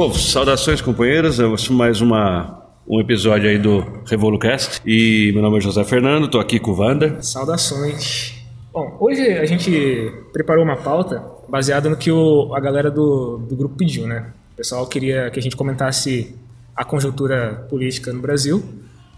Bom, 0.00 0.14
saudações 0.14 0.80
companheiros, 0.80 1.38
eu 1.38 1.54
sou 1.58 1.76
mais 1.76 2.00
uma, 2.00 2.64
um 2.88 2.98
episódio 2.98 3.50
aí 3.50 3.58
do 3.58 3.84
RevoluCast 4.06 4.80
e 4.86 5.30
meu 5.34 5.42
nome 5.42 5.58
é 5.58 5.60
José 5.60 5.84
Fernando, 5.84 6.24
estou 6.24 6.40
aqui 6.40 6.58
com 6.58 6.70
o 6.70 6.74
Wander. 6.74 7.22
Saudações. 7.22 8.32
Bom, 8.72 8.96
hoje 8.98 9.20
a 9.20 9.44
gente 9.44 10.10
preparou 10.32 10.64
uma 10.64 10.78
pauta 10.78 11.22
baseada 11.46 11.90
no 11.90 11.98
que 11.98 12.10
o, 12.10 12.54
a 12.54 12.60
galera 12.60 12.90
do, 12.90 13.42
do 13.46 13.54
grupo 13.54 13.76
pediu, 13.76 14.06
né? 14.06 14.32
O 14.54 14.56
pessoal 14.56 14.86
queria 14.86 15.30
que 15.30 15.38
a 15.38 15.42
gente 15.42 15.54
comentasse 15.54 16.34
a 16.74 16.82
conjuntura 16.82 17.66
política 17.68 18.10
no 18.10 18.22
Brasil 18.22 18.64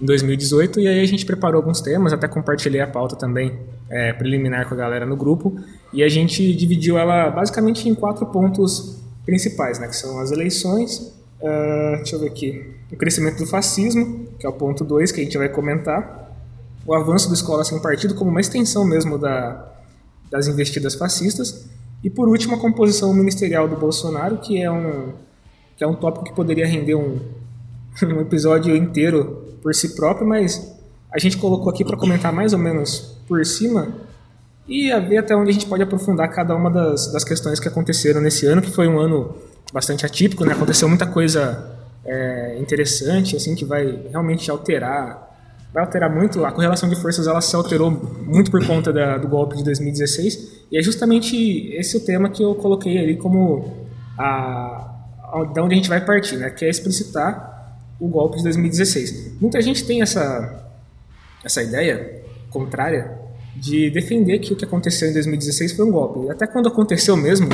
em 0.00 0.04
2018 0.04 0.80
e 0.80 0.88
aí 0.88 1.00
a 1.00 1.06
gente 1.06 1.24
preparou 1.24 1.58
alguns 1.58 1.80
temas, 1.80 2.12
até 2.12 2.26
compartilhei 2.26 2.80
a 2.80 2.88
pauta 2.88 3.14
também 3.14 3.56
é, 3.88 4.12
preliminar 4.14 4.66
com 4.66 4.74
a 4.74 4.78
galera 4.78 5.06
no 5.06 5.14
grupo 5.14 5.56
e 5.92 6.02
a 6.02 6.08
gente 6.08 6.52
dividiu 6.56 6.98
ela 6.98 7.30
basicamente 7.30 7.88
em 7.88 7.94
quatro 7.94 8.26
pontos 8.26 9.00
principais, 9.24 9.78
né, 9.78 9.88
que 9.88 9.96
são 9.96 10.18
as 10.18 10.30
eleições, 10.30 10.98
uh, 11.40 11.96
deixa 11.96 12.16
eu 12.16 12.20
ver 12.20 12.28
aqui, 12.28 12.74
o 12.90 12.96
crescimento 12.96 13.38
do 13.38 13.46
fascismo, 13.46 14.26
que 14.38 14.46
é 14.46 14.48
o 14.48 14.52
ponto 14.52 14.84
2 14.84 15.12
que 15.12 15.20
a 15.20 15.24
gente 15.24 15.38
vai 15.38 15.48
comentar, 15.48 16.22
o 16.84 16.94
avanço 16.94 17.28
da 17.28 17.34
escola 17.34 17.64
sem 17.64 17.80
partido 17.80 18.14
como 18.14 18.30
uma 18.30 18.40
extensão 18.40 18.84
mesmo 18.84 19.16
da, 19.16 19.72
das 20.30 20.48
investidas 20.48 20.94
fascistas 20.94 21.66
e 22.02 22.10
por 22.10 22.28
último 22.28 22.56
a 22.56 22.58
composição 22.58 23.12
ministerial 23.14 23.68
do 23.68 23.76
Bolsonaro, 23.76 24.38
que 24.38 24.60
é 24.60 24.70
um 24.70 25.12
que 25.76 25.84
é 25.84 25.86
um 25.86 25.94
tópico 25.94 26.24
que 26.24 26.32
poderia 26.32 26.66
render 26.66 26.94
um, 26.94 27.18
um 28.02 28.20
episódio 28.20 28.76
inteiro 28.76 29.56
por 29.62 29.74
si 29.74 29.94
próprio, 29.94 30.26
mas 30.26 30.72
a 31.10 31.18
gente 31.18 31.36
colocou 31.36 31.70
aqui 31.70 31.84
para 31.84 31.96
comentar 31.96 32.32
mais 32.32 32.52
ou 32.52 32.58
menos 32.58 33.16
por 33.26 33.44
cima 33.46 33.94
e 34.66 34.92
a 34.92 35.00
ver 35.00 35.18
até 35.18 35.34
onde 35.34 35.50
a 35.50 35.52
gente 35.52 35.66
pode 35.66 35.82
aprofundar 35.82 36.28
cada 36.30 36.54
uma 36.54 36.70
das, 36.70 37.12
das 37.12 37.24
questões 37.24 37.58
que 37.58 37.68
aconteceram 37.68 38.20
nesse 38.20 38.46
ano, 38.46 38.62
que 38.62 38.70
foi 38.70 38.86
um 38.86 38.98
ano 38.98 39.34
bastante 39.72 40.06
atípico, 40.06 40.44
né? 40.44 40.52
Aconteceu 40.52 40.88
muita 40.88 41.06
coisa 41.06 41.78
é, 42.04 42.58
interessante, 42.60 43.36
assim, 43.36 43.54
que 43.54 43.64
vai 43.64 44.06
realmente 44.10 44.50
alterar, 44.50 45.30
vai 45.72 45.82
alterar 45.82 46.14
muito. 46.14 46.44
A 46.44 46.52
correlação 46.52 46.88
de 46.88 46.96
forças 46.96 47.26
ela 47.26 47.40
se 47.40 47.56
alterou 47.56 47.90
muito 47.90 48.50
por 48.50 48.64
conta 48.64 48.92
da, 48.92 49.18
do 49.18 49.26
golpe 49.26 49.56
de 49.56 49.64
2016 49.64 50.66
e 50.70 50.78
é 50.78 50.82
justamente 50.82 51.74
esse 51.74 51.96
o 51.96 52.00
tema 52.00 52.28
que 52.28 52.42
eu 52.42 52.54
coloquei 52.54 52.98
ali 52.98 53.16
como 53.16 53.86
a, 54.16 54.90
a 55.32 55.44
da 55.54 55.62
onde 55.62 55.74
a 55.74 55.76
gente 55.76 55.88
vai 55.88 56.04
partir, 56.04 56.36
né? 56.36 56.50
Que 56.50 56.64
é 56.64 56.70
explicitar 56.70 57.80
o 57.98 58.06
golpe 58.06 58.36
de 58.36 58.44
2016. 58.44 59.40
Muita 59.40 59.60
gente 59.60 59.84
tem 59.84 60.02
essa 60.02 60.60
essa 61.44 61.60
ideia 61.60 62.22
contrária 62.50 63.21
de 63.54 63.90
defender 63.90 64.38
que 64.38 64.52
o 64.52 64.56
que 64.56 64.64
aconteceu 64.64 65.08
em 65.08 65.12
2016 65.12 65.72
foi 65.72 65.84
um 65.84 65.90
golpe. 65.90 66.30
Até 66.30 66.46
quando 66.46 66.68
aconteceu 66.68 67.16
mesmo 67.16 67.48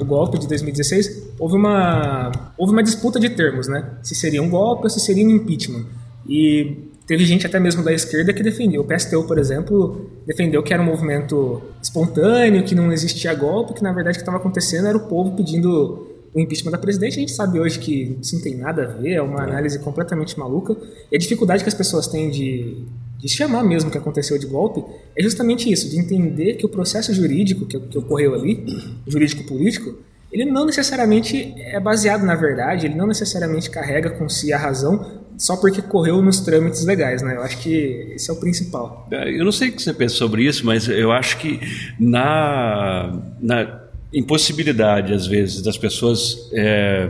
o 0.00 0.04
golpe 0.04 0.38
de 0.38 0.48
2016, 0.48 1.34
houve 1.38 1.56
uma, 1.56 2.32
houve 2.56 2.72
uma 2.72 2.82
disputa 2.82 3.20
de 3.20 3.30
termos, 3.30 3.68
né? 3.68 3.98
Se 4.02 4.14
seria 4.14 4.42
um 4.42 4.48
golpe 4.48 4.84
ou 4.84 4.90
se 4.90 5.00
seria 5.00 5.24
um 5.24 5.30
impeachment. 5.30 5.84
E 6.26 6.88
teve 7.06 7.24
gente 7.26 7.46
até 7.46 7.60
mesmo 7.60 7.82
da 7.82 7.92
esquerda 7.92 8.32
que 8.32 8.42
defendeu. 8.42 8.80
O 8.80 8.84
PSTU, 8.84 9.24
por 9.24 9.38
exemplo, 9.38 10.10
defendeu 10.26 10.62
que 10.62 10.72
era 10.72 10.82
um 10.82 10.86
movimento 10.86 11.60
espontâneo, 11.82 12.64
que 12.64 12.74
não 12.74 12.92
existia 12.92 13.34
golpe, 13.34 13.74
que 13.74 13.82
na 13.82 13.92
verdade 13.92 14.16
o 14.16 14.18
que 14.18 14.22
estava 14.22 14.38
acontecendo 14.38 14.86
era 14.86 14.96
o 14.96 15.06
povo 15.08 15.36
pedindo 15.36 16.08
o 16.34 16.40
impeachment 16.40 16.72
da 16.72 16.78
presidente. 16.78 17.18
A 17.18 17.20
gente 17.20 17.32
sabe 17.32 17.60
hoje 17.60 17.78
que 17.78 18.16
isso 18.20 18.36
não 18.36 18.42
tem 18.42 18.56
nada 18.56 18.84
a 18.84 18.86
ver, 18.86 19.12
é 19.12 19.22
uma 19.22 19.42
análise 19.42 19.78
completamente 19.80 20.38
maluca. 20.38 20.74
E 21.10 21.16
a 21.16 21.18
dificuldade 21.18 21.62
que 21.62 21.68
as 21.68 21.74
pessoas 21.74 22.06
têm 22.06 22.30
de 22.30 22.86
de 23.22 23.28
chamar 23.28 23.62
mesmo 23.62 23.88
o 23.88 23.92
que 23.92 23.98
aconteceu 23.98 24.36
de 24.36 24.46
golpe, 24.46 24.82
é 25.16 25.22
justamente 25.22 25.70
isso, 25.70 25.88
de 25.88 25.96
entender 25.96 26.54
que 26.54 26.66
o 26.66 26.68
processo 26.68 27.14
jurídico 27.14 27.64
que, 27.66 27.78
que 27.78 27.96
ocorreu 27.96 28.34
ali, 28.34 28.64
jurídico-político, 29.06 29.96
ele 30.32 30.44
não 30.44 30.66
necessariamente 30.66 31.54
é 31.56 31.78
baseado 31.78 32.24
na 32.24 32.34
verdade, 32.34 32.86
ele 32.86 32.96
não 32.96 33.06
necessariamente 33.06 33.70
carrega 33.70 34.10
com 34.10 34.28
si 34.28 34.52
a 34.52 34.58
razão 34.58 35.22
só 35.38 35.56
porque 35.56 35.80
correu 35.80 36.20
nos 36.20 36.40
trâmites 36.40 36.84
legais, 36.84 37.22
né? 37.22 37.36
Eu 37.36 37.42
acho 37.42 37.58
que 37.58 38.12
esse 38.14 38.28
é 38.28 38.32
o 38.32 38.36
principal. 38.36 39.06
É, 39.10 39.30
eu 39.30 39.44
não 39.44 39.52
sei 39.52 39.68
o 39.68 39.72
que 39.72 39.82
você 39.82 39.94
pensa 39.94 40.16
sobre 40.16 40.44
isso, 40.44 40.66
mas 40.66 40.88
eu 40.88 41.12
acho 41.12 41.38
que 41.38 41.60
na, 41.98 43.20
na 43.40 43.82
impossibilidade, 44.12 45.12
às 45.12 45.26
vezes, 45.26 45.62
das 45.62 45.78
pessoas 45.78 46.50
é, 46.52 47.08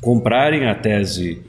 comprarem 0.00 0.68
a 0.68 0.74
tese 0.74 1.40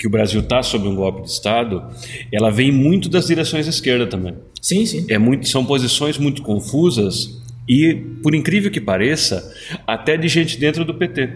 que 0.00 0.06
o 0.06 0.10
Brasil 0.10 0.40
está 0.40 0.62
sob 0.62 0.88
um 0.88 0.94
golpe 0.94 1.20
de 1.20 1.28
Estado, 1.28 1.84
ela 2.32 2.50
vem 2.50 2.72
muito 2.72 3.06
das 3.06 3.26
direções 3.26 3.66
da 3.66 3.70
esquerda 3.70 4.06
também. 4.06 4.34
Sim, 4.58 4.86
sim. 4.86 5.04
É 5.10 5.18
muito, 5.18 5.46
são 5.46 5.62
posições 5.62 6.16
muito 6.16 6.40
confusas 6.40 7.38
e, 7.68 7.94
por 8.22 8.34
incrível 8.34 8.70
que 8.70 8.80
pareça, 8.80 9.52
até 9.86 10.16
de 10.16 10.26
gente 10.26 10.58
dentro 10.58 10.86
do 10.86 10.94
PT. 10.94 11.28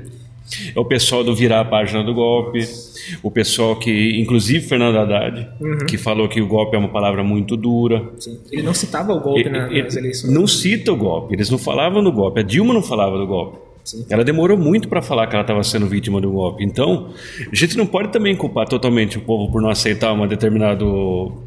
É 0.74 0.80
o 0.80 0.84
pessoal 0.84 1.22
do 1.22 1.34
virar 1.34 1.60
a 1.60 1.64
página 1.64 2.03
do 2.03 2.14
golpe, 2.14 2.60
o 3.22 3.30
pessoal 3.30 3.76
que, 3.78 4.19
inclusive 4.19 4.66
Fernando 4.66 4.97
Haddad, 4.97 5.47
uhum. 5.60 5.78
que 5.86 5.98
falou 5.98 6.26
que 6.26 6.41
o 6.41 6.47
golpe 6.47 6.74
é 6.74 6.78
uma 6.78 6.88
palavra 6.88 7.22
muito 7.22 7.58
dura. 7.58 8.12
Sim. 8.19 8.38
Ele 8.50 8.62
não 8.62 8.72
citava 8.72 9.12
o 9.12 9.20
golpe 9.20 9.41
ele, 9.41 9.50
nas 9.50 9.70
ele 9.70 9.80
eleições. 9.98 10.32
Não 10.32 10.47
cita 10.47 10.91
o 10.91 10.97
golpe, 10.97 11.34
eles 11.34 11.50
não 11.50 11.58
falavam 11.58 12.03
do 12.03 12.12
golpe. 12.12 12.41
A 12.41 12.42
Dilma 12.42 12.72
não 12.72 12.82
falava 12.82 13.19
do 13.19 13.26
golpe. 13.26 13.58
Sim. 13.84 14.06
Ela 14.09 14.25
demorou 14.25 14.56
muito 14.56 14.89
para 14.89 15.03
falar 15.03 15.27
que 15.27 15.34
ela 15.34 15.43
estava 15.43 15.62
sendo 15.62 15.87
vítima 15.87 16.21
do 16.21 16.31
golpe. 16.31 16.65
Então, 16.65 17.12
a 17.53 17.55
gente 17.55 17.77
não 17.77 17.87
pode 17.87 18.11
também 18.11 18.34
culpar 18.34 18.67
totalmente 18.67 19.19
o 19.19 19.21
povo 19.21 19.53
por 19.53 19.61
não 19.61 19.69
aceitar 19.69 20.12
um 20.12 20.27
determinado 20.27 21.45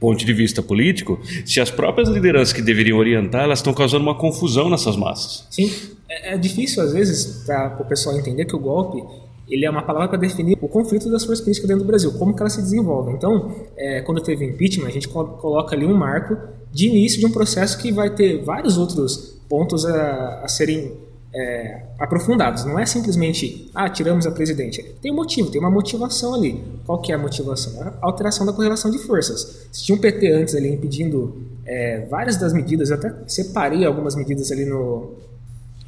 ponto 0.00 0.24
de 0.24 0.32
vista 0.32 0.62
político, 0.62 1.18
se 1.44 1.60
as 1.60 1.70
próprias 1.70 2.08
lideranças 2.08 2.52
que 2.52 2.62
deveriam 2.62 2.98
orientar, 2.98 3.42
elas 3.42 3.58
estão 3.58 3.74
causando 3.74 4.02
uma 4.02 4.14
confusão 4.14 4.70
nessas 4.70 4.96
massas. 4.96 5.46
Sim, 5.50 5.70
é, 6.08 6.34
é 6.34 6.38
difícil 6.38 6.82
às 6.82 6.92
vezes 6.92 7.44
para 7.44 7.76
o 7.80 7.84
pessoal 7.84 8.16
entender 8.16 8.44
que 8.44 8.54
o 8.54 8.58
golpe 8.58 9.02
ele 9.48 9.64
é 9.64 9.70
uma 9.70 9.82
palavra 9.82 10.08
para 10.08 10.18
definir 10.18 10.58
o 10.60 10.68
conflito 10.68 11.10
das 11.10 11.24
forças 11.24 11.42
políticas 11.42 11.68
dentro 11.68 11.82
do 11.82 11.86
Brasil, 11.86 12.12
como 12.18 12.34
que 12.34 12.40
elas 12.40 12.52
se 12.52 12.60
desenvolvem. 12.60 13.14
Então, 13.14 13.50
é, 13.76 14.02
quando 14.02 14.20
teve 14.22 14.44
impeachment, 14.44 14.86
a 14.86 14.90
gente 14.90 15.08
coloca 15.08 15.74
ali 15.74 15.86
um 15.86 15.94
marco 15.94 16.36
de 16.70 16.88
início 16.88 17.18
de 17.18 17.24
um 17.24 17.32
processo 17.32 17.78
que 17.78 17.90
vai 17.90 18.14
ter 18.14 18.44
vários 18.44 18.76
outros 18.76 19.40
pontos 19.48 19.86
a, 19.86 20.42
a 20.44 20.48
serem 20.48 20.92
é, 21.34 21.82
aprofundados. 21.98 22.64
Não 22.64 22.78
é 22.78 22.86
simplesmente, 22.86 23.70
ah, 23.74 23.88
tiramos 23.88 24.26
a 24.26 24.30
presidente. 24.30 24.82
Tem 25.00 25.12
um 25.12 25.16
motivo, 25.16 25.50
tem 25.50 25.60
uma 25.60 25.70
motivação 25.70 26.34
ali. 26.34 26.62
Qual 26.86 27.00
que 27.00 27.12
é 27.12 27.14
a 27.14 27.18
motivação? 27.18 27.80
A 27.82 27.94
alteração 28.00 28.46
da 28.46 28.52
correlação 28.52 28.90
de 28.90 28.98
forças. 28.98 29.68
Se 29.72 29.84
tinha 29.84 29.96
um 29.96 30.00
PT 30.00 30.32
antes 30.32 30.54
ali 30.54 30.72
impedindo 30.72 31.36
é, 31.66 32.06
várias 32.10 32.36
das 32.36 32.52
medidas, 32.52 32.90
eu 32.90 32.96
até 32.96 33.12
separei 33.26 33.84
algumas 33.84 34.14
medidas 34.14 34.50
ali 34.50 34.64
no, 34.64 35.14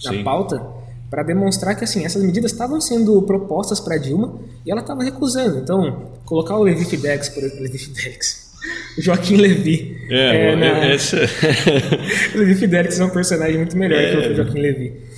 na 0.05 0.13
Sim. 0.13 0.25
pauta, 0.25 0.63
para 1.09 1.23
demonstrar 1.23 1.75
que 1.75 1.83
assim 1.83 2.05
essas 2.05 2.23
medidas 2.23 2.53
estavam 2.53 2.81
sendo 2.81 3.21
propostas 3.23 3.81
para 3.81 3.97
Dilma 3.97 4.39
e 4.65 4.71
ela 4.71 4.81
estava 4.81 5.03
recusando. 5.03 5.59
Então, 5.59 6.13
colocar 6.25 6.57
o 6.57 6.63
Levi 6.63 6.85
Fidelix, 6.85 7.29
por 7.29 7.43
Levi 7.43 7.79
Fidelix, 7.79 8.53
Joaquim 8.99 9.37
Levi. 9.37 9.99
É, 10.09 10.53
é 10.53 10.57
na... 10.57 10.67
essa... 10.87 11.17
o 12.35 12.39
Levi 12.39 12.55
Fidelix 12.55 13.01
é 13.01 13.05
um 13.05 13.11
personagem 13.11 13.57
muito 13.57 13.77
melhor 13.77 13.99
é. 14.01 14.11
que 14.11 14.29
o 14.29 14.37
Joaquim 14.37 14.61
Levi. 14.61 15.10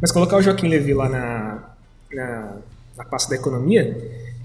Mas 0.00 0.12
colocar 0.12 0.36
o 0.36 0.42
Joaquim 0.42 0.68
Levy 0.68 0.94
lá 0.94 1.08
na, 1.08 1.62
na, 2.12 2.56
na 2.96 3.04
pasta 3.04 3.30
da 3.30 3.36
economia 3.36 3.96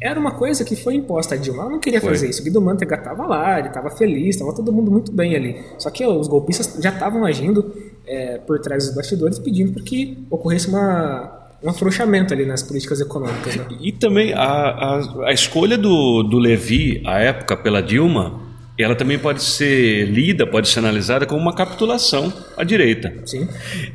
era 0.02 0.20
uma 0.20 0.32
coisa 0.32 0.66
que 0.66 0.76
foi 0.76 0.96
imposta 0.96 1.36
a 1.36 1.38
Dilma. 1.38 1.62
Ela 1.62 1.72
não 1.72 1.80
queria 1.80 2.02
foi. 2.02 2.10
fazer 2.10 2.28
isso. 2.28 2.42
O 2.42 2.44
Guido 2.44 2.60
Mantega 2.60 2.96
estava 2.96 3.28
lá, 3.28 3.60
ele 3.60 3.68
estava 3.68 3.92
feliz, 3.92 4.36
estava 4.36 4.52
todo 4.54 4.72
mundo 4.72 4.90
muito 4.90 5.12
bem 5.12 5.36
ali. 5.36 5.62
Só 5.78 5.92
que 5.92 6.04
ó, 6.04 6.18
os 6.18 6.28
golpistas 6.28 6.82
já 6.82 6.90
estavam 6.90 7.24
agindo 7.24 7.72
é, 8.08 8.40
por 8.40 8.60
trás 8.60 8.88
dos 8.88 8.96
bastidores, 8.96 9.38
pedindo 9.38 9.74
para 9.74 9.84
que 9.84 10.18
ocorresse 10.32 10.68
uma, 10.68 11.32
um 11.64 11.70
afrouxamento 11.70 12.34
ali 12.34 12.46
nas 12.46 12.64
políticas 12.64 13.00
econômicas. 13.00 13.56
Né? 13.56 13.66
E 13.80 13.92
também 13.92 14.34
a, 14.34 14.42
a, 14.42 15.28
a 15.28 15.34
escolha 15.34 15.78
do, 15.78 16.24
do 16.24 16.40
Levi, 16.40 17.04
à 17.06 17.20
época, 17.20 17.56
pela 17.56 17.82
Dilma, 17.82 18.41
ela 18.84 18.96
também 18.96 19.20
pode 19.20 19.44
ser 19.44 20.06
lida, 20.06 20.46
pode 20.46 20.68
ser 20.68 20.80
analisada 20.80 21.26
como 21.26 21.42
uma 21.42 21.54
capitulação 21.54 22.32
à 22.58 22.64
direita. 22.64 23.14
Sim. 23.26 23.48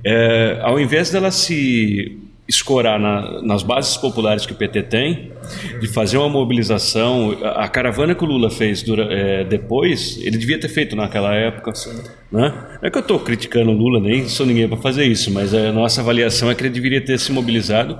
É, 0.05 0.59
ao 0.62 0.79
invés 0.81 1.11
dela 1.11 1.31
se 1.31 2.19
escorar 2.49 2.99
na, 2.99 3.43
nas 3.43 3.62
bases 3.62 3.97
populares 3.97 4.47
que 4.47 4.53
o 4.53 4.55
PT 4.55 4.85
tem, 4.85 5.33
de 5.81 5.88
fazer 5.88 6.17
uma 6.17 6.29
mobilização, 6.29 7.37
a, 7.43 7.69
caravana 7.69 8.15
que 8.15 8.23
o 8.23 8.27
Lula 8.27 8.50
fez 8.50 8.83
dura, 8.83 9.09
é, 9.11 9.44
depois, 9.44 10.19
ele 10.23 10.38
devia 10.38 10.59
ter 10.59 10.69
feito 10.69 10.94
naquela 10.94 11.35
época. 11.35 11.75
Sim. 11.75 12.03
Né? 12.31 12.55
Não 12.81 12.89
é 12.89 12.91
que 12.91 12.97
eu 12.97 13.03
estou 13.03 13.19
criticando 13.19 13.71
o 13.71 13.75
Lula, 13.75 14.00
nem 14.00 14.29
sou 14.29 14.47
ninguém 14.47 14.69
para 14.69 14.77
fazer 14.79 15.05
isso, 15.05 15.31
mas 15.32 15.53
a 15.53 15.73
nossa 15.73 16.00
avaliação 16.00 16.50
é 16.50 16.55
que 16.55 16.62
ele 16.62 16.71
deveria 16.71 17.00
ter 17.00 17.19
se 17.19 17.32
mobilizado, 17.32 17.99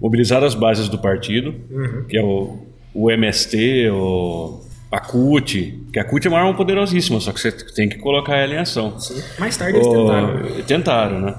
mobilizado 0.00 0.46
as 0.46 0.54
bases 0.54 0.88
do 0.88 0.98
partido, 0.98 1.54
uhum. 1.70 2.04
que 2.08 2.16
é 2.16 2.22
o, 2.22 2.58
o 2.94 3.10
MST, 3.10 3.90
o 3.90 4.60
a 4.92 5.00
CUT, 5.00 5.86
que 5.90 5.98
a 5.98 6.04
CUT 6.04 6.26
é 6.26 6.28
uma 6.30 6.38
arma 6.38 6.54
poderosíssima, 6.54 7.18
só 7.18 7.32
que 7.32 7.40
você 7.40 7.50
tem 7.50 7.88
que 7.88 7.96
colocar 7.96 8.36
ela 8.36 8.52
em 8.52 8.58
ação. 8.58 9.00
Sim. 9.00 9.22
Mais 9.38 9.56
tarde 9.56 9.78
eles 9.78 9.88
tentaram. 9.88 10.62
Tentaram, 10.66 11.20
né? 11.20 11.34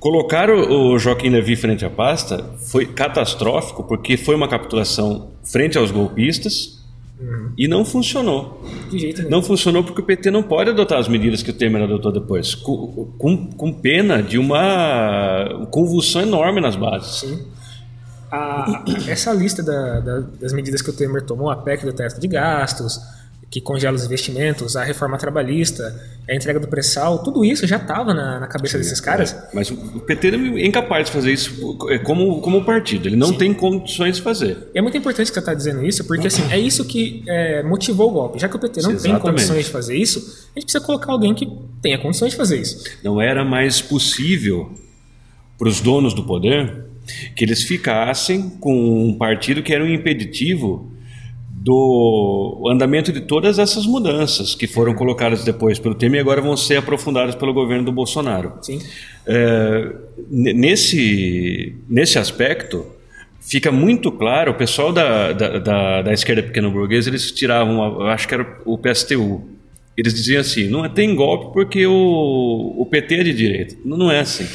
Colocar 0.00 0.48
o 0.50 0.98
Joaquim 0.98 1.28
Levy 1.28 1.54
frente 1.54 1.84
à 1.84 1.90
pasta 1.90 2.42
foi 2.70 2.86
catastrófico, 2.86 3.84
porque 3.84 4.16
foi 4.16 4.34
uma 4.34 4.48
capitulação 4.48 5.32
frente 5.42 5.76
aos 5.76 5.90
golpistas 5.90 6.82
uhum. 7.20 7.52
e 7.58 7.68
não 7.68 7.84
funcionou. 7.84 8.62
De 8.90 8.98
jeito 8.98 9.18
nenhum. 9.18 9.30
Não 9.30 9.42
funcionou 9.42 9.84
porque 9.84 10.00
o 10.00 10.04
PT 10.04 10.30
não 10.30 10.42
pode 10.42 10.70
adotar 10.70 10.98
as 10.98 11.08
medidas 11.08 11.42
que 11.42 11.50
o 11.50 11.54
Temer 11.54 11.82
adotou 11.82 12.10
depois, 12.10 12.54
com, 12.54 13.12
com, 13.18 13.48
com 13.48 13.72
pena 13.72 14.22
de 14.22 14.38
uma 14.38 15.66
convulsão 15.70 16.22
enorme 16.22 16.60
nas 16.60 16.74
bases. 16.74 17.20
Sim 17.20 17.54
a, 18.34 18.84
essa 19.08 19.32
lista 19.32 19.62
da, 19.62 20.00
da, 20.00 20.20
das 20.40 20.52
medidas 20.52 20.82
que 20.82 20.90
o 20.90 20.92
Temer 20.92 21.22
tomou, 21.22 21.50
a 21.50 21.56
PEC 21.56 21.84
do 21.84 21.92
teto 21.92 22.20
de 22.20 22.26
gastos, 22.26 23.00
que 23.54 23.60
congela 23.60 23.94
os 23.94 24.04
investimentos, 24.04 24.74
a 24.74 24.82
reforma 24.82 25.16
trabalhista, 25.16 25.94
a 26.28 26.34
entrega 26.34 26.58
do 26.58 26.66
pré-sal, 26.66 27.22
tudo 27.22 27.44
isso 27.44 27.64
já 27.68 27.76
estava 27.76 28.12
na, 28.12 28.40
na, 28.40 28.46
cabeça 28.48 28.76
Sim, 28.76 28.82
desses 28.82 29.00
caras. 29.00 29.32
É. 29.32 29.48
Mas 29.54 29.70
o 29.70 30.00
PT 30.00 30.28
é 30.28 30.66
incapaz 30.66 31.06
de 31.06 31.12
fazer 31.12 31.32
isso 31.32 31.78
é, 31.88 31.98
como, 31.98 32.40
como 32.40 32.64
partido, 32.64 33.06
ele 33.06 33.14
não 33.14 33.28
Sim. 33.28 33.38
tem 33.38 33.54
condições 33.54 34.16
de 34.16 34.22
fazer. 34.22 34.70
E 34.74 34.78
é 34.78 34.82
muito 34.82 34.96
importante 34.96 35.28
que 35.28 35.34
você 35.34 35.38
está 35.38 35.54
dizendo 35.54 35.86
isso, 35.86 36.04
porque 36.04 36.26
assim, 36.26 36.42
é 36.50 36.58
isso 36.58 36.84
que 36.84 37.22
é, 37.28 37.62
motivou 37.62 38.10
o 38.10 38.12
golpe. 38.12 38.40
Já 38.40 38.48
que 38.48 38.56
o 38.56 38.58
PT 38.58 38.82
não 38.82 38.98
Sim, 38.98 39.10
tem 39.10 39.18
condições 39.20 39.66
de 39.66 39.70
fazer 39.70 39.96
isso, 39.96 40.18
a 40.18 40.58
gente 40.58 40.64
precisa 40.64 40.80
colocar 40.84 41.12
alguém 41.12 41.32
que 41.32 41.48
tenha 41.80 41.98
condições 41.98 42.30
de 42.30 42.36
fazer 42.36 42.60
isso. 42.60 42.82
Não 43.04 43.22
era 43.22 43.44
mais 43.44 43.80
possível 43.80 44.72
para 45.56 45.68
os 45.68 45.80
donos 45.80 46.12
do 46.12 46.24
poder 46.24 46.86
que 47.34 47.44
eles 47.44 47.62
ficassem 47.62 48.50
com 48.60 49.08
um 49.08 49.14
partido 49.14 49.62
que 49.62 49.72
era 49.72 49.82
um 49.82 49.88
impeditivo 49.88 50.92
do 51.64 52.68
andamento 52.70 53.10
de 53.10 53.22
todas 53.22 53.58
essas 53.58 53.86
mudanças 53.86 54.54
que 54.54 54.66
foram 54.66 54.94
colocadas 54.94 55.44
depois 55.44 55.78
pelo 55.78 55.94
Temer 55.94 56.18
e 56.18 56.20
agora 56.20 56.42
vão 56.42 56.56
ser 56.58 56.76
aprofundadas 56.76 57.34
pelo 57.34 57.54
governo 57.54 57.86
do 57.86 57.92
Bolsonaro. 57.92 58.52
Sim. 58.60 58.82
É, 59.26 59.92
nesse, 60.28 61.74
nesse 61.88 62.18
aspecto, 62.18 62.84
fica 63.40 63.72
muito 63.72 64.12
claro, 64.12 64.52
o 64.52 64.54
pessoal 64.54 64.92
da, 64.92 65.32
da, 65.32 65.58
da, 65.58 66.02
da 66.02 66.12
esquerda 66.12 66.42
pequeno 66.42 66.70
burguesa, 66.70 67.08
eles 67.08 67.32
tiravam, 67.32 68.02
acho 68.08 68.28
que 68.28 68.34
era 68.34 68.60
o 68.66 68.76
PSTU, 68.76 69.53
eles 69.96 70.14
diziam 70.14 70.40
assim, 70.40 70.68
não 70.68 70.84
é, 70.84 70.88
tem 70.88 71.14
golpe 71.14 71.52
porque 71.52 71.86
o, 71.86 72.74
o 72.76 72.86
PT 72.90 73.14
é 73.14 73.22
de 73.22 73.32
direita. 73.32 73.76
Não, 73.84 73.96
não 73.96 74.10
é 74.10 74.20
assim. 74.20 74.46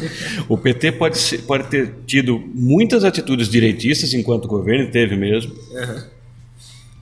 o 0.48 0.56
PT 0.56 0.92
pode, 0.92 1.18
ser, 1.18 1.38
pode 1.42 1.68
ter 1.68 1.92
tido 2.06 2.42
muitas 2.54 3.04
atitudes 3.04 3.48
direitistas 3.48 4.14
enquanto 4.14 4.48
governo, 4.48 4.90
teve 4.90 5.16
mesmo. 5.16 5.52
Uhum 5.72 6.16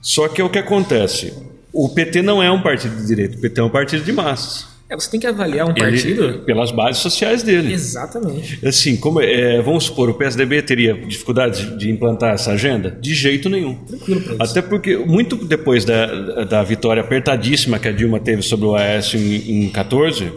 só 0.05 0.27
que 0.27 0.39
é 0.39 0.43
o 0.43 0.49
que 0.51 0.59
acontece. 0.59 1.33
O 1.73 1.89
PT 1.89 2.21
não 2.21 2.41
é 2.41 2.51
um 2.51 2.61
partido 2.61 2.95
de 2.95 3.07
direita, 3.07 3.37
o 3.37 3.41
PT 3.41 3.59
é 3.59 3.63
um 3.63 3.69
partido 3.71 4.03
de 4.03 4.11
massas. 4.11 4.67
É, 4.87 4.95
você 4.95 5.09
tem 5.09 5.19
que 5.19 5.25
avaliar 5.25 5.67
um 5.67 5.73
partido 5.73 6.23
Ele, 6.25 6.37
pelas 6.39 6.69
bases 6.69 7.01
sociais 7.01 7.41
dele. 7.41 7.73
Exatamente. 7.73 8.65
Assim, 8.65 8.95
como 8.95 9.19
é, 9.19 9.59
vamos 9.61 9.85
supor, 9.85 10.09
o 10.09 10.13
PSDB 10.13 10.61
teria 10.61 10.93
dificuldade 10.93 11.75
de 11.75 11.89
implantar 11.89 12.35
essa 12.35 12.51
agenda? 12.51 12.91
De 12.91 13.15
jeito 13.15 13.49
nenhum. 13.49 13.75
Tranquilo 13.75 14.35
Até 14.37 14.61
porque 14.61 14.95
muito 14.95 15.35
depois 15.37 15.83
da, 15.85 16.43
da 16.43 16.61
vitória 16.61 17.01
apertadíssima 17.01 17.79
que 17.79 17.87
a 17.87 17.91
Dilma 17.91 18.19
teve 18.19 18.43
sobre 18.43 18.67
o 18.67 18.75
Aécio 18.75 19.19
em, 19.19 19.65
em 19.65 19.69
14, 19.69 20.31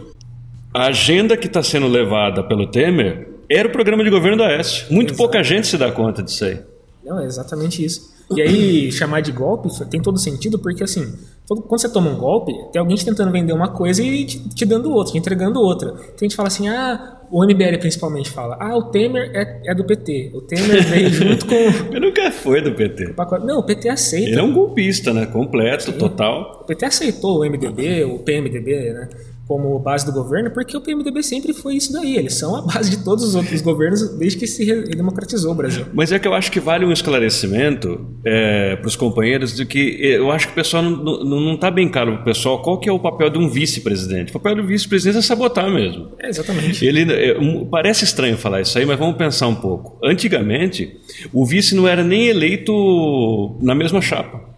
a 0.73 0.87
agenda 0.87 1.37
que 1.37 1.45
está 1.45 1.61
sendo 1.61 1.87
levada 1.87 2.43
pelo 2.43 2.65
Temer 2.65 3.27
era 3.47 3.67
o 3.67 3.71
programa 3.71 4.03
de 4.03 4.09
governo 4.09 4.37
do 4.37 4.43
Aécio. 4.43 4.85
Muito 4.89 5.09
Exato. 5.09 5.17
pouca 5.17 5.43
gente 5.43 5.67
se 5.67 5.77
dá 5.77 5.91
conta 5.91 6.23
disso 6.23 6.45
aí. 6.45 6.59
Não, 7.03 7.19
é 7.19 7.25
exatamente 7.25 7.83
isso. 7.83 8.18
E 8.35 8.41
aí, 8.41 8.91
chamar 8.91 9.21
de 9.21 9.31
golpe 9.31 9.69
tem 9.89 10.01
todo 10.01 10.19
sentido, 10.19 10.59
porque 10.59 10.83
assim, 10.83 11.13
todo, 11.47 11.63
quando 11.63 11.81
você 11.81 11.89
toma 11.89 12.11
um 12.11 12.17
golpe, 12.17 12.53
tem 12.71 12.79
alguém 12.79 12.95
te 12.95 13.03
tentando 13.03 13.31
vender 13.31 13.53
uma 13.53 13.69
coisa 13.69 14.03
e 14.03 14.25
te, 14.25 14.49
te 14.49 14.65
dando 14.65 14.91
outra, 14.91 15.13
te 15.13 15.17
entregando 15.17 15.59
outra. 15.59 15.91
Tem 15.91 16.21
gente 16.21 16.31
que 16.31 16.35
fala 16.35 16.47
assim, 16.47 16.67
ah, 16.69 17.17
o 17.31 17.43
MBL 17.43 17.79
principalmente 17.79 18.29
fala, 18.29 18.55
ah, 18.59 18.77
o 18.77 18.83
Temer 18.83 19.31
é, 19.33 19.71
é 19.71 19.75
do 19.75 19.83
PT. 19.83 20.31
O 20.35 20.41
Temer 20.41 20.83
veio 20.83 21.09
junto 21.13 21.45
com. 21.47 21.55
Ele 21.55 21.99
nunca 21.99 22.31
foi 22.31 22.61
do 22.61 22.73
PT. 22.73 23.13
Não, 23.43 23.59
o 23.59 23.63
PT 23.63 23.89
aceita. 23.89 24.29
Ele 24.29 24.39
é 24.39 24.43
um 24.43 24.53
golpista, 24.53 25.11
né? 25.11 25.25
Completo, 25.25 25.85
Sim. 25.85 25.97
total. 25.97 26.61
O 26.61 26.65
PT 26.65 26.85
aceitou 26.85 27.39
o 27.39 27.49
MDB, 27.49 28.03
o 28.03 28.19
PMDB, 28.19 28.93
né? 28.93 29.09
Como 29.49 29.79
base 29.79 30.05
do 30.05 30.11
governo, 30.11 30.51
porque 30.51 30.77
o 30.77 30.79
PMDB 30.79 31.23
sempre 31.23 31.53
foi 31.53 31.75
isso 31.75 31.91
daí. 31.91 32.15
Eles 32.15 32.35
são 32.35 32.55
a 32.55 32.61
base 32.61 32.91
de 32.91 33.03
todos 33.03 33.23
os 33.23 33.33
outros 33.33 33.61
governos 33.61 34.15
desde 34.19 34.37
que 34.37 34.45
se 34.45 34.63
democratizou 34.95 35.53
o 35.53 35.55
Brasil. 35.55 35.87
Mas 35.91 36.11
é 36.11 36.19
que 36.19 36.27
eu 36.27 36.35
acho 36.35 36.51
que 36.51 36.59
vale 36.59 36.85
um 36.85 36.91
esclarecimento 36.91 37.99
é, 38.23 38.75
para 38.75 38.87
os 38.87 38.95
companheiros 38.95 39.55
de 39.55 39.65
que 39.65 39.97
eu 40.03 40.31
acho 40.31 40.45
que 40.45 40.51
o 40.51 40.55
pessoal 40.55 40.83
não 40.83 41.55
está 41.55 41.71
bem 41.71 41.89
claro 41.89 42.13
para 42.13 42.21
o 42.21 42.25
pessoal 42.25 42.61
qual 42.61 42.79
que 42.79 42.87
é 42.87 42.91
o 42.91 42.99
papel 42.99 43.31
de 43.31 43.39
um 43.39 43.49
vice-presidente. 43.49 44.29
O 44.29 44.33
papel 44.33 44.57
do 44.57 44.67
vice-presidente 44.67 45.17
é 45.17 45.21
sabotar 45.23 45.67
mesmo. 45.67 46.11
É, 46.19 46.29
exatamente. 46.29 46.85
Ele, 46.85 47.11
é, 47.11 47.35
parece 47.71 48.03
estranho 48.03 48.37
falar 48.37 48.61
isso 48.61 48.77
aí, 48.77 48.85
mas 48.85 48.99
vamos 48.99 49.17
pensar 49.17 49.47
um 49.47 49.55
pouco. 49.55 49.97
Antigamente, 50.03 50.95
o 51.33 51.43
vice 51.43 51.73
não 51.73 51.87
era 51.87 52.03
nem 52.03 52.27
eleito 52.27 53.57
na 53.59 53.73
mesma 53.73 53.99
chapa. 53.99 54.48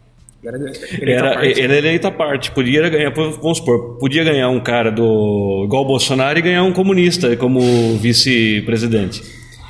Era, 0.43 0.57
era, 1.01 1.59
era 1.59 1.77
eleito 1.77 2.07
à 2.07 2.11
parte. 2.11 2.51
Podia 2.51 2.89
ganhar, 2.89 3.11
vamos 3.11 3.57
supor, 3.57 3.97
podia 3.99 4.23
ganhar 4.23 4.49
um 4.49 4.59
cara 4.59 4.91
do 4.91 5.63
igual 5.65 5.83
o 5.83 5.87
Bolsonaro 5.87 6.39
e 6.39 6.41
ganhar 6.41 6.63
um 6.63 6.73
comunista 6.73 7.35
como 7.37 7.59
vice-presidente. 7.97 9.21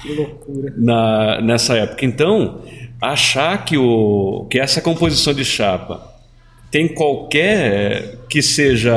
Que 0.01 0.13
loucura. 0.13 0.73
Na, 0.77 1.41
nessa 1.41 1.75
época. 1.77 2.05
Então, 2.05 2.61
achar 3.01 3.65
que, 3.65 3.77
o, 3.77 4.47
que 4.49 4.59
essa 4.59 4.81
composição 4.81 5.33
de 5.33 5.43
chapa 5.43 6.10
tem 6.71 6.87
qualquer 6.87 8.21
que 8.29 8.41
seja 8.41 8.95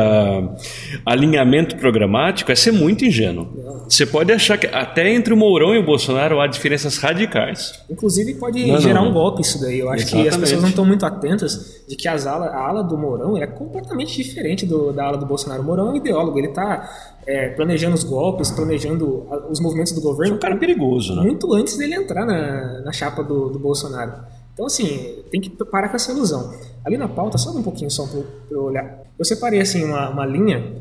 alinhamento 1.05 1.77
programático 1.77 2.53
é 2.53 2.55
ser 2.55 2.71
muito 2.71 3.05
ingênuo. 3.05 3.49
Você 3.89 4.07
pode 4.07 4.33
achar 4.33 4.57
que 4.57 4.69
até 4.69 5.13
entre 5.13 5.35
o 5.35 5.37
Mourão 5.37 5.75
e 5.75 5.79
o 5.79 5.83
Bolsonaro 5.83 6.41
há 6.41 6.47
diferenças 6.47 6.97
radicais. 6.99 7.81
Inclusive 7.91 8.35
pode 8.35 8.65
não, 8.65 8.81
gerar 8.81 9.01
não. 9.01 9.11
um 9.11 9.13
golpe 9.13 9.43
isso 9.43 9.61
daí. 9.61 9.81
Eu 9.81 9.91
acho 9.91 10.05
Exatamente. 10.05 10.23
que 10.23 10.29
as 10.29 10.37
pessoas 10.37 10.63
não 10.63 10.69
estão 10.69 10.87
muito 10.87 11.05
atentas 11.05 11.83
de 11.89 11.97
que 11.97 12.07
as 12.07 12.29
ala, 12.29 12.47
a 12.47 12.69
ala 12.69 12.85
do 12.85 12.97
Mourão 12.97 13.37
é 13.37 13.45
completamente 13.45 14.17
diferente 14.17 14.65
do, 14.65 14.93
da 14.93 15.07
ala 15.07 15.19
do 15.19 15.27
Bolsonaro. 15.27 15.63
O 15.63 15.65
Mourão 15.65 15.89
é 15.89 15.91
um 15.91 15.97
ideólogo, 15.97 16.39
ele 16.39 16.49
está 16.49 16.89
é, 17.27 17.49
planejando 17.49 17.97
os 17.97 18.05
golpes, 18.05 18.53
planejando 18.53 19.27
os 19.51 19.59
movimentos 19.59 19.93
do 19.93 20.01
governo. 20.01 20.35
É 20.35 20.37
um 20.37 20.41
cara 20.41 20.57
perigoso, 20.57 21.13
né? 21.17 21.23
Muito 21.23 21.53
antes 21.53 21.77
dele 21.77 21.97
entrar 21.97 22.25
na, 22.25 22.83
na 22.83 22.93
chapa 22.93 23.25
do, 23.25 23.49
do 23.49 23.59
Bolsonaro. 23.59 24.13
Então, 24.55 24.67
assim, 24.67 25.23
tem 25.31 25.41
que 25.41 25.51
parar 25.51 25.89
com 25.89 25.97
essa 25.97 26.13
ilusão. 26.13 26.55
Ali 26.85 26.97
na 26.97 27.09
pauta, 27.09 27.37
só 27.37 27.51
um 27.51 27.63
pouquinho 27.63 27.91
só 27.91 28.07
para 28.07 28.21
eu 28.51 28.63
olhar. 28.63 29.03
Eu 29.19 29.25
separei, 29.25 29.61
assim, 29.61 29.85
uma, 29.85 30.09
uma 30.09 30.25
linha 30.25 30.73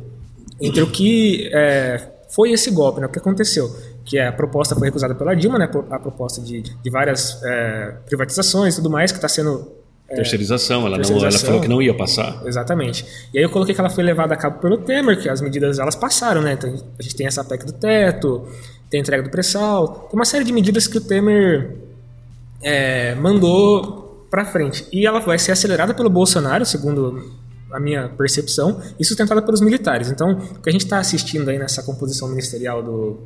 entre 0.61 0.81
o 0.81 0.89
que 0.89 1.49
é, 1.51 2.09
foi 2.29 2.51
esse 2.51 2.71
golpe, 2.71 3.01
né, 3.01 3.07
o 3.07 3.09
que 3.09 3.19
aconteceu. 3.19 3.69
Que 4.05 4.19
a 4.19 4.31
proposta 4.31 4.75
foi 4.75 4.87
recusada 4.87 5.15
pela 5.15 5.35
Dilma, 5.35 5.57
né, 5.57 5.69
a 5.89 5.99
proposta 5.99 6.41
de, 6.41 6.61
de 6.61 6.89
várias 6.89 7.41
é, 7.43 7.95
privatizações 8.05 8.73
e 8.73 8.77
tudo 8.77 8.89
mais, 8.89 9.11
que 9.11 9.17
está 9.17 9.27
sendo 9.27 9.71
é, 10.07 10.15
terceirização, 10.15 10.85
ela, 10.85 10.97
terceirização. 10.97 11.29
Não, 11.29 11.37
ela 11.37 11.45
falou 11.45 11.61
que 11.61 11.67
não 11.67 11.81
ia 11.81 11.95
passar. 11.95 12.41
Exatamente. 12.45 13.05
E 13.33 13.37
aí 13.37 13.43
eu 13.43 13.49
coloquei 13.49 13.73
que 13.73 13.81
ela 13.81 13.89
foi 13.89 14.03
levada 14.03 14.33
a 14.33 14.37
cabo 14.37 14.59
pelo 14.59 14.77
Temer, 14.77 15.19
que 15.19 15.29
as 15.29 15.41
medidas 15.41 15.79
elas 15.79 15.95
passaram, 15.95 16.41
né? 16.41 16.53
Então 16.53 16.69
a 16.69 17.01
gente 17.01 17.15
tem 17.15 17.25
essa 17.25 17.43
PEC 17.43 17.65
do 17.65 17.73
teto, 17.73 18.47
tem 18.89 18.99
a 18.99 19.01
entrega 19.01 19.23
do 19.23 19.29
pré-sal, 19.29 20.07
tem 20.09 20.19
uma 20.19 20.25
série 20.25 20.43
de 20.43 20.51
medidas 20.51 20.87
que 20.87 20.97
o 20.97 21.01
Temer 21.01 21.77
é, 22.63 23.15
mandou 23.15 24.27
para 24.29 24.45
frente. 24.45 24.87
E 24.91 25.05
ela 25.05 25.19
vai 25.19 25.37
ser 25.37 25.51
acelerada 25.51 25.93
pelo 25.93 26.09
Bolsonaro, 26.09 26.65
segundo 26.65 27.31
a 27.71 27.79
minha 27.79 28.09
percepção, 28.09 28.81
e 28.99 29.05
sustentada 29.05 29.41
pelos 29.41 29.61
militares. 29.61 30.09
Então, 30.09 30.31
o 30.31 30.61
que 30.61 30.69
a 30.69 30.71
gente 30.71 30.85
está 30.85 30.99
assistindo 30.99 31.49
aí 31.49 31.59
nessa 31.59 31.83
composição 31.83 32.27
ministerial 32.29 32.81
do, 32.81 33.19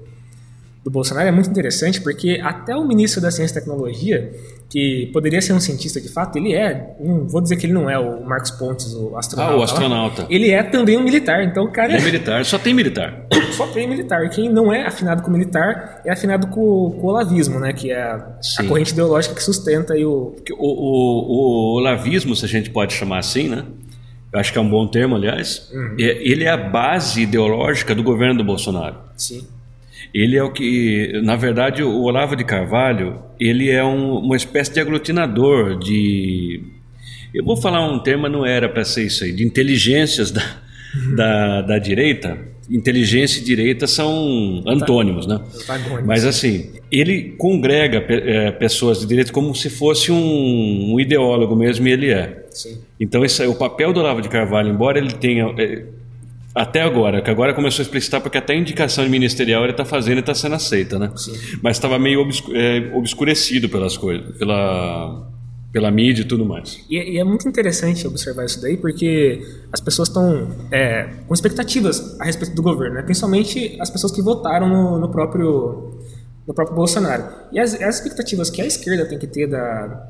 do 0.84 0.92
Bolsonaro 0.92 1.28
é 1.28 1.32
muito 1.32 1.50
interessante, 1.50 2.02
porque 2.02 2.40
até 2.44 2.76
o 2.76 2.86
ministro 2.86 3.22
da 3.22 3.30
Ciência 3.32 3.54
e 3.54 3.60
Tecnologia, 3.60 4.34
que 4.70 5.10
poderia 5.14 5.42
ser 5.42 5.54
um 5.54 5.60
cientista 5.60 6.02
de 6.02 6.10
fato, 6.10 6.38
ele 6.38 6.54
é, 6.54 6.96
um, 7.00 7.26
vou 7.26 7.42
dizer 7.42 7.56
que 7.56 7.66
ele 7.66 7.74
não 7.74 7.90
é 7.90 7.98
o 7.98 8.26
Marcos 8.26 8.52
Pontes, 8.52 8.94
o 8.94 9.16
astronauta. 9.16 9.54
Ah, 9.54 9.58
o 9.58 9.64
astronauta. 9.64 10.22
Lá, 10.24 10.28
ele 10.30 10.52
é 10.52 10.62
também 10.62 10.98
um 10.98 11.04
militar, 11.04 11.44
então 11.44 11.66
o 11.66 11.72
cara... 11.72 11.94
É 11.94 12.02
militar, 12.02 12.44
só 12.44 12.60
tem 12.60 12.74
militar. 12.74 13.26
só 13.56 13.66
tem 13.68 13.88
militar, 13.88 14.26
e 14.26 14.30
quem 14.30 14.50
não 14.50 14.72
é 14.72 14.86
afinado 14.86 15.22
com 15.22 15.32
militar 15.32 16.02
é 16.06 16.12
afinado 16.12 16.48
com, 16.48 16.92
com 17.00 17.08
o 17.08 17.10
olavismo, 17.10 17.60
né, 17.60 17.72
que 17.72 17.92
é 17.92 18.02
a, 18.02 18.40
a 18.60 18.64
corrente 18.66 18.92
ideológica 18.92 19.34
que 19.34 19.44
sustenta 19.44 19.94
aí 19.94 20.04
o... 20.04 20.36
O, 20.52 20.56
o... 20.58 21.76
o 21.76 21.78
olavismo, 21.78 22.36
se 22.36 22.44
a 22.44 22.48
gente 22.50 22.70
pode 22.70 22.94
chamar 22.94 23.20
assim, 23.20 23.48
né, 23.48 23.64
eu 24.34 24.40
acho 24.40 24.52
que 24.52 24.58
é 24.58 24.62
um 24.62 24.70
bom 24.70 24.86
termo, 24.86 25.16
aliás, 25.16 25.70
uhum. 25.74 25.96
É, 25.98 26.04
ele 26.04 26.44
é 26.44 26.50
a 26.50 26.58
base 26.58 27.22
ideológica 27.22 27.96
do 27.96 28.04
governo 28.04 28.38
do 28.38 28.44
Bolsonaro. 28.44 28.98
Sim. 29.16 29.48
Ele 30.14 30.36
é 30.36 30.44
o 30.44 30.52
que, 30.52 31.20
na 31.24 31.36
verdade, 31.36 31.84
o 31.84 32.02
Olavo 32.02 32.36
de 32.36 32.44
Carvalho, 32.44 33.20
ele 33.40 33.70
é 33.70 33.84
um, 33.84 34.18
uma 34.18 34.36
espécie 34.36 34.74
de 34.74 34.80
aglutinador 34.80 35.78
de, 35.78 36.64
eu 37.34 37.44
vou 37.44 37.58
falar 37.58 37.88
um 37.88 38.00
termo, 38.00 38.28
não 38.28 38.46
era 38.46 38.68
para 38.68 38.84
ser 38.84 39.06
isso 39.06 39.24
aí, 39.24 39.32
de 39.32 39.46
inteligências 39.46 40.32
da, 40.32 40.42
uhum. 40.96 41.16
da, 41.16 41.62
da 41.62 41.80
direita. 41.80 42.38
Inteligência 42.70 43.40
e 43.40 43.44
direita 43.46 43.88
são 43.88 44.62
antônimos, 44.68 45.26
né? 45.26 45.40
Mas 46.06 46.26
assim, 46.26 46.72
ele 46.92 47.36
congrega 47.38 48.04
é, 48.10 48.52
pessoas 48.52 49.00
de 49.00 49.06
direita 49.06 49.32
como 49.32 49.56
se 49.56 49.70
fosse 49.70 50.12
um, 50.12 50.94
um 50.94 51.00
ideólogo 51.00 51.56
mesmo, 51.56 51.88
e 51.88 51.92
ele 51.92 52.12
é. 52.12 52.46
Sim. 52.50 52.78
Então 53.00 53.24
esse 53.24 53.42
é 53.42 53.48
o 53.48 53.56
papel 53.56 53.94
do 53.94 54.02
Olavo 54.02 54.22
de 54.22 54.28
Carvalho, 54.28 54.70
embora 54.70 54.98
ele 54.98 55.14
tenha 55.14 55.46
é, 55.58 55.86
até 56.58 56.82
agora, 56.82 57.22
que 57.22 57.30
agora 57.30 57.54
começou 57.54 57.82
a 57.82 57.86
explicitar 57.86 58.20
porque 58.20 58.38
até 58.38 58.54
a 58.54 58.56
indicação 58.56 59.08
ministerial 59.08 59.64
ele 59.64 59.72
está 59.72 59.86
fazendo 59.86 60.18
e 60.18 60.20
está 60.22 60.34
sendo 60.34 60.56
aceita, 60.56 60.98
né? 60.98 61.12
Sim. 61.16 61.34
Mas 61.62 61.78
estava 61.78 62.00
meio 62.00 62.20
obscu 62.22 62.52
é, 62.56 62.92
obscurecido 62.96 63.70
pelas 63.70 63.96
coisas, 63.96 64.36
pela, 64.38 65.30
pela 65.72 65.92
mídia 65.92 66.24
e 66.24 66.26
tudo 66.26 66.44
mais. 66.44 66.84
E, 66.90 66.98
e, 66.98 67.20
é 67.20 67.24
muito 67.24 67.48
interessante 67.48 68.08
observar 68.08 68.46
isso 68.46 68.60
daí 68.60 68.76
porque 68.76 69.40
as 69.72 69.80
pessoas 69.80 70.08
estão 70.08 70.50
é, 70.72 71.08
com 71.28 71.34
expectativas 71.34 72.20
a 72.20 72.26
respeito 72.26 72.56
do 72.56 72.64
governo, 72.64 72.96
né? 72.96 73.04
principalmente 73.04 73.78
as 73.80 73.90
pessoas 73.92 74.12
que 74.12 74.22
votaram 74.22 74.68
no, 74.68 75.00
no 75.00 75.10
próprio 75.10 75.94
no 76.48 76.54
próprio 76.54 76.76
Bolsonaro. 76.76 77.26
E 77.52 77.60
as, 77.60 77.80
as 77.80 77.98
expectativas 77.98 78.50
que 78.50 78.62
a 78.62 78.66
esquerda 78.66 79.06
tem 79.06 79.20
que 79.20 79.28
ter 79.28 79.48
da, 79.48 80.10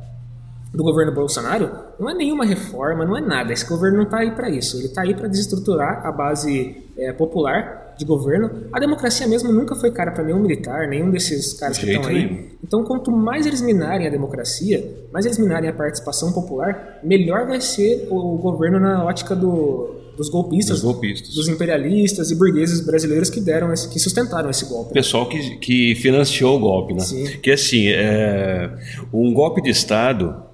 do 0.74 0.84
governo 0.84 1.14
Bolsonaro 1.14 1.70
não 2.00 2.10
é 2.10 2.14
nenhuma 2.14 2.46
reforma, 2.46 3.06
não 3.06 3.18
é 3.18 3.22
nada. 3.22 3.54
Esse 3.54 3.66
governo 3.66 3.98
não 3.98 4.04
está 4.04 4.20
aí 4.20 4.32
para 4.32 4.50
isso. 4.50 4.78
Ele 4.78 4.88
está 4.88 5.02
aí 5.02 5.14
para 5.14 5.28
desestruturar 5.28 6.06
a 6.06 6.12
base 6.12 6.78
é, 6.98 7.12
popular 7.14 7.96
de 7.98 8.06
governo. 8.06 8.50
A 8.72 8.80
democracia 8.80 9.28
mesmo 9.28 9.52
nunca 9.52 9.76
foi 9.76 9.92
cara 9.92 10.12
para 10.12 10.24
nenhum 10.24 10.40
militar, 10.40 10.88
nenhum 10.88 11.10
desses 11.10 11.54
caras 11.54 11.78
de 11.78 11.86
que 11.86 11.92
estão 11.92 12.10
aí. 12.10 12.50
Então, 12.64 12.84
quanto 12.84 13.12
mais 13.12 13.46
eles 13.46 13.62
minarem 13.62 14.08
a 14.08 14.10
democracia, 14.10 15.08
mais 15.12 15.26
eles 15.26 15.38
minarem 15.38 15.70
a 15.70 15.74
participação 15.74 16.32
popular, 16.32 17.00
melhor 17.04 17.48
vai 17.48 17.60
ser 17.60 18.08
o 18.12 18.38
governo 18.38 18.80
na 18.80 19.04
ótica 19.04 19.36
do, 19.36 19.96
dos 20.16 20.30
golpistas, 20.30 20.82
dos 20.82 20.92
golpistas, 20.92 21.34
dos 21.34 21.48
imperialistas 21.48 22.30
e 22.30 22.36
burgueses 22.36 22.82
brasileiros 22.86 23.30
que 23.30 23.40
deram 23.40 23.74
esse, 23.74 23.88
que 23.90 24.00
sustentaram 24.00 24.50
esse 24.50 24.66
golpe. 24.66 24.94
Pessoal 24.94 25.28
que, 25.28 25.58
que 25.58 25.96
financiou 25.96 26.58
o 26.58 26.60
golpe, 26.60 26.94
né? 26.94 27.00
Sim. 27.00 27.26
Que 27.42 27.52
assim, 27.52 27.88
é, 27.88 28.70
um 29.12 29.34
golpe 29.34 29.62
de 29.62 29.70
Estado 29.70 30.47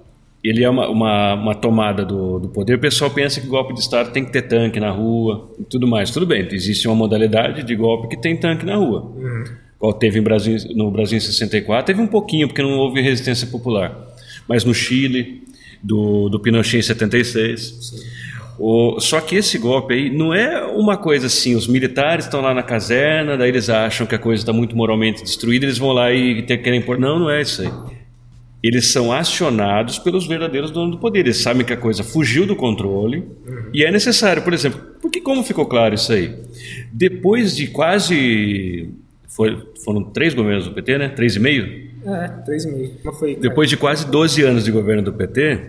ele 0.44 0.62
é 0.62 0.68
uma, 0.68 0.88
uma, 0.90 1.34
uma 1.34 1.54
tomada 1.54 2.04
do, 2.04 2.38
do, 2.38 2.48
poder. 2.50 2.74
O 2.74 2.78
pessoal 2.78 3.10
pensa 3.10 3.40
que 3.40 3.46
golpe 3.46 3.72
de 3.72 3.80
Estado 3.80 4.12
tem 4.12 4.22
que 4.22 4.30
ter 4.30 4.42
tanque 4.42 4.78
na 4.78 4.90
rua 4.90 5.50
e 5.58 5.64
tudo 5.64 5.86
mais. 5.88 6.10
Tudo 6.10 6.26
bem, 6.26 6.46
existe 6.52 6.86
uma 6.86 6.94
modalidade 6.94 7.62
de 7.62 7.74
golpe 7.74 8.08
que 8.08 8.16
tem 8.20 8.36
tanque 8.36 8.66
na 8.66 8.76
rua. 8.76 9.10
Uhum. 9.16 9.44
Qual 9.78 9.92
teve 9.94 10.20
Brasil, 10.20 10.58
no 10.76 10.90
Brasil 10.90 11.16
em 11.16 11.20
64, 11.20 11.86
teve 11.86 12.00
um 12.02 12.06
pouquinho, 12.06 12.46
porque 12.46 12.62
não 12.62 12.76
houve 12.76 13.00
resistência 13.00 13.46
popular. 13.46 13.98
Mas 14.46 14.64
no 14.64 14.74
Chile, 14.74 15.44
do, 15.82 16.28
do 16.28 16.38
Pinochet 16.38 16.78
em 16.78 16.82
76. 16.82 18.04
O, 18.58 19.00
só 19.00 19.22
que 19.22 19.36
esse 19.36 19.56
golpe 19.56 19.94
aí 19.94 20.10
não 20.14 20.34
é 20.34 20.62
uma 20.62 20.96
coisa 20.98 21.26
assim, 21.26 21.56
os 21.56 21.66
militares 21.66 22.26
estão 22.26 22.42
lá 22.42 22.52
na 22.52 22.62
caserna, 22.62 23.36
daí 23.36 23.48
eles 23.48 23.70
acham 23.70 24.06
que 24.06 24.14
a 24.14 24.18
coisa 24.18 24.42
está 24.42 24.52
muito 24.52 24.76
moralmente 24.76 25.22
destruída, 25.22 25.64
eles 25.64 25.78
vão 25.78 25.90
lá 25.90 26.12
e 26.12 26.42
querem 26.42 26.80
impor. 26.80 26.98
Não, 26.98 27.18
não 27.18 27.30
é 27.30 27.40
isso 27.40 27.62
aí 27.62 27.93
eles 28.66 28.88
são 28.88 29.12
acionados 29.12 29.98
pelos 29.98 30.26
verdadeiros 30.26 30.70
donos 30.70 30.92
do 30.92 30.98
poder. 30.98 31.20
Eles 31.20 31.42
sabem 31.42 31.66
que 31.66 31.72
a 31.74 31.76
coisa 31.76 32.02
fugiu 32.02 32.46
do 32.46 32.56
controle 32.56 33.18
uhum. 33.18 33.70
e 33.74 33.84
é 33.84 33.90
necessário, 33.90 34.42
por 34.42 34.54
exemplo, 34.54 34.80
porque 35.02 35.20
como 35.20 35.44
ficou 35.44 35.66
claro 35.66 35.94
isso 35.94 36.10
aí? 36.10 36.34
Depois 36.90 37.54
de 37.54 37.66
quase 37.66 38.88
foi, 39.28 39.62
foram 39.84 40.02
três 40.04 40.32
governos 40.32 40.64
do 40.64 40.72
PT, 40.72 40.96
né? 40.96 41.08
Três 41.10 41.36
e 41.36 41.40
meio? 41.40 41.90
É, 42.06 42.28
três 42.42 42.64
e 42.64 42.72
meio. 42.72 42.92
Foi, 43.18 43.36
Depois 43.36 43.68
de 43.68 43.76
quase 43.76 44.06
12 44.06 44.42
anos 44.42 44.64
de 44.64 44.72
governo 44.72 45.02
do 45.02 45.12
PT, 45.12 45.60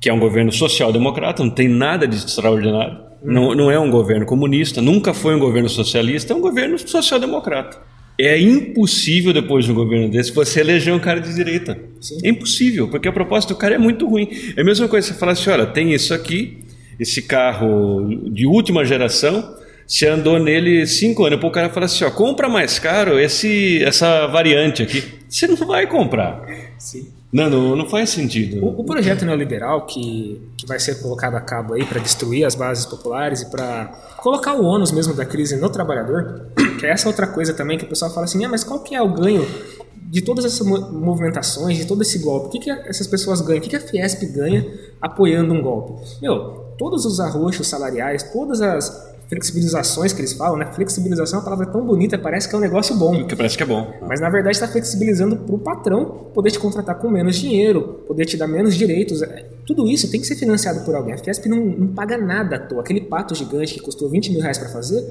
que 0.00 0.08
é 0.08 0.12
um 0.12 0.20
governo 0.20 0.52
social-democrata, 0.52 1.42
não 1.42 1.50
tem 1.50 1.66
nada 1.66 2.06
de 2.06 2.14
extraordinário. 2.14 2.98
Uhum. 3.20 3.32
Não, 3.32 3.54
não 3.56 3.70
é 3.70 3.80
um 3.80 3.90
governo 3.90 4.24
comunista, 4.24 4.80
nunca 4.80 5.12
foi 5.12 5.34
um 5.34 5.40
governo 5.40 5.68
socialista, 5.68 6.32
é 6.32 6.36
um 6.36 6.40
governo 6.40 6.78
social-democrata. 6.78 7.78
É 8.20 8.38
impossível, 8.40 9.32
depois 9.32 9.64
de 9.64 9.70
um 9.70 9.74
governo 9.74 10.10
desse, 10.10 10.32
você 10.32 10.60
eleger 10.60 10.92
um 10.92 10.98
cara 10.98 11.20
de 11.20 11.32
direita. 11.32 11.78
Sim. 12.00 12.18
É 12.24 12.28
impossível, 12.28 12.88
porque 12.88 13.06
a 13.06 13.12
proposta 13.12 13.54
do 13.54 13.58
cara 13.58 13.76
é 13.76 13.78
muito 13.78 14.08
ruim. 14.08 14.28
É 14.56 14.60
a 14.60 14.64
mesma 14.64 14.88
coisa 14.88 15.06
você 15.06 15.14
falar 15.14 15.32
assim: 15.32 15.50
olha, 15.50 15.66
tem 15.66 15.92
isso 15.92 16.12
aqui, 16.12 16.58
esse 16.98 17.22
carro 17.22 18.08
de 18.30 18.44
última 18.44 18.84
geração, 18.84 19.56
você 19.86 20.08
andou 20.08 20.38
nele 20.38 20.84
cinco 20.86 21.24
anos. 21.24 21.42
O 21.42 21.50
cara 21.50 21.70
fala 21.70 21.86
assim: 21.86 22.04
ó, 22.04 22.10
compra 22.10 22.48
mais 22.48 22.78
caro 22.78 23.20
esse, 23.20 23.82
essa 23.84 24.26
variante 24.26 24.82
aqui. 24.82 25.04
Você 25.28 25.46
não 25.46 25.56
vai 25.56 25.86
comprar. 25.86 26.44
Sim. 26.76 27.17
Não, 27.30 27.50
não, 27.50 27.76
não 27.76 27.88
faz 27.88 28.10
sentido. 28.10 28.64
O, 28.64 28.80
o, 28.80 28.84
projeto 28.84 29.24
neoliberal 29.24 29.84
que, 29.84 30.40
que 30.56 30.66
vai 30.66 30.80
ser 30.80 31.02
colocado 31.02 31.34
a 31.34 31.40
cabo 31.40 31.74
aí 31.74 31.84
para 31.84 32.00
destruir 32.00 32.44
as 32.44 32.54
bases 32.54 32.86
populares 32.86 33.42
e 33.42 33.50
para 33.50 33.86
colocar 34.16 34.54
o 34.54 34.64
ônus 34.64 34.90
mesmo 34.90 35.12
da 35.12 35.26
crise 35.26 35.56
no 35.56 35.68
trabalhador, 35.68 36.46
que 36.80 36.86
é 36.86 36.90
essa 36.90 37.06
outra 37.06 37.26
coisa 37.26 37.52
também 37.52 37.76
que 37.76 37.84
o 37.84 37.88
pessoal 37.88 38.10
fala 38.10 38.24
assim, 38.24 38.42
ah, 38.44 38.48
mas 38.48 38.64
qual 38.64 38.80
que 38.80 38.94
é 38.94 39.02
o 39.02 39.12
ganho 39.12 39.46
de 39.94 40.22
todas 40.22 40.46
essas 40.46 40.66
movimentações, 40.66 41.76
de 41.76 41.84
todo 41.84 42.00
esse 42.00 42.18
golpe? 42.18 42.46
O 42.46 42.50
que, 42.50 42.60
que 42.60 42.70
essas 42.70 43.06
pessoas 43.06 43.42
ganham? 43.42 43.58
O 43.58 43.62
que, 43.62 43.68
que 43.68 43.76
a 43.76 43.80
Fiesp 43.80 44.24
ganha 44.32 44.66
apoiando 44.98 45.52
um 45.52 45.60
golpe? 45.60 46.02
Meu, 46.22 46.74
todos 46.78 47.04
os 47.04 47.20
arroxos 47.20 47.66
salariais, 47.66 48.22
todas 48.22 48.62
as 48.62 49.17
flexibilizações 49.28 50.12
que 50.12 50.20
eles 50.20 50.32
falam, 50.32 50.56
né? 50.56 50.66
Flexibilização 50.72 51.38
é 51.38 51.40
uma 51.40 51.44
palavra 51.44 51.66
tão 51.66 51.84
bonita, 51.84 52.18
parece 52.18 52.48
que 52.48 52.54
é 52.54 52.58
um 52.58 52.60
negócio 52.60 52.96
bom. 52.96 53.26
Que 53.26 53.36
parece 53.36 53.56
que 53.56 53.62
é 53.62 53.66
bom. 53.66 53.92
Mas 54.06 54.20
na 54.20 54.30
verdade 54.30 54.56
está 54.56 54.66
flexibilizando 54.66 55.36
para 55.36 55.54
o 55.54 55.58
patrão 55.58 56.30
poder 56.32 56.50
te 56.50 56.58
contratar 56.58 56.96
com 56.98 57.10
menos 57.10 57.36
dinheiro, 57.36 58.02
poder 58.06 58.24
te 58.24 58.36
dar 58.36 58.48
menos 58.48 58.74
direitos. 58.74 59.22
É, 59.22 59.46
tudo 59.66 59.86
isso 59.86 60.10
tem 60.10 60.20
que 60.20 60.26
ser 60.26 60.36
financiado 60.36 60.80
por 60.80 60.94
alguém. 60.94 61.14
A 61.14 61.18
Fiesp 61.18 61.46
não, 61.46 61.58
não 61.64 61.88
paga 61.88 62.16
nada 62.16 62.56
à 62.56 62.58
toa. 62.58 62.80
Aquele 62.80 63.02
pato 63.02 63.34
gigante 63.34 63.74
que 63.74 63.80
custou 63.80 64.08
20 64.08 64.32
mil 64.32 64.40
reais 64.40 64.56
para 64.56 64.70
fazer, 64.70 65.04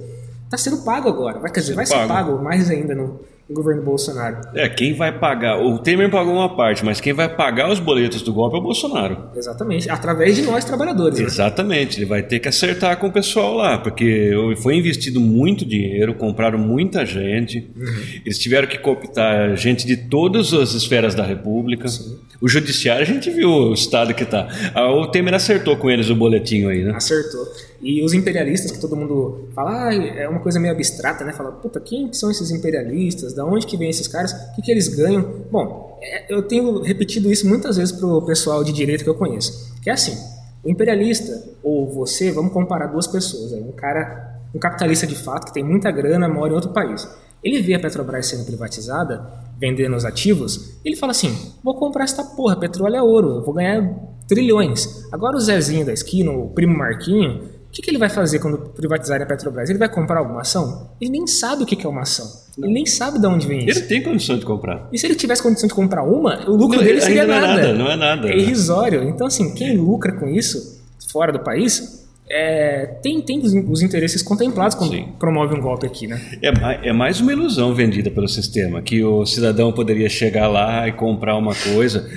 está 0.46 0.58
sendo 0.58 0.78
pago 0.78 1.08
agora. 1.08 1.40
Vai, 1.40 1.52
quer 1.52 1.60
dizer, 1.60 1.76
vai 1.76 1.86
ser 1.86 2.08
pago 2.08 2.42
mais 2.42 2.72
ainda 2.72 2.96
no, 2.96 3.20
o 3.50 3.54
governo 3.54 3.82
Bolsonaro. 3.82 4.42
É, 4.54 4.68
quem 4.68 4.94
vai 4.94 5.18
pagar? 5.18 5.62
O 5.62 5.80
Temer 5.80 6.12
pagou 6.12 6.34
uma 6.34 6.56
parte, 6.56 6.84
mas 6.84 7.00
quem 7.00 7.14
vai 7.14 7.34
pagar 7.34 7.72
os 7.72 7.80
boletos 7.80 8.22
do 8.22 8.34
golpe 8.34 8.58
é 8.58 8.60
o 8.60 8.62
Bolsonaro. 8.62 9.30
Exatamente, 9.36 9.90
através 9.90 10.36
de 10.36 10.42
nós 10.42 10.66
trabalhadores. 10.66 11.20
Né? 11.20 11.26
Exatamente, 11.26 11.98
ele 11.98 12.06
vai 12.06 12.22
ter 12.22 12.40
que 12.40 12.48
acertar 12.48 12.98
com 12.98 13.08
o 13.08 13.12
pessoal 13.12 13.56
lá, 13.56 13.78
porque 13.78 14.32
foi 14.62 14.76
investido 14.76 15.22
muito 15.22 15.66
dinheiro, 15.66 16.14
compraram 16.14 16.60
muita 16.60 17.06
gente, 17.06 17.70
uhum. 17.76 18.04
eles 18.26 18.38
tiveram 18.38 18.68
que 18.68 18.78
cooptar 18.78 19.56
gente 19.56 19.88
de 19.88 19.96
todas 19.96 20.54
as 20.54 20.74
esferas 20.74 21.16
da 21.16 21.24
República. 21.24 21.88
Sim. 21.88 22.18
O 22.40 22.48
judiciário, 22.48 23.02
a 23.02 23.06
gente 23.06 23.32
viu 23.32 23.50
o 23.50 23.74
estado 23.74 24.14
que 24.14 24.24
está. 24.24 24.48
Ah, 24.76 24.92
o 24.92 25.08
Temer 25.08 25.34
acertou 25.34 25.76
com 25.76 25.90
eles 25.90 26.10
o 26.10 26.16
boletim 26.16 26.68
aí, 26.68 26.84
né? 26.84 26.94
Acertou. 26.96 27.48
E 27.82 28.04
os 28.04 28.14
imperialistas, 28.14 28.72
que 28.72 28.80
todo 28.80 28.96
mundo 28.96 29.50
fala, 29.54 29.90
ah, 29.90 29.96
é 29.96 30.28
uma 30.28 30.40
coisa 30.40 30.60
meio 30.60 30.74
abstrata, 30.74 31.24
né? 31.24 31.32
Fala, 31.32 31.52
puta, 31.52 31.80
quem 31.80 32.12
são 32.12 32.32
esses 32.32 32.50
imperialistas? 32.50 33.34
Da 33.34 33.46
onde 33.46 33.68
que 33.68 33.78
vem 33.78 33.90
esses 33.90 34.08
caras? 34.08 34.32
O 34.32 34.56
que, 34.56 34.62
que 34.64 34.72
eles 34.72 34.88
ganham? 34.88 35.46
Bom, 35.52 35.98
é, 36.02 36.34
eu 36.34 36.42
tenho 36.42 36.82
repetido 36.82 37.32
isso 37.32 37.48
muitas 37.48 37.78
vezes 37.78 37.92
pro 37.92 38.22
pessoal 38.24 38.64
de 38.64 38.72
direita 38.72 39.04
que 39.04 39.10
eu 39.10 39.16
conheço. 39.16 39.74
Que 39.82 39.90
é 39.90 39.94
assim, 39.94 40.18
o 40.64 40.70
imperialista, 40.70 41.44
ou 41.62 41.88
você, 41.88 42.32
vamos 42.32 42.52
comparar 42.52 42.88
duas 42.88 43.06
pessoas. 43.06 43.54
Um 43.54 43.72
cara, 43.72 44.40
um 44.54 44.60
capitalista 44.60 45.06
de 45.06 45.16
fato, 45.16 45.46
que 45.46 45.54
tem 45.54 45.64
muita 45.64 45.92
grana, 45.92 46.28
mora 46.28 46.52
em 46.52 46.56
outro 46.56 46.72
país. 46.72 47.08
Ele 47.44 47.62
vê 47.62 47.76
a 47.76 47.80
Petrobras 47.80 48.26
sendo 48.26 48.46
privatizada, 48.46 49.26
vendendo 49.60 49.96
os 49.96 50.06
ativos, 50.06 50.78
ele 50.84 50.96
fala 50.96 51.12
assim, 51.12 51.36
vou 51.64 51.76
comprar 51.76 52.04
essa 52.04 52.24
porra, 52.24 52.56
petróleo 52.56 52.96
é 52.96 53.02
ouro, 53.02 53.30
eu 53.38 53.44
vou 53.44 53.54
ganhar 53.54 53.96
trilhões. 54.28 55.06
Agora 55.12 55.38
o 55.38 55.40
Zezinho 55.40 55.86
da 55.86 55.94
esquina, 55.94 56.32
o 56.32 56.50
primo 56.50 56.78
Marquinho, 56.78 57.50
o 57.68 57.72
que, 57.72 57.82
que, 57.82 57.92
ele 57.92 57.98
vai 57.98 58.10
fazer 58.10 58.40
quando 58.40 58.58
privatizar 58.58 59.22
a 59.22 59.26
Petrobras? 59.26 59.70
Ele 59.70 59.78
vai 59.78 59.90
comprar 59.90 60.20
alguma 60.20 60.42
ação? 60.42 60.90
Ele 61.00 61.12
nem 61.12 61.28
sabe 61.28 61.64
o 61.64 61.66
que, 61.66 61.76
que 61.76 61.86
é 61.86 61.90
uma 61.90 62.02
ação. 62.02 62.26
Ele 62.58 62.74
nem 62.74 62.86
sabe 62.86 63.20
de 63.20 63.28
onde 63.28 63.46
vem 63.46 63.66
isso. 63.66 63.80
Ele 63.80 63.88
tem 63.88 64.02
condição 64.02 64.38
de 64.38 64.46
comprar. 64.46 64.88
E 64.92 64.98
se 64.98 65.06
ele 65.06 65.16
tivesse 65.16 65.44
condição 65.44 65.68
de 65.68 65.74
comprar 65.74 66.04
uma, 66.04 66.50
o 66.50 66.56
lucro 66.56 66.78
não, 66.78 66.84
dele 66.84 67.02
seria 67.02 67.26
não 67.26 67.36
nada. 67.36 67.46
É 67.46 67.56
nada. 67.56 67.74
Não 67.74 67.92
é 67.92 67.96
nada. 67.96 68.30
É 68.30 68.38
irrisório. 68.38 69.04
Então, 69.04 69.28
assim, 69.28 69.54
quem 69.54 69.78
lucra 69.78 70.14
com 70.14 70.28
isso, 70.28 70.82
fora 71.12 71.32
do 71.32 71.40
país, 71.40 72.08
é, 72.30 72.86
tem, 73.02 73.22
tem 73.22 73.40
os, 73.40 73.54
os, 73.54 73.82
interesses 73.82 74.22
contemplados 74.22 74.76
quando 74.76 74.92
Sim. 74.92 75.14
promove 75.18 75.56
um 75.56 75.62
golpe 75.62 75.86
aqui, 75.86 76.08
né? 76.08 76.20
É, 76.42 76.90
é, 76.90 76.94
mais 76.94 77.22
uma 77.22 77.32
ilusão 77.32 77.74
vendida 77.74 78.12
pelo 78.12 78.28
sistema, 78.28 78.82
que 78.82 79.04
o 79.04 79.26
cidadão 79.26 79.72
poderia 79.72 80.10
chegar 80.10 80.48
lá 80.48 80.88
e 80.88 80.92
comprar 80.92 81.38
uma 81.38 81.54
coisa. 81.56 82.10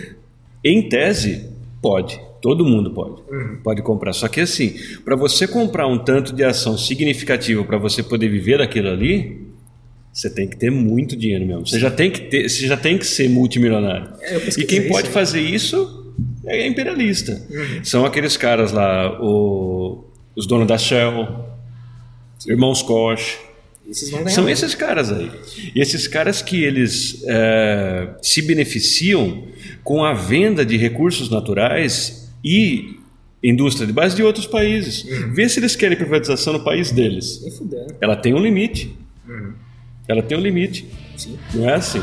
Em 0.64 0.88
tese, 0.88 1.48
pode. 1.80 2.20
Todo 2.40 2.64
mundo 2.64 2.90
pode. 2.90 3.22
Uhum. 3.30 3.58
Pode 3.62 3.82
comprar. 3.82 4.12
Só 4.12 4.28
que 4.28 4.40
assim, 4.40 4.74
para 5.04 5.14
você 5.14 5.46
comprar 5.46 5.86
um 5.86 5.98
tanto 5.98 6.32
de 6.32 6.42
ação 6.42 6.78
significativo 6.78 7.64
para 7.64 7.76
você 7.76 8.02
poder 8.02 8.28
viver 8.28 8.58
daquilo 8.58 8.90
ali, 8.90 9.46
você 10.12 10.28
tem 10.28 10.48
que 10.48 10.56
ter 10.56 10.70
muito 10.70 11.16
dinheiro 11.16 11.46
mesmo. 11.46 11.66
Você 11.66 11.78
já 11.78 11.90
tem 11.90 12.10
que 12.10 12.22
ter, 12.22 12.48
você 12.48 12.66
já 12.66 12.76
tem 12.76 12.98
que 12.98 13.06
ser 13.06 13.28
multimilionário. 13.28 14.12
É, 14.20 14.36
e 14.58 14.64
quem 14.64 14.88
pode 14.88 15.06
isso, 15.06 15.12
fazer 15.12 15.40
isso 15.40 16.14
é 16.46 16.66
imperialista. 16.66 17.40
Uhum. 17.50 17.84
São 17.84 18.04
aqueles 18.04 18.36
caras 18.36 18.72
lá, 18.72 19.20
o, 19.22 20.04
os 20.34 20.46
donos 20.46 20.66
da 20.66 20.78
Shell, 20.78 21.28
irmãos 22.46 22.82
Koch. 22.82 23.38
São 24.28 24.48
esses 24.48 24.74
caras 24.74 25.12
aí. 25.12 25.30
E 25.74 25.80
esses 25.80 26.06
caras 26.06 26.42
que 26.42 26.62
eles 26.62 27.22
é, 27.26 28.08
se 28.22 28.40
beneficiam 28.42 29.44
com 29.82 30.04
a 30.04 30.12
venda 30.12 30.64
de 30.64 30.76
recursos 30.76 31.28
naturais 31.28 32.19
e 32.44 32.98
indústria 33.42 33.86
de 33.86 33.92
base 33.92 34.14
de 34.14 34.22
outros 34.22 34.46
países. 34.46 35.04
Uhum. 35.04 35.32
Vê 35.32 35.48
se 35.48 35.60
eles 35.60 35.74
querem 35.74 35.96
privatização 35.96 36.52
no 36.54 36.60
país 36.60 36.90
deles. 36.90 37.42
Ela 38.00 38.16
tem 38.16 38.34
um 38.34 38.38
limite. 38.38 38.94
Uhum. 39.26 39.52
Ela 40.06 40.22
tem 40.22 40.36
um 40.36 40.40
limite. 40.40 40.86
Sim. 41.16 41.38
Não 41.54 41.68
é 41.68 41.74
assim. 41.74 42.02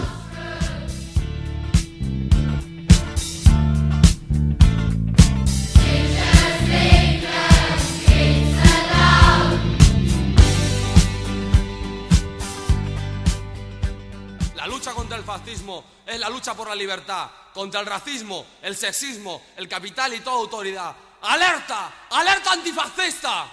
é 16.05 16.15
es 16.15 16.19
la 16.19 16.29
lucha 16.29 16.53
por 16.53 16.67
la 16.67 16.75
libertad, 16.75 17.27
contra 17.53 17.81
el 17.81 17.85
racismo, 17.85 18.45
el 18.61 18.75
sexismo, 18.75 19.41
el 19.57 19.67
capital 19.67 20.13
y 20.13 20.19
toda 20.21 20.37
autoridad. 20.37 20.95
¡Alerta! 21.21 21.91
¡Alerta 22.11 22.53
antifascista! 22.53 23.47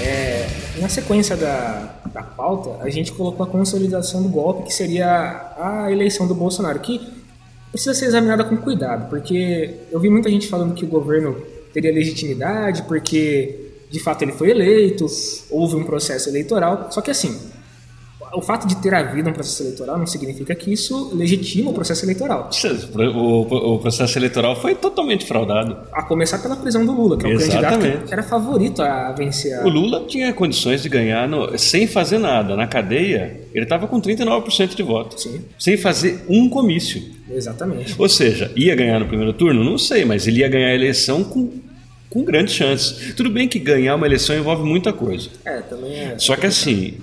Eh, 0.00 0.48
na 0.80 0.88
sequência 0.88 1.36
da, 1.36 2.00
da 2.12 2.22
pauta, 2.22 2.82
a 2.82 2.90
gente 2.90 3.12
colocou 3.12 3.46
a 3.46 3.48
consolidação 3.48 4.22
do 4.22 4.28
golpe, 4.28 4.64
que 4.64 4.74
seria 4.74 5.54
a 5.56 5.92
eleição 5.92 6.26
do 6.26 6.34
Bolsonaro, 6.34 6.80
que 6.80 7.00
precisa 7.70 7.94
ser 7.94 8.06
examinada 8.06 8.44
com 8.44 8.56
cuidado, 8.56 9.08
porque 9.08 9.86
eu 9.90 10.00
vi 10.00 10.10
muita 10.10 10.28
gente 10.28 10.48
falando 10.48 10.74
que 10.74 10.84
o 10.84 10.88
governo 10.88 11.51
teria 11.72 11.92
legitimidade, 11.92 12.82
porque 12.82 13.70
de 13.90 14.00
fato 14.00 14.22
ele 14.22 14.32
foi 14.32 14.50
eleito, 14.50 15.06
houve 15.50 15.76
um 15.76 15.84
processo 15.84 16.28
eleitoral, 16.28 16.88
só 16.90 17.00
que 17.00 17.10
assim, 17.10 17.38
o 18.34 18.40
fato 18.40 18.66
de 18.66 18.76
ter 18.76 18.94
havido 18.94 19.28
um 19.28 19.32
processo 19.32 19.62
eleitoral 19.62 19.98
não 19.98 20.06
significa 20.06 20.54
que 20.54 20.72
isso 20.72 21.14
legitima 21.14 21.70
o 21.70 21.74
processo 21.74 22.04
eleitoral. 22.04 22.48
O, 23.14 23.78
processo 23.78 24.18
eleitoral 24.18 24.56
foi 24.56 24.74
totalmente 24.74 25.26
fraudado. 25.26 25.76
A 25.92 26.02
começar 26.02 26.38
pela 26.38 26.56
prisão 26.56 26.84
do 26.84 26.92
Lula, 26.92 27.18
que 27.18 27.26
é 27.26 27.28
o 27.28 27.32
Exatamente. 27.32 27.70
candidato 27.70 28.06
que 28.06 28.12
era 28.12 28.22
favorito 28.22 28.82
a 28.82 29.12
vencer. 29.12 29.58
A... 29.58 29.64
O 29.64 29.68
Lula 29.68 30.04
tinha 30.06 30.32
condições 30.32 30.82
de 30.82 30.88
ganhar 30.88 31.28
no, 31.28 31.58
sem 31.58 31.86
fazer 31.86 32.18
nada. 32.18 32.56
Na 32.56 32.66
cadeia, 32.66 33.40
ele 33.52 33.64
estava 33.64 33.86
com 33.86 34.00
39% 34.00 34.74
de 34.74 34.82
voto. 34.82 35.20
Sim. 35.20 35.42
Sem 35.58 35.76
fazer 35.76 36.24
um 36.28 36.48
comício. 36.48 37.02
Exatamente. 37.34 37.94
Ou 37.98 38.08
seja, 38.08 38.50
ia 38.56 38.74
ganhar 38.74 38.98
no 38.98 39.06
primeiro 39.06 39.32
turno? 39.32 39.64
Não 39.64 39.78
sei, 39.78 40.04
mas 40.04 40.26
ele 40.26 40.40
ia 40.40 40.48
ganhar 40.48 40.68
a 40.68 40.74
eleição 40.74 41.24
com 41.24 41.50
com 42.12 42.22
grandes 42.24 42.54
chances. 42.54 43.14
Tudo 43.14 43.30
bem 43.30 43.48
que 43.48 43.58
ganhar 43.58 43.94
uma 43.94 44.04
eleição 44.04 44.36
envolve 44.36 44.62
muita 44.62 44.92
coisa. 44.92 45.30
É, 45.46 45.60
também 45.62 45.98
é. 45.98 46.18
Só 46.18 46.36
que 46.36 46.44
assim, 46.44 46.98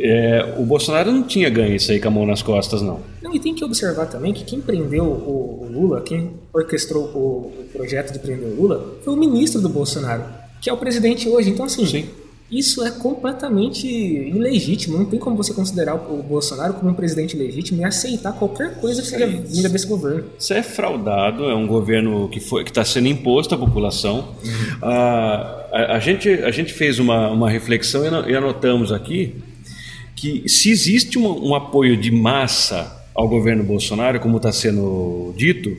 é, 0.00 0.54
o 0.56 0.64
Bolsonaro 0.64 1.10
não 1.10 1.24
tinha 1.24 1.50
ganho 1.50 1.74
isso 1.74 1.90
aí 1.90 2.00
com 2.00 2.06
a 2.06 2.10
mão 2.12 2.24
nas 2.24 2.42
costas, 2.42 2.80
não. 2.80 3.00
Não, 3.20 3.34
e 3.34 3.40
tem 3.40 3.54
que 3.54 3.64
observar 3.64 4.06
também 4.06 4.32
que 4.32 4.44
quem 4.44 4.60
prendeu 4.60 5.04
o, 5.04 5.64
o 5.64 5.68
Lula, 5.68 6.00
quem 6.00 6.30
orquestrou 6.52 7.04
o, 7.06 7.18
o, 7.60 7.68
projeto 7.72 8.12
de 8.12 8.20
prender 8.20 8.48
o 8.48 8.54
Lula, 8.54 8.98
foi 9.04 9.14
o 9.14 9.16
ministro 9.16 9.60
do 9.60 9.68
Bolsonaro, 9.68 10.22
que 10.60 10.70
é 10.70 10.72
o 10.72 10.76
presidente 10.76 11.28
hoje. 11.28 11.50
Então, 11.50 11.66
assim, 11.66 11.84
Sim. 11.84 12.08
Isso 12.50 12.84
é 12.84 12.90
completamente 12.92 13.86
ilegítimo. 13.86 14.98
Não 14.98 15.04
tem 15.04 15.18
como 15.18 15.36
você 15.36 15.52
considerar 15.52 15.94
o, 15.94 16.22
Bolsonaro 16.22 16.74
como 16.74 16.90
um 16.90 16.94
presidente 16.94 17.36
legítimo 17.36 17.80
e 17.80 17.84
aceitar 17.84 18.32
qualquer 18.32 18.80
coisa 18.80 19.02
que 19.02 19.08
seja 19.08 19.26
vinda 19.26 19.68
desse 19.68 19.86
governo. 19.86 20.24
Isso 20.38 20.52
é 20.52 20.62
fraudado, 20.62 21.44
é 21.44 21.54
um 21.54 21.66
governo 21.66 22.28
que 22.28 22.38
está 22.38 22.84
sendo 22.84 23.08
imposto 23.08 23.54
à 23.54 23.58
população. 23.58 24.34
Uhum. 24.44 24.78
Ah, 24.82 25.66
a, 25.72 25.96
a, 25.96 25.98
gente, 25.98 26.28
a 26.28 26.50
gente 26.50 26.72
fez 26.72 27.00
uma, 27.00 27.28
uma 27.30 27.50
reflexão 27.50 28.04
e 28.28 28.34
anotamos 28.34 28.92
aqui 28.92 29.34
que 30.14 30.48
se 30.48 30.70
existe 30.70 31.18
um, 31.18 31.48
um 31.48 31.54
apoio 31.54 31.96
de 31.96 32.10
massa 32.10 33.04
ao 33.14 33.28
governo 33.28 33.64
Bolsonaro, 33.64 34.20
como 34.20 34.36
está 34.36 34.52
sendo 34.52 35.34
dito, 35.36 35.76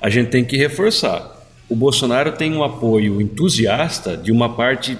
a 0.00 0.10
gente 0.10 0.30
tem 0.30 0.44
que 0.44 0.56
reforçar. 0.56 1.36
O 1.68 1.76
Bolsonaro 1.76 2.32
tem 2.32 2.54
um 2.54 2.62
apoio 2.62 3.20
entusiasta 3.20 4.16
de 4.16 4.32
uma 4.32 4.54
parte 4.54 4.96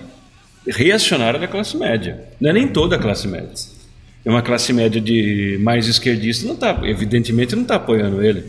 reacionária 0.68 1.38
da 1.38 1.48
classe 1.48 1.76
média. 1.76 2.28
Não 2.40 2.50
é 2.50 2.52
nem 2.52 2.68
toda 2.68 2.96
a 2.96 2.98
classe 2.98 3.26
média. 3.26 3.50
É 4.24 4.30
uma 4.30 4.42
classe 4.42 4.72
média 4.72 5.00
de 5.00 5.58
mais 5.62 5.86
esquerdista, 5.86 6.46
não 6.46 6.56
tá, 6.56 6.80
evidentemente 6.84 7.54
não 7.54 7.62
está 7.62 7.76
apoiando 7.76 8.22
ele. 8.22 8.44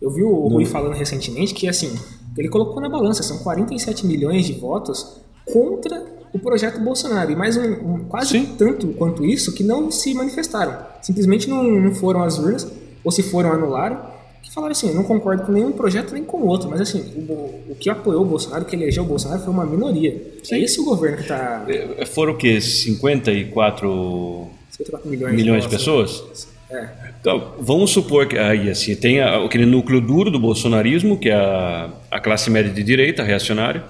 Eu 0.00 0.10
vi 0.10 0.22
o 0.22 0.48
Rui 0.48 0.64
falando 0.64 0.94
recentemente 0.94 1.52
que 1.52 1.68
assim, 1.68 1.92
ele 2.38 2.48
colocou 2.48 2.80
na 2.80 2.88
balança, 2.88 3.22
são 3.22 3.38
47 3.38 4.06
milhões 4.06 4.46
de 4.46 4.54
votos 4.54 5.20
contra 5.44 6.02
o 6.32 6.38
projeto 6.38 6.80
Bolsonaro. 6.80 7.30
E 7.30 7.36
mais 7.36 7.56
um, 7.56 7.72
um 7.72 8.04
quase 8.04 8.30
Sim. 8.30 8.54
tanto 8.56 8.88
quanto 8.88 9.24
isso 9.24 9.52
que 9.52 9.64
não 9.64 9.90
se 9.90 10.14
manifestaram. 10.14 10.78
Simplesmente 11.02 11.48
não, 11.48 11.62
não 11.62 11.94
foram 11.94 12.22
às 12.22 12.38
urnas, 12.38 12.70
ou 13.04 13.10
se 13.10 13.22
foram, 13.22 13.52
anularam. 13.52 14.00
Que 14.42 14.52
falaram 14.52 14.72
assim: 14.72 14.88
eu 14.88 14.94
não 14.94 15.04
concordo 15.04 15.44
com 15.44 15.52
nenhum 15.52 15.72
projeto 15.72 16.12
nem 16.12 16.24
com 16.24 16.38
o 16.38 16.46
outro, 16.46 16.68
mas 16.68 16.80
assim, 16.80 17.00
o, 17.16 17.70
o 17.70 17.76
que 17.78 17.90
apoiou 17.90 18.22
o 18.22 18.24
Bolsonaro, 18.24 18.62
o 18.62 18.66
que 18.66 18.76
elegeu 18.76 19.02
o 19.02 19.06
Bolsonaro 19.06 19.40
foi 19.42 19.52
uma 19.52 19.66
minoria. 19.66 20.20
Sim. 20.42 20.56
É 20.56 20.58
esse 20.60 20.80
o 20.80 20.84
governo 20.84 21.16
que 21.16 21.22
está. 21.22 21.64
É, 21.68 22.06
foram 22.06 22.32
o 22.32 22.36
quê? 22.36 22.60
54, 22.60 24.48
54 24.70 25.10
milhões, 25.10 25.34
milhões 25.34 25.62
de, 25.64 25.68
de 25.68 25.76
pessoas? 25.76 26.48
É. 26.70 26.88
Então, 27.20 27.52
vamos 27.58 27.90
supor 27.90 28.26
que 28.26 28.38
aí 28.38 28.70
assim, 28.70 28.94
tem 28.94 29.20
aquele 29.20 29.66
núcleo 29.66 30.00
duro 30.00 30.30
do 30.30 30.38
bolsonarismo, 30.38 31.18
que 31.18 31.28
é 31.28 31.34
a, 31.34 31.90
a 32.10 32.20
classe 32.20 32.48
média 32.48 32.72
de 32.72 32.82
direita, 32.82 33.22
reacionária 33.22 33.84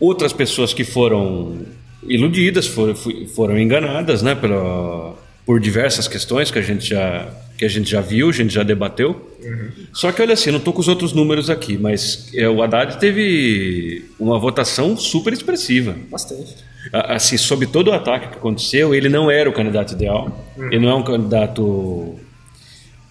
outras 0.00 0.32
pessoas 0.32 0.72
que 0.72 0.84
foram 0.84 1.58
iludidas, 2.02 2.66
foram, 2.66 2.94
foram 2.94 3.58
enganadas, 3.58 4.22
né, 4.22 4.34
pela, 4.34 5.14
por 5.44 5.60
diversas 5.60 6.06
questões 6.06 6.50
que 6.50 6.58
a 6.58 6.62
gente 6.62 6.90
já 6.90 7.28
que 7.58 7.64
a 7.64 7.68
gente 7.68 7.90
já 7.90 8.00
viu, 8.00 8.28
a 8.28 8.32
gente 8.32 8.54
já 8.54 8.62
debateu. 8.62 9.28
Uhum. 9.42 9.70
Só 9.92 10.12
que 10.12 10.22
olha 10.22 10.34
assim, 10.34 10.52
não 10.52 10.58
estou 10.58 10.72
com 10.72 10.80
os 10.80 10.86
outros 10.86 11.12
números 11.12 11.50
aqui, 11.50 11.76
mas 11.76 12.30
é, 12.32 12.48
o 12.48 12.62
Haddad 12.62 12.98
teve 12.98 14.04
uma 14.18 14.38
votação 14.38 14.96
super 14.96 15.32
expressiva. 15.32 15.96
Bastante. 16.08 16.56
Assim, 16.92 17.36
sob 17.36 17.66
todo 17.66 17.88
o 17.88 17.92
ataque 17.92 18.28
que 18.28 18.36
aconteceu, 18.36 18.94
ele 18.94 19.08
não 19.08 19.28
era 19.28 19.50
o 19.50 19.52
candidato 19.52 19.92
ideal. 19.92 20.46
Uhum. 20.56 20.66
Ele 20.66 20.78
não 20.78 20.90
é 20.90 20.94
um 20.94 21.02
candidato 21.02 22.14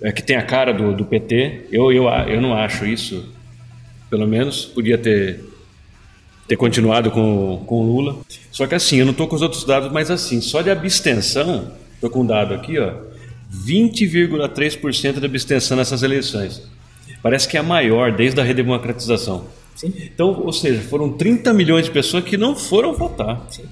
é, 0.02 0.14
que 0.14 0.24
tem 0.24 0.38
a 0.38 0.44
cara 0.44 0.74
do, 0.74 0.96
do 0.96 1.04
PT. 1.04 1.68
Eu, 1.70 1.92
eu, 1.92 2.08
eu 2.08 2.40
não 2.40 2.54
acho 2.54 2.86
isso. 2.86 3.26
Pelo 4.10 4.26
menos 4.26 4.66
podia 4.66 4.98
ter 4.98 5.44
ter 6.48 6.56
continuado 6.56 7.12
com, 7.12 7.62
com 7.68 7.82
o 7.82 7.84
Lula. 7.84 8.18
Só 8.50 8.66
que 8.66 8.74
assim, 8.74 8.96
eu 8.98 9.06
não 9.06 9.12
estou 9.12 9.28
com 9.28 9.36
os 9.36 9.42
outros 9.42 9.66
dados, 9.66 9.92
mas 9.92 10.10
assim, 10.10 10.40
só 10.40 10.62
de 10.62 10.70
abstenção, 10.70 11.74
estou 11.94 12.10
com 12.10 12.22
um 12.22 12.26
dado 12.26 12.54
aqui, 12.54 12.80
ó, 12.80 12.94
20,3% 13.54 15.20
de 15.20 15.26
abstenção 15.26 15.78
nessas 15.78 16.04
eleições. 16.04 16.62
Parece 17.22 17.48
que 17.48 17.58
é 17.58 17.60
a 17.60 17.64
maior 17.64 18.12
desde 18.12 18.40
a 18.40 18.44
redemocratização. 18.44 19.48
Sim. 19.76 19.94
Então, 19.98 20.42
ou 20.44 20.54
seja, 20.54 20.82
foram 20.82 21.12
30 21.14 21.54
milhões 21.54 21.86
de 21.86 21.92
pessoas 21.92 22.24
que 22.24 22.38
não 22.38 22.56
foram 22.56 22.94
votar. 22.94 23.46
Sim. 23.50 23.66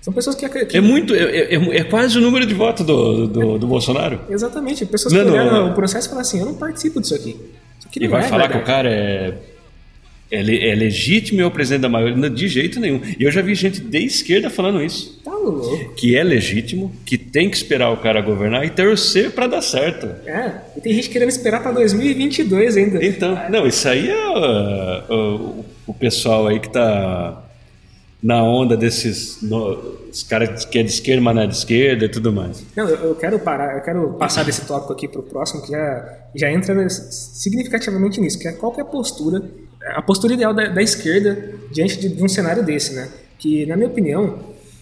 São 0.00 0.12
pessoas 0.12 0.36
que 0.36 0.44
acreditam. 0.44 0.78
É 0.78 0.80
muito, 0.80 1.14
é, 1.14 1.18
é, 1.18 1.54
é, 1.54 1.84
quase 1.84 2.16
o 2.16 2.20
número 2.20 2.46
de 2.46 2.54
votos 2.54 2.86
do, 2.86 3.26
do, 3.26 3.58
do 3.58 3.66
Bolsonaro. 3.66 4.20
Exatamente. 4.30 4.86
Pessoas 4.86 5.12
que 5.12 5.20
não, 5.20 5.32
olharam 5.32 5.52
não, 5.52 5.70
o 5.72 5.74
processo 5.74 6.06
e 6.06 6.10
falam 6.10 6.22
assim: 6.22 6.38
eu 6.38 6.46
não 6.46 6.54
participo 6.54 7.00
disso 7.00 7.14
aqui. 7.14 7.30
Isso 7.78 7.88
aqui 7.88 8.04
e 8.04 8.06
vai 8.06 8.24
é 8.24 8.28
falar 8.28 8.46
verdade. 8.46 8.64
que 8.64 8.70
o 8.70 8.74
cara 8.74 8.88
é 8.88 9.34
é, 10.30 10.70
é 10.70 10.74
legítimo 10.74 11.40
é 11.40 11.46
o 11.46 11.50
presidente 11.50 11.82
da 11.82 11.88
maioria? 11.88 12.28
De 12.30 12.48
jeito 12.48 12.80
nenhum. 12.80 13.00
E 13.18 13.22
eu 13.22 13.30
já 13.30 13.42
vi 13.42 13.54
gente 13.54 13.80
de 13.80 13.98
esquerda 13.98 14.50
falando 14.50 14.82
isso. 14.82 15.15
Louco. 15.50 15.94
Que 15.94 16.16
é 16.16 16.22
legítimo, 16.22 16.92
que 17.04 17.16
tem 17.16 17.50
que 17.50 17.56
esperar 17.56 17.90
o 17.90 17.96
cara 17.98 18.20
governar 18.20 18.64
e 18.64 18.70
torcer 18.70 19.30
para 19.30 19.46
dar 19.46 19.62
certo. 19.62 20.06
É, 20.26 20.52
e 20.76 20.80
tem 20.80 20.92
gente 20.94 21.10
querendo 21.10 21.28
esperar 21.28 21.62
para 21.62 21.72
2022 21.72 22.76
ainda. 22.76 23.04
Então, 23.04 23.38
não, 23.50 23.66
isso 23.66 23.88
aí 23.88 24.08
é 24.10 24.28
uh, 24.28 25.14
uh, 25.14 25.64
o 25.86 25.94
pessoal 25.94 26.46
aí 26.46 26.60
que 26.60 26.70
tá 26.70 27.42
na 28.22 28.42
onda 28.42 28.76
desses 28.76 29.42
no, 29.42 29.96
os 30.10 30.22
caras 30.22 30.64
que 30.64 30.78
é 30.78 30.82
de 30.82 30.90
esquerda, 30.90 31.22
mas 31.22 31.34
não 31.34 31.42
é 31.42 31.46
de 31.46 31.54
esquerda 31.54 32.04
e 32.06 32.08
tudo 32.08 32.32
mais. 32.32 32.64
Não, 32.74 32.88
eu, 32.88 32.96
eu 33.08 33.14
quero 33.14 33.38
parar, 33.38 33.76
eu 33.76 33.82
quero 33.82 34.14
passar 34.14 34.44
desse 34.44 34.66
tópico 34.66 34.92
aqui 34.92 35.06
para 35.06 35.20
o 35.20 35.22
próximo 35.22 35.62
que 35.62 35.70
já, 35.70 36.18
já 36.34 36.50
entra 36.50 36.88
significativamente 36.88 38.20
nisso, 38.20 38.38
que 38.38 38.48
é 38.48 38.52
qual 38.52 38.72
que 38.72 38.80
é 38.80 38.82
a 38.82 38.86
postura 38.86 39.42
a 39.94 40.02
postura 40.02 40.34
ideal 40.34 40.52
da, 40.52 40.68
da 40.68 40.82
esquerda 40.82 41.54
diante 41.70 41.98
de, 41.98 42.08
de, 42.08 42.24
um 42.24 42.28
cenário 42.28 42.64
desse, 42.64 42.94
né? 42.94 43.08
Que, 43.38 43.66
na 43.66 43.76
minha 43.76 43.88
opinião, 43.88 44.38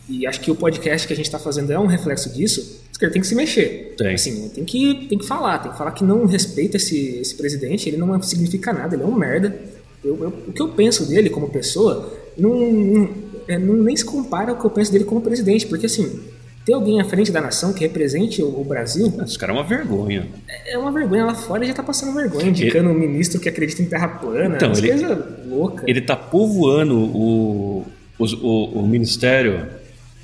e 0.09 0.27
acho 0.27 0.40
que 0.40 0.51
o 0.51 0.55
podcast 0.55 1.07
que 1.07 1.12
a 1.12 1.17
gente 1.17 1.27
está 1.27 1.38
fazendo 1.38 1.73
é 1.73 1.79
um 1.79 1.87
reflexo 1.87 2.33
disso, 2.33 2.83
esquerda 2.93 3.14
tem 3.14 3.23
que 3.23 3.29
se 3.29 3.35
mexer. 3.35 3.95
Tem. 3.97 4.14
Assim, 4.14 4.49
tem 4.51 4.64
que, 4.64 5.07
tem 5.09 5.19
que 5.19 5.27
falar, 5.27 5.59
tem 5.59 5.73
que 5.73 5.79
falar 5.79 5.93
que 5.93 6.05
não 6.05 6.27
respeita 6.27 6.77
esse, 6.77 7.19
esse 7.19 7.35
presidente, 7.35 7.88
ele 7.88 7.97
não 7.97 8.21
significa 8.23 8.73
nada, 8.73 8.95
ele 8.95 9.03
é 9.03 9.07
um 9.07 9.14
merda. 9.14 9.59
Eu, 10.05 10.19
eu, 10.21 10.29
o 10.49 10.53
que 10.53 10.61
eu 10.61 10.69
penso 10.69 11.07
dele 11.07 11.31
como 11.31 11.49
pessoa 11.49 12.12
não, 12.37 12.51
não, 12.55 13.11
é, 13.49 13.59
não, 13.59 13.75
nem 13.75 13.97
se 13.97 14.05
compara 14.05 14.51
ao 14.51 14.59
que 14.59 14.64
eu 14.64 14.71
penso 14.71 14.93
dele 14.93 15.05
como 15.05 15.23
presidente, 15.23 15.67
porque 15.67 15.87
assim, 15.87 16.21
ter 16.67 16.75
alguém 16.75 17.01
à 17.01 17.05
frente 17.07 17.33
da 17.33 17.40
nação 17.40 17.73
que 17.73 17.81
represente 17.81 18.43
o, 18.43 18.61
o 18.61 18.64
Brasil. 18.64 19.11
Esse 19.25 19.38
cara 19.38 19.53
é 19.53 19.55
uma 19.55 19.64
vergonha. 19.64 20.29
É, 20.47 20.75
é 20.75 20.79
uma 20.79 20.93
vergonha. 20.93 21.25
Lá 21.25 21.35
fora 21.35 21.61
ele 21.62 21.69
já 21.69 21.75
tá 21.75 21.83
passando 21.83 22.12
vergonha, 22.12 22.49
indicando 22.49 22.90
ele... 22.90 22.97
um 22.97 23.01
ministro 23.01 23.40
que 23.40 23.49
acredita 23.49 23.81
em 23.81 23.87
terra 23.87 24.09
plana. 24.09 24.57
Então, 24.57 24.73
ele, 24.73 24.88
coisa 24.88 25.43
louca. 25.47 25.85
Ele 25.87 26.03
tá 26.03 26.14
povoando 26.14 26.95
o, 26.95 27.87
o, 28.19 28.25
o, 28.25 28.81
o 28.81 28.87
Ministério 28.87 29.67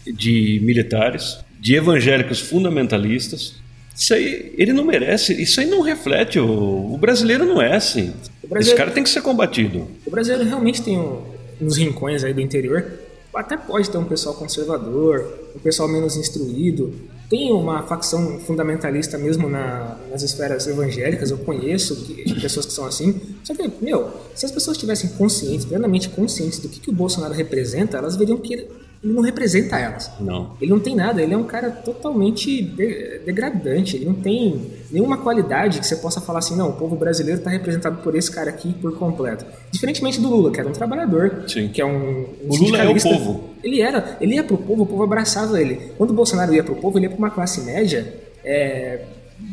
de 0.07 0.61
Militares, 0.63 1.39
de 1.59 1.75
evangélicos 1.75 2.41
fundamentalistas. 2.41 3.55
Isso 3.95 4.15
aí, 4.15 4.55
ele 4.57 4.73
não 4.73 4.85
merece, 4.85 5.35
isso 5.41 5.61
aí 5.61 5.67
não 5.67 5.83
reflete. 5.83 6.39
O, 6.39 6.95
o 6.95 6.99
brasileiro 6.99 7.45
não 7.45 7.61
é 7.61 7.77
assim. 7.77 8.13
Esse 8.57 8.75
cara 8.75 8.91
tem 8.91 9.03
que 9.03 9.11
ser 9.11 9.23
combatido. 9.23 9.87
O 10.07 10.11
brasileiro 10.11 10.49
realmente 10.49 10.83
tem 10.83 10.99
um, 10.99 11.23
uns 11.61 11.77
rincões 11.77 12.25
aí 12.25 12.33
do 12.33 12.41
interior 12.41 12.99
até 13.35 13.57
pode 13.57 13.89
ter 13.89 13.99
um 13.99 14.05
pessoal 14.05 14.35
conservador, 14.35 15.51
um 15.55 15.61
pessoal 15.61 15.89
menos 15.89 16.17
instruído. 16.17 16.93
Tem 17.29 17.53
uma 17.53 17.83
facção 17.85 18.41
fundamentalista 18.41 19.17
mesmo 19.17 19.49
na, 19.49 19.97
nas 20.11 20.23
esferas 20.23 20.67
evangélicas, 20.67 21.31
eu 21.31 21.39
conheço 21.39 22.05
que, 22.05 22.35
pessoas 22.41 22.67
que 22.67 22.73
são 22.73 22.85
assim. 22.85 23.21
Só 23.45 23.55
que, 23.55 23.71
meu, 23.81 24.11
se 24.35 24.47
as 24.47 24.51
pessoas 24.51 24.77
estivessem 24.77 25.11
conscientes, 25.11 25.65
plenamente 25.65 26.09
conscientes 26.09 26.59
do 26.59 26.69
que, 26.69 26.81
que 26.81 26.91
o 26.91 26.93
Bolsonaro 26.93 27.33
representa, 27.33 27.99
elas 27.99 28.17
veriam 28.17 28.37
que 28.37 28.67
ele 29.03 29.13
não 29.15 29.23
representa 29.23 29.79
elas. 29.79 30.11
Não. 30.21 30.53
Ele 30.61 30.71
não 30.71 30.79
tem 30.81 30.95
nada, 30.95 31.23
ele 31.23 31.33
é 31.33 31.37
um 31.37 31.45
cara 31.45 31.71
totalmente 31.71 32.63
de- 32.63 33.21
degradante, 33.25 33.97
ele 33.97 34.05
não 34.05 34.15
tem 34.15 34.73
nenhuma 34.91 35.17
qualidade 35.19 35.81
que 35.81 35.87
você 35.87 35.97
possa 35.97 36.21
falar 36.21 36.41
assim, 36.41 36.57
não, 36.57 36.69
o 36.69 36.73
povo 36.75 36.97
brasileiro 36.97 37.39
está 37.39 37.49
representado 37.51 38.03
por 38.03 38.15
esse 38.15 38.31
cara 38.31 38.51
aqui 38.51 38.75
por 38.75 38.97
completo. 38.99 39.47
Diferentemente 39.71 40.21
do 40.21 40.29
Lula, 40.29 40.51
que 40.53 40.61
era 40.61 40.69
um 40.69 40.73
trabalhador, 40.73 41.45
Sim. 41.49 41.69
que 41.69 41.81
é 41.81 41.85
um, 41.87 42.27
um 42.45 42.49
O 42.49 42.57
Lula 42.57 42.79
é 42.79 42.89
o 42.89 43.01
povo. 43.03 43.51
Ele 43.65 43.81
era, 43.81 44.17
ele 44.21 44.35
ia 44.35 44.45
pro 44.45 44.59
povo, 44.59 44.83
o 44.83 44.87
povo 44.87 45.03
abraçava 45.03 45.61
ele. 45.61 45.93
Quando 45.97 46.11
o 46.11 46.15
Bolsonaro 46.15 46.53
ia 46.55 46.63
pro 46.65 46.77
povo, 46.77 46.99
ele 46.99 47.07
ia 47.07 47.11
pra 47.11 47.19
uma 47.19 47.31
classe 47.31 47.63
média 47.63 48.07
é, 48.45 49.01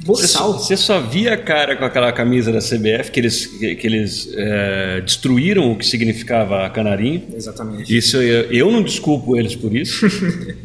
boçal. 0.06 0.54
você 0.54 0.78
só 0.78 1.00
via 1.00 1.34
a 1.34 1.38
cara 1.38 1.76
com 1.76 1.86
aquela 1.86 2.12
camisa 2.12 2.52
da 2.52 2.60
CBF 2.60 3.12
que 3.12 3.19
eles, 3.19 3.45
que, 3.45 3.88
eles 3.88 4.30
é, 4.36 5.02
destruíram 5.02 5.71
o 5.71 5.78
que 5.78 5.86
significava 5.86 6.65
a 6.65 6.69
canarinho. 6.69 7.23
Exatamente. 7.34 7.95
Isso 7.95 8.17
eu, 8.17 8.52
eu 8.52 8.71
não 8.71 8.82
desculpo 8.82 9.38
eles 9.38 9.56
por 9.56 9.76
isso. 9.76 10.08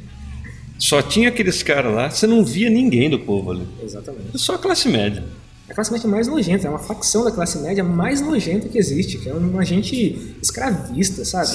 Só 0.79 1.01
tinha 1.01 1.29
aqueles 1.29 1.63
caras 1.63 1.95
lá, 1.95 2.11
você 2.11 2.27
não 2.27 2.45
via 2.45 2.69
ninguém 2.69 3.09
do 3.09 3.19
povo 3.19 3.53
ali. 3.53 3.67
Exatamente. 3.85 4.37
Só 4.37 4.57
a 4.57 4.59
classe 4.59 4.89
média. 4.89 5.23
A 5.73 5.75
classe 5.75 5.91
média 5.91 6.07
mais 6.07 6.29
nojenta, 6.29 6.67
é 6.67 6.71
uma 6.71 6.79
facção 6.79 7.25
da 7.25 7.31
classe 7.33 7.59
média 7.59 7.83
mais 7.83 8.21
nojenta 8.21 8.69
que 8.69 8.77
existe, 8.77 9.17
que 9.17 9.27
é 9.31 9.33
uma 9.33 9.65
gente 9.65 10.19
escravista, 10.43 11.25
sabe? 11.25 11.51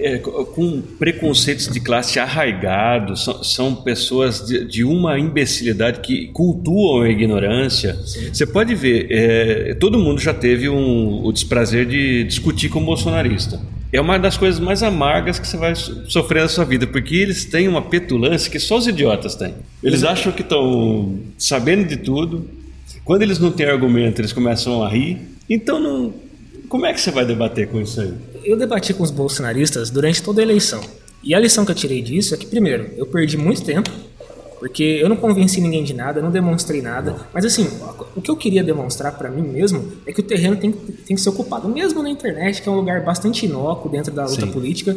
É- 0.00 0.14
É, 0.14 0.18
com 0.18 0.80
preconceitos 0.98 1.68
de 1.68 1.78
classe 1.78 2.18
arraigados, 2.18 3.24
são, 3.24 3.44
são 3.44 3.74
pessoas 3.74 4.46
de, 4.46 4.64
de 4.64 4.84
uma 4.84 5.18
imbecilidade 5.18 6.00
que 6.00 6.28
cultuam 6.28 7.02
a 7.02 7.10
ignorância. 7.10 7.94
Você 8.32 8.46
pode 8.46 8.74
ver, 8.74 9.06
é, 9.10 9.74
todo 9.74 9.98
mundo 9.98 10.18
já 10.18 10.32
teve 10.32 10.66
um- 10.70 11.22
o 11.26 11.30
desprazer 11.30 11.84
de 11.84 12.24
discutir 12.24 12.70
com 12.70 12.80
o 12.80 12.84
bolsonarista. 12.86 13.60
É 13.92 14.00
uma 14.00 14.18
das 14.18 14.36
coisas 14.38 14.58
mais 14.60 14.82
amargas 14.82 15.38
que 15.38 15.46
você 15.46 15.56
vai 15.58 15.74
so- 15.74 16.08
sofrer 16.10 16.42
na 16.42 16.48
sua 16.48 16.64
vida, 16.64 16.86
porque 16.86 17.14
eles 17.16 17.44
têm 17.44 17.68
uma 17.68 17.82
petulância 17.82 18.50
que 18.50 18.58
só 18.58 18.78
os 18.78 18.86
idiotas 18.86 19.34
têm. 19.34 19.54
Eles 19.82 20.04
acham 20.04 20.32
que 20.32 20.40
estão 20.42 21.18
sabendo 21.36 21.86
de 21.86 21.96
tudo. 21.98 22.48
Quando 23.04 23.22
eles 23.22 23.38
não 23.38 23.50
têm 23.50 23.66
argumento, 23.66 24.20
eles 24.20 24.32
começam 24.32 24.82
a 24.82 24.88
rir. 24.88 25.18
Então, 25.48 25.80
não, 25.80 26.12
como 26.68 26.84
é 26.84 26.92
que 26.92 27.00
você 27.00 27.10
vai 27.10 27.24
debater 27.24 27.68
com 27.68 27.80
isso 27.80 28.00
aí? 28.00 28.14
Eu 28.44 28.56
debati 28.56 28.92
com 28.92 29.02
os 29.02 29.10
bolsonaristas 29.10 29.88
durante 29.90 30.22
toda 30.22 30.42
a 30.42 30.44
eleição. 30.44 30.80
E 31.22 31.34
a 31.34 31.40
lição 31.40 31.64
que 31.64 31.70
eu 31.70 31.74
tirei 31.74 32.02
disso 32.02 32.34
é 32.34 32.36
que, 32.36 32.46
primeiro, 32.46 32.90
eu 32.96 33.06
perdi 33.06 33.36
muito 33.36 33.62
tempo, 33.64 33.90
porque 34.58 34.82
eu 34.82 35.08
não 35.08 35.16
convenci 35.16 35.60
ninguém 35.60 35.82
de 35.82 35.94
nada, 35.94 36.20
não 36.20 36.30
demonstrei 36.30 36.82
nada. 36.82 37.16
Mas, 37.32 37.44
assim, 37.44 37.68
o 38.14 38.20
que 38.20 38.30
eu 38.30 38.36
queria 38.36 38.62
demonstrar 38.62 39.16
pra 39.16 39.30
mim 39.30 39.42
mesmo 39.42 39.92
é 40.06 40.12
que 40.12 40.20
o 40.20 40.22
terreno 40.22 40.56
tem, 40.56 40.70
tem 40.70 41.16
que 41.16 41.20
ser 41.20 41.30
ocupado. 41.30 41.68
Mesmo 41.68 42.02
na 42.02 42.10
internet, 42.10 42.60
que 42.60 42.68
é 42.68 42.72
um 42.72 42.76
lugar 42.76 43.02
bastante 43.02 43.46
inócuo 43.46 43.90
dentro 43.90 44.12
da 44.12 44.26
luta 44.26 44.46
Sim. 44.46 44.52
política, 44.52 44.96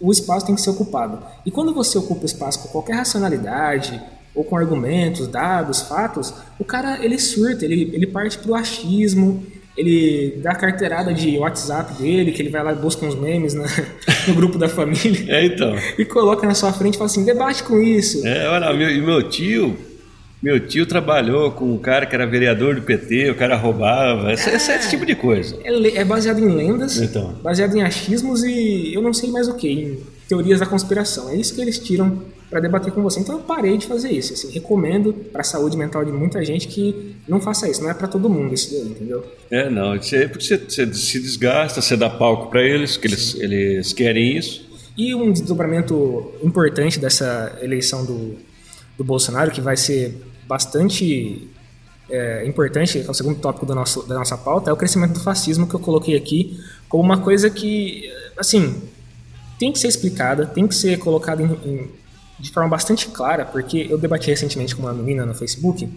o 0.00 0.10
espaço 0.10 0.46
tem 0.46 0.54
que 0.54 0.60
ser 0.60 0.70
ocupado. 0.70 1.18
E 1.44 1.50
quando 1.50 1.74
você 1.74 1.98
ocupa 1.98 2.22
o 2.22 2.26
espaço 2.26 2.60
com 2.60 2.68
qualquer 2.68 2.94
racionalidade, 2.94 4.00
ou 4.34 4.42
com 4.44 4.56
argumentos, 4.56 5.26
dados, 5.28 5.82
fatos, 5.82 6.32
o 6.58 6.64
cara 6.64 7.04
ele 7.04 7.18
surta, 7.18 7.64
ele, 7.64 7.90
ele 7.92 8.06
parte 8.06 8.38
pro 8.38 8.54
achismo, 8.54 9.44
ele 9.76 10.38
dá 10.42 10.52
a 10.52 10.54
carteirada 10.54 11.12
de 11.14 11.38
WhatsApp 11.38 11.94
dele, 12.00 12.32
que 12.32 12.40
ele 12.42 12.50
vai 12.50 12.62
lá 12.62 12.72
e 12.72 12.76
busca 12.76 13.04
uns 13.06 13.14
memes 13.14 13.54
na- 13.54 13.66
no 14.28 14.34
grupo 14.34 14.58
da 14.58 14.68
família 14.68 15.24
É, 15.28 15.44
então. 15.46 15.74
e 15.98 16.04
coloca 16.04 16.46
na 16.46 16.54
sua 16.54 16.72
frente 16.72 16.94
e 16.94 16.98
fala 16.98 17.10
assim, 17.10 17.24
debate 17.24 17.62
com 17.62 17.80
isso. 17.80 18.26
É, 18.26 18.48
olha, 18.48 18.72
meu, 18.74 18.90
e 18.90 19.00
meu 19.00 19.22
tio, 19.28 19.76
meu 20.42 20.60
tio 20.66 20.84
trabalhou 20.86 21.52
com 21.52 21.72
um 21.72 21.78
cara 21.78 22.04
que 22.06 22.14
era 22.14 22.26
vereador 22.26 22.74
do 22.74 22.82
PT, 22.82 23.30
o 23.30 23.34
cara 23.34 23.56
roubava, 23.56 24.32
esse, 24.32 24.50
esse, 24.50 24.72
esse 24.72 24.90
tipo 24.90 25.06
de 25.06 25.14
coisa. 25.14 25.58
É, 25.64 25.98
é 26.00 26.04
baseado 26.04 26.38
em 26.40 26.48
lendas, 26.48 26.98
Então. 27.00 27.34
baseado 27.42 27.74
em 27.76 27.82
achismos 27.82 28.42
e 28.44 28.92
eu 28.94 29.00
não 29.02 29.12
sei 29.14 29.30
mais 29.30 29.46
o 29.48 29.54
que, 29.54 29.68
em 29.70 29.98
teorias 30.28 30.60
da 30.60 30.66
conspiração. 30.66 31.28
É 31.30 31.36
isso 31.36 31.54
que 31.54 31.60
eles 31.60 31.78
tiram 31.78 32.22
para 32.52 32.60
debater 32.60 32.92
com 32.92 33.02
você. 33.02 33.18
Então 33.18 33.36
eu 33.38 33.42
parei 33.44 33.78
de 33.78 33.86
fazer 33.86 34.10
isso. 34.10 34.34
Assim, 34.34 34.50
recomendo 34.50 35.14
para 35.14 35.40
a 35.40 35.44
saúde 35.44 35.74
mental 35.74 36.04
de 36.04 36.12
muita 36.12 36.44
gente 36.44 36.68
que 36.68 37.16
não 37.26 37.40
faça 37.40 37.66
isso. 37.66 37.82
Não 37.82 37.88
é 37.88 37.94
para 37.94 38.06
todo 38.06 38.28
mundo 38.28 38.52
isso 38.52 38.70
daí, 38.70 38.90
entendeu? 38.90 39.24
É, 39.50 39.70
não, 39.70 39.96
você, 39.96 40.28
porque 40.28 40.44
você, 40.44 40.58
você 40.58 40.92
se 40.92 41.18
desgasta, 41.18 41.80
você 41.80 41.96
dá 41.96 42.10
palco 42.10 42.50
para 42.50 42.62
eles, 42.62 42.98
que 42.98 43.06
eles, 43.06 43.34
eles 43.36 43.94
querem 43.94 44.36
isso. 44.36 44.68
E 44.98 45.14
um 45.14 45.32
desdobramento 45.32 46.30
importante 46.42 46.98
dessa 47.00 47.58
eleição 47.62 48.04
do, 48.04 48.34
do 48.98 49.02
Bolsonaro, 49.02 49.50
que 49.50 49.62
vai 49.62 49.78
ser 49.78 50.14
bastante 50.46 51.48
é, 52.10 52.46
importante, 52.46 53.00
que 53.00 53.06
é 53.06 53.10
o 53.10 53.14
segundo 53.14 53.40
tópico 53.40 53.64
do 53.64 53.74
nosso, 53.74 54.06
da 54.06 54.16
nossa 54.16 54.36
pauta, 54.36 54.68
é 54.68 54.72
o 54.74 54.76
crescimento 54.76 55.14
do 55.14 55.20
fascismo 55.20 55.66
que 55.66 55.74
eu 55.74 55.80
coloquei 55.80 56.14
aqui 56.14 56.60
como 56.86 57.02
uma 57.02 57.16
coisa 57.16 57.48
que, 57.48 58.02
assim, 58.36 58.82
tem 59.58 59.72
que 59.72 59.78
ser 59.78 59.88
explicada, 59.88 60.44
tem 60.44 60.66
que 60.68 60.74
ser 60.74 60.98
colocada 60.98 61.42
em- 61.42 61.58
em- 61.64 62.01
de 62.42 62.50
forma 62.50 62.68
bastante 62.68 63.06
clara, 63.06 63.44
porque 63.44 63.86
eu 63.88 63.96
debati 63.96 64.28
recentemente 64.28 64.74
com 64.74 64.82
uma 64.82 64.92
menina 64.92 65.24
no 65.24 65.32
Facebook 65.32 65.88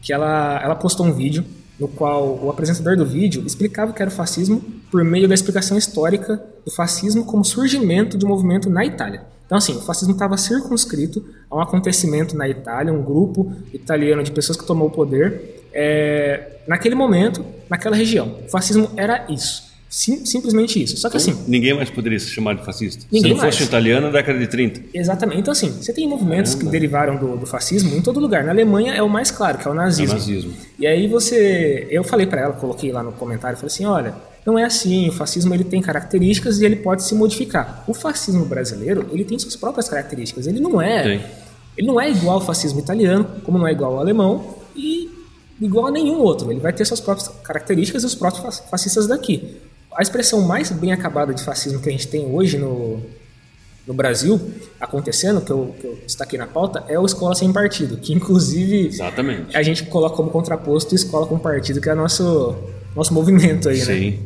que 0.00 0.12
ela, 0.12 0.60
ela 0.62 0.76
postou 0.76 1.04
um 1.04 1.12
vídeo 1.12 1.44
no 1.78 1.88
qual 1.88 2.38
o 2.40 2.48
apresentador 2.48 2.96
do 2.96 3.04
vídeo 3.04 3.44
explicava 3.44 3.90
o 3.90 3.94
que 3.94 4.00
era 4.00 4.10
o 4.10 4.14
fascismo 4.14 4.62
por 4.92 5.04
meio 5.04 5.28
da 5.28 5.34
explicação 5.34 5.76
histórica 5.76 6.40
do 6.64 6.70
fascismo 6.70 7.24
como 7.24 7.44
surgimento 7.44 8.16
de 8.16 8.24
um 8.24 8.28
movimento 8.28 8.70
na 8.70 8.84
Itália. 8.84 9.22
Então, 9.44 9.58
assim, 9.58 9.76
o 9.76 9.80
fascismo 9.80 10.12
estava 10.12 10.36
circunscrito 10.36 11.24
a 11.50 11.56
um 11.56 11.60
acontecimento 11.60 12.36
na 12.36 12.48
Itália, 12.48 12.92
um 12.92 13.02
grupo 13.02 13.52
italiano 13.72 14.22
de 14.22 14.30
pessoas 14.30 14.56
que 14.56 14.64
tomou 14.64 14.88
o 14.88 14.90
poder 14.90 15.64
é, 15.72 16.58
naquele 16.66 16.94
momento, 16.94 17.44
naquela 17.68 17.96
região. 17.96 18.36
O 18.46 18.50
fascismo 18.50 18.90
era 18.96 19.26
isso. 19.28 19.67
Sim- 19.88 20.24
simplesmente 20.26 20.82
isso. 20.82 20.96
Só 20.98 21.08
que 21.08 21.16
assim, 21.16 21.34
Ninguém 21.46 21.72
mais 21.74 21.88
poderia 21.88 22.18
se 22.18 22.26
chamar 22.28 22.54
de 22.54 22.64
fascista. 22.64 23.06
Ninguém 23.10 23.30
se 23.32 23.36
não 23.38 23.44
fosse 23.44 23.58
mais. 23.60 23.68
italiano, 23.68 24.06
na 24.08 24.12
década 24.12 24.38
de 24.38 24.46
30. 24.46 24.82
Exatamente. 24.92 25.40
Então, 25.40 25.52
assim, 25.52 25.70
você 25.70 25.92
tem 25.94 26.06
movimentos 26.06 26.54
que 26.54 26.66
derivaram 26.66 27.16
do, 27.16 27.36
do 27.38 27.46
fascismo 27.46 27.96
em 27.96 28.02
todo 28.02 28.20
lugar. 28.20 28.44
Na 28.44 28.50
Alemanha 28.50 28.92
é 28.92 29.02
o 29.02 29.08
mais 29.08 29.30
claro, 29.30 29.56
que 29.58 29.66
é 29.66 29.70
o 29.70 29.72
É 29.72 29.74
o 29.74 29.76
nazismo. 29.76 30.12
nazismo. 30.14 30.52
E 30.78 30.86
aí 30.86 31.08
você, 31.08 31.86
eu 31.90 32.04
falei 32.04 32.26
pra 32.26 32.40
ela, 32.42 32.52
coloquei 32.52 32.92
lá 32.92 33.02
no 33.02 33.12
comentário, 33.12 33.56
falei 33.56 33.72
assim, 33.72 33.86
olha, 33.86 34.14
não 34.44 34.58
é 34.58 34.64
assim, 34.64 35.08
o 35.08 35.12
fascismo 35.12 35.54
ele 35.54 35.64
tem 35.64 35.80
características 35.80 36.60
e 36.60 36.66
ele 36.66 36.76
pode 36.76 37.02
se 37.02 37.14
modificar. 37.14 37.82
O 37.86 37.94
fascismo 37.94 38.44
brasileiro, 38.44 39.06
ele 39.10 39.24
tem 39.24 39.38
suas 39.38 39.56
próprias 39.56 39.88
características, 39.88 40.46
ele 40.46 40.60
não 40.60 40.80
é, 40.82 41.02
Tem. 41.02 41.20
ele 41.78 41.86
não 41.86 41.98
é 41.98 42.10
igual 42.10 42.36
ao 42.36 42.44
fascismo 42.44 42.78
italiano, 42.78 43.26
como 43.42 43.56
não 43.58 43.66
é 43.66 43.72
igual 43.72 43.94
ao 43.94 44.00
alemão 44.00 44.54
e 44.76 45.10
igual 45.60 45.86
a 45.86 45.90
nenhum 45.90 46.18
outro. 46.18 46.50
Ele 46.52 46.60
vai 46.60 46.72
ter 46.74 46.84
suas 46.84 47.00
próprias 47.00 47.28
características 47.42 48.02
e 48.02 48.06
os 48.06 48.14
próprios 48.14 48.44
fa- 48.44 48.64
fascistas 48.68 49.06
daqui. 49.06 49.56
A 49.98 50.02
expressão 50.02 50.42
mais 50.42 50.70
bem 50.70 50.92
acabada 50.92 51.34
de 51.34 51.42
fascismo 51.42 51.80
que 51.80 51.88
a 51.88 51.92
gente 51.92 52.06
tem 52.06 52.24
hoje 52.24 52.56
no, 52.56 53.02
no 53.84 53.92
Brasil 53.92 54.40
acontecendo, 54.80 55.40
que 55.40 55.50
eu, 55.50 55.74
que 55.80 55.86
eu 55.88 55.98
destaquei 56.06 56.38
na 56.38 56.46
pauta, 56.46 56.84
é 56.86 56.96
o 56.96 57.04
Escola 57.04 57.34
Sem 57.34 57.52
Partido, 57.52 57.96
que 57.96 58.12
inclusive 58.12 58.86
Exatamente. 58.86 59.56
a 59.56 59.60
gente 59.60 59.82
coloca 59.86 60.14
como 60.14 60.30
contraposto 60.30 60.94
escola 60.94 61.26
com 61.26 61.36
partido, 61.36 61.80
que 61.80 61.90
é 61.90 61.96
nosso 61.96 62.54
nosso 62.94 63.12
movimento 63.12 63.68
aí, 63.68 63.78
né? 63.78 63.84
Sim. 63.84 64.18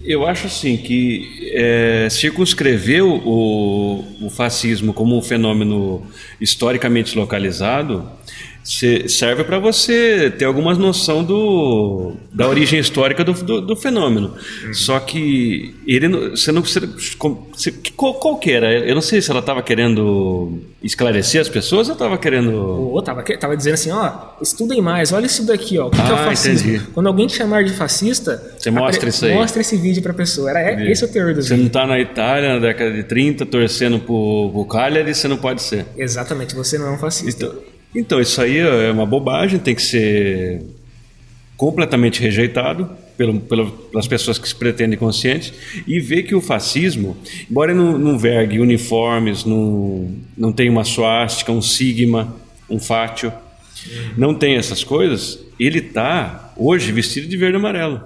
Eu 0.00 0.24
acho 0.24 0.46
assim 0.46 0.76
que 0.76 1.50
é, 1.52 2.06
circunscrever 2.08 3.04
o, 3.04 4.04
o 4.22 4.30
fascismo 4.30 4.94
como 4.94 5.18
um 5.18 5.20
fenômeno 5.20 6.06
historicamente 6.40 7.18
localizado 7.18 8.08
serve 8.72 9.44
para 9.44 9.58
você 9.58 10.30
ter 10.36 10.44
alguma 10.44 10.74
noção 10.74 11.24
do, 11.24 12.12
da 12.34 12.46
origem 12.46 12.78
histórica 12.78 13.24
do, 13.24 13.32
do, 13.32 13.60
do 13.62 13.74
fenômeno. 13.76 14.34
Só 14.72 15.00
que 15.00 15.74
ele 15.86 16.06
não- 16.08 16.30
você 16.30 16.52
não 16.52 16.60
precisa. 16.62 16.86
você- 16.86 17.72
Qual, 17.96 18.14
qual 18.14 18.36
que 18.36 18.50
era? 18.52 18.72
Eu 18.72 18.94
não 18.94 19.00
sei 19.02 19.22
se 19.22 19.30
ela 19.30 19.40
estava 19.40 19.62
querendo 19.62 20.60
esclarecer 20.82 21.40
as 21.40 21.48
pessoas 21.48 21.88
ou 21.88 21.94
estava 21.94 22.18
querendo. 22.18 22.92
O 22.94 23.00
tava, 23.02 23.22
que- 23.22 23.36
tava 23.38 23.56
dizendo 23.56 23.74
assim, 23.74 23.90
ó, 23.90 24.12
estudem 24.42 24.80
mais, 24.82 25.12
olha 25.12 25.26
isso 25.26 25.44
daqui, 25.46 25.78
ó, 25.78 25.86
o 25.86 25.90
que, 25.90 25.96
que 26.02 26.10
é 26.10 26.12
o 26.12 26.16
Ah, 26.16 26.24
fascismo? 26.24 26.68
entendi. 26.70 26.90
Quando 26.92 27.06
alguém 27.06 27.26
te 27.26 27.36
chamar 27.36 27.64
de 27.64 27.72
fascista, 27.72 28.54
Você 28.58 28.70
mostra 28.70 29.08
isso 29.08 29.24
aí. 29.24 29.34
Mostra 29.34 29.60
esse 29.62 29.76
vídeo 29.76 30.02
pra 30.02 30.12
pessoa. 30.12 30.50
Era 30.50 30.60
é, 30.60 30.90
esse 30.90 31.02
é 31.02 31.06
o 31.06 31.10
teor 31.10 31.34
do 31.34 31.42
Você 31.42 31.48
vídeo. 31.50 31.60
não 31.62 31.66
está 31.68 31.86
na 31.86 31.98
Itália 31.98 32.54
na 32.54 32.58
década 32.60 32.92
de 32.92 33.02
30 33.04 33.46
torcendo 33.46 33.98
pro, 33.98 34.50
pro 34.52 34.64
Cagliari, 34.66 35.14
você 35.14 35.26
não 35.26 35.36
pode 35.38 35.62
ser. 35.62 35.86
Exatamente, 35.96 36.54
você 36.54 36.76
não 36.78 36.88
é 36.88 36.90
um 36.92 36.98
fascista. 36.98 37.46
Então, 37.46 37.58
então, 37.94 38.20
isso 38.20 38.40
aí 38.40 38.58
é 38.58 38.90
uma 38.90 39.06
bobagem, 39.06 39.58
tem 39.58 39.74
que 39.74 39.82
ser 39.82 40.62
completamente 41.56 42.20
rejeitado 42.20 42.88
pelo, 43.16 43.40
pelas 43.40 44.06
pessoas 44.06 44.38
que 44.38 44.48
se 44.48 44.54
pretendem 44.54 44.96
conscientes 44.96 45.52
e 45.86 45.98
ver 45.98 46.22
que 46.22 46.34
o 46.34 46.40
fascismo, 46.40 47.16
embora 47.50 47.74
não, 47.74 47.98
não 47.98 48.16
vergue 48.16 48.60
uniformes, 48.60 49.44
não, 49.44 50.14
não 50.36 50.52
tenha 50.52 50.70
uma 50.70 50.84
suástica, 50.84 51.50
um 51.50 51.60
sigma, 51.60 52.36
um 52.70 52.78
fátio, 52.78 53.32
não 54.16 54.34
tem 54.34 54.54
essas 54.54 54.84
coisas, 54.84 55.40
ele 55.58 55.80
está 55.80 56.52
hoje 56.56 56.92
vestido 56.92 57.26
de 57.26 57.36
verde 57.36 57.56
e 57.56 57.58
amarelo. 57.58 58.02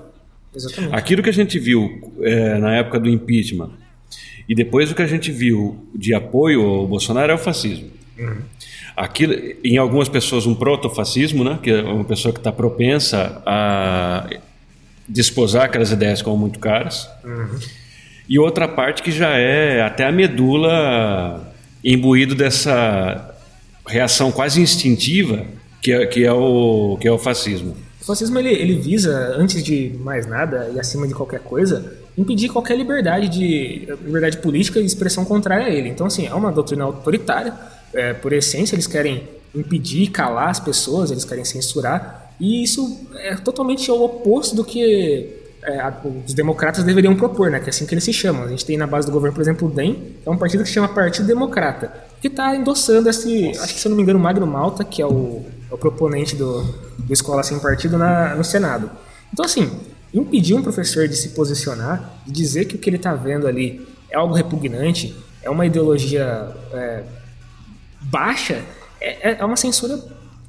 Exatamente. 0.54 0.94
Aquilo 0.94 1.22
que 1.22 1.30
a 1.30 1.32
gente 1.32 1.58
viu 1.58 2.14
é, 2.22 2.58
na 2.58 2.74
época 2.76 2.98
do 2.98 3.08
impeachment 3.08 3.70
e 4.48 4.54
depois 4.54 4.90
o 4.90 4.94
que 4.94 5.02
a 5.02 5.06
gente 5.06 5.30
viu 5.30 5.86
de 5.94 6.14
apoio 6.14 6.62
ao 6.62 6.86
Bolsonaro 6.86 7.32
é 7.32 7.34
o 7.34 7.38
fascismo. 7.38 7.90
Aquilo, 8.96 9.34
em 9.64 9.78
algumas 9.78 10.08
pessoas, 10.08 10.46
um 10.46 10.54
protofascismo, 10.54 11.42
né? 11.44 11.58
que 11.62 11.70
é 11.70 11.82
uma 11.82 12.04
pessoa 12.04 12.32
que 12.32 12.40
está 12.40 12.52
propensa 12.52 13.42
a 13.46 14.28
desposar 15.08 15.64
aquelas 15.64 15.90
ideias 15.90 16.22
como 16.22 16.36
muito 16.36 16.58
caras. 16.58 17.08
E 18.28 18.38
outra 18.38 18.68
parte 18.68 19.02
que 19.02 19.10
já 19.10 19.30
é 19.36 19.82
até 19.82 20.06
a 20.06 20.12
medula 20.12 21.52
imbuído 21.84 22.34
dessa 22.34 23.34
reação 23.86 24.30
quase 24.30 24.60
instintiva 24.60 25.44
que 25.82 25.92
é, 25.92 26.06
que 26.06 26.24
é, 26.24 26.32
o, 26.32 26.96
que 27.00 27.08
é 27.08 27.12
o 27.12 27.18
fascismo. 27.18 27.76
O 28.00 28.04
fascismo 28.04 28.38
ele, 28.38 28.50
ele 28.50 28.76
visa, 28.76 29.34
antes 29.36 29.62
de 29.62 29.92
mais 30.00 30.26
nada 30.26 30.70
e 30.74 30.78
acima 30.78 31.06
de 31.08 31.14
qualquer 31.14 31.40
coisa, 31.40 31.92
impedir 32.16 32.48
qualquer 32.48 32.76
liberdade 32.76 33.28
de 33.28 33.88
liberdade 34.04 34.38
política 34.38 34.78
e 34.78 34.84
expressão 34.84 35.24
contrária 35.24 35.66
a 35.66 35.70
ele. 35.70 35.88
Então, 35.88 36.06
assim, 36.06 36.26
é 36.26 36.34
uma 36.34 36.52
doutrina 36.52 36.84
autoritária. 36.84 37.52
É, 37.94 38.12
por 38.12 38.32
essência, 38.32 38.74
eles 38.74 38.86
querem 38.86 39.28
impedir, 39.54 40.10
calar 40.10 40.48
as 40.48 40.60
pessoas, 40.60 41.10
eles 41.10 41.24
querem 41.24 41.44
censurar. 41.44 42.32
E 42.40 42.62
isso 42.62 43.06
é 43.16 43.36
totalmente 43.36 43.90
o 43.90 44.02
oposto 44.02 44.56
do 44.56 44.64
que 44.64 45.42
é, 45.62 45.80
os 46.26 46.34
democratas 46.34 46.82
deveriam 46.82 47.14
propor, 47.14 47.50
né? 47.50 47.60
Que 47.60 47.66
é 47.66 47.70
assim 47.70 47.86
que 47.86 47.94
eles 47.94 48.04
se 48.04 48.12
chamam. 48.12 48.44
A 48.44 48.48
gente 48.48 48.64
tem 48.64 48.76
na 48.76 48.86
base 48.86 49.06
do 49.06 49.12
governo, 49.12 49.34
por 49.34 49.42
exemplo, 49.42 49.68
o 49.68 49.70
DEM, 49.70 49.94
que 49.94 50.28
é 50.28 50.30
um 50.30 50.36
partido 50.36 50.62
que 50.62 50.68
se 50.68 50.74
chama 50.74 50.88
Partido 50.88 51.26
Democrata, 51.26 51.92
que 52.20 52.28
está 52.28 52.54
endossando 52.56 53.08
esse, 53.08 53.50
acho 53.50 53.74
que 53.74 53.80
se 53.80 53.86
eu 53.86 53.90
não 53.90 53.96
me 53.96 54.02
engano, 54.02 54.18
Magno 54.18 54.46
Malta, 54.46 54.82
que 54.84 55.00
é 55.00 55.06
o, 55.06 55.44
é 55.70 55.74
o 55.74 55.78
proponente 55.78 56.34
do, 56.34 56.62
do 56.98 57.12
Escola 57.12 57.42
Sem 57.42 57.58
Partido 57.60 57.96
na, 57.96 58.34
no 58.34 58.42
Senado. 58.42 58.90
Então, 59.32 59.44
assim, 59.44 59.70
impedir 60.12 60.54
um 60.54 60.62
professor 60.62 61.06
de 61.06 61.16
se 61.16 61.30
posicionar, 61.30 62.22
de 62.26 62.32
dizer 62.32 62.64
que 62.64 62.74
o 62.74 62.78
que 62.78 62.90
ele 62.90 62.96
está 62.96 63.14
vendo 63.14 63.46
ali 63.46 63.86
é 64.10 64.16
algo 64.16 64.34
repugnante, 64.34 65.16
é 65.42 65.48
uma 65.48 65.64
ideologia 65.64 66.48
é, 66.72 67.02
baixa, 68.02 68.62
é, 69.00 69.36
é 69.40 69.44
uma 69.44 69.56
censura 69.56 69.98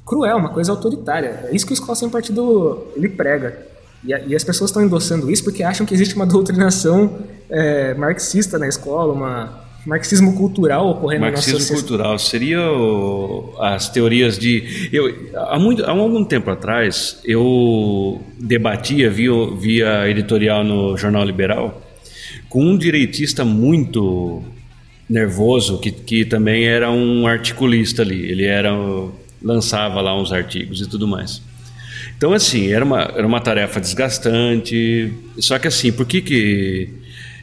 cruel, 0.04 0.36
uma 0.36 0.50
coisa 0.50 0.70
autoritária. 0.70 1.46
É 1.50 1.54
isso 1.54 1.66
que 1.66 1.72
o 1.72 1.74
Escola 1.74 1.96
Sem 1.96 2.10
Partido 2.10 2.88
ele 2.94 3.08
prega. 3.08 3.58
E, 4.04 4.10
e 4.10 4.36
as 4.36 4.44
pessoas 4.44 4.70
estão 4.70 4.82
endossando 4.82 5.30
isso 5.30 5.42
porque 5.42 5.62
acham 5.62 5.86
que 5.86 5.94
existe 5.94 6.14
uma 6.14 6.26
doutrinação 6.26 7.18
é, 7.48 7.94
marxista 7.94 8.58
na 8.58 8.68
escola, 8.68 9.12
uma 9.12 9.64
marxismo 9.86 10.34
cultural 10.34 10.88
ocorrendo 10.88 11.22
marxismo 11.22 11.52
na 11.52 11.58
nossa 11.58 11.72
Marxismo 11.72 11.88
cultural 11.88 12.18
seria 12.18 12.70
o, 12.72 13.54
as 13.58 13.88
teorias 13.90 14.38
de 14.38 14.88
eu 14.90 15.14
há 15.34 15.58
muito 15.58 15.84
há 15.84 15.90
algum 15.90 16.24
tempo 16.24 16.50
atrás 16.50 17.20
eu 17.22 18.18
debatia 18.38 19.10
via 19.10 19.30
via 19.58 20.08
editorial 20.08 20.64
no 20.64 20.96
jornal 20.96 21.22
Liberal 21.22 21.82
com 22.48 22.64
um 22.64 22.78
direitista 22.78 23.44
muito 23.44 24.42
nervoso 25.08 25.78
que, 25.78 25.90
que 25.90 26.24
também 26.24 26.64
era 26.64 26.90
um 26.90 27.26
articulista 27.26 28.02
ali 28.02 28.30
ele 28.30 28.44
era 28.44 28.70
lançava 29.42 30.00
lá 30.00 30.18
uns 30.18 30.32
artigos 30.32 30.80
e 30.80 30.88
tudo 30.88 31.06
mais 31.06 31.42
então, 32.16 32.32
assim, 32.32 32.72
era 32.72 32.84
uma, 32.84 33.02
era 33.02 33.26
uma 33.26 33.40
tarefa 33.40 33.80
desgastante. 33.80 35.12
Só 35.38 35.58
que, 35.58 35.68
assim, 35.68 35.92
por 35.92 36.06
que, 36.06 36.20
que 36.20 36.88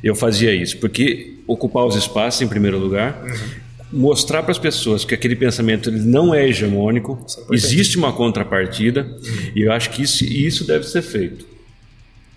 eu 0.04 0.15
fazia 0.15 0.54
isso? 0.54 0.78
Porque 0.78 1.36
ocupar 1.45 1.86
os 1.86 1.95
espaços, 1.95 2.41
em 2.41 2.47
primeiro 2.47 2.80
lugar, 2.80 3.21
uhum. 3.24 4.00
mostrar 4.00 4.41
para 4.43 4.52
as 4.52 4.58
pessoas 4.58 5.04
que 5.04 5.13
aquele 5.13 5.36
pensamento 5.36 5.89
ele 5.89 6.00
não 6.00 6.34
é 6.34 6.47
hegemônico, 6.47 7.24
existe 7.52 7.97
uma 7.97 8.13
contrapartida, 8.13 9.04
uhum. 9.04 9.52
e 9.56 9.62
eu 9.62 9.71
acho 9.71 9.89
que 9.89 10.02
isso, 10.02 10.24
isso 10.24 10.65
deve 10.65 10.86
ser 10.86 11.02
feito. 11.02 11.45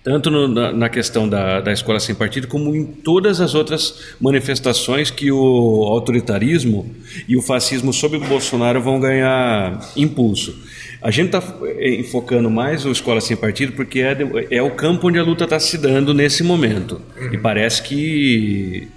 Tanto 0.05 0.29
no, 0.29 0.47
na, 0.47 0.71
na, 0.71 0.87
questão 0.87 1.27
da, 1.27 1.59
da 1.59 1.73
escola 1.73 1.99
sem 1.99 2.13
partido, 2.13 2.47
como 2.47 2.75
em 2.75 2.85
todas 2.85 3.41
as 3.41 3.55
outras 3.55 4.01
manifestações 4.21 5.09
que 5.09 5.31
o 5.31 5.83
autoritarismo 5.87 6.95
e 7.27 7.35
o 7.35 7.41
fascismo 7.41 7.91
sob 7.91 8.17
o 8.17 8.19
Bolsonaro 8.19 8.79
vão 8.79 8.99
ganhar 8.99 9.79
impulso. 9.97 10.55
A 11.01 11.09
gente 11.09 11.35
está 11.35 11.43
eh, 11.63 11.95
enfocando 11.95 12.51
mais 12.51 12.85
o 12.85 12.91
Escola 12.91 13.19
Sem 13.19 13.35
Partido 13.35 13.71
porque 13.71 14.01
é, 14.01 14.15
é 14.51 14.61
o 14.61 14.75
campo 14.75 15.07
onde 15.07 15.17
a 15.17 15.23
luta 15.23 15.45
está 15.45 15.59
se 15.59 15.75
dando 15.75 16.13
nesse 16.13 16.43
momento. 16.43 17.01
Uhum. 17.19 17.33
E 17.33 17.37
parece 17.39 17.81
que 17.81 18.87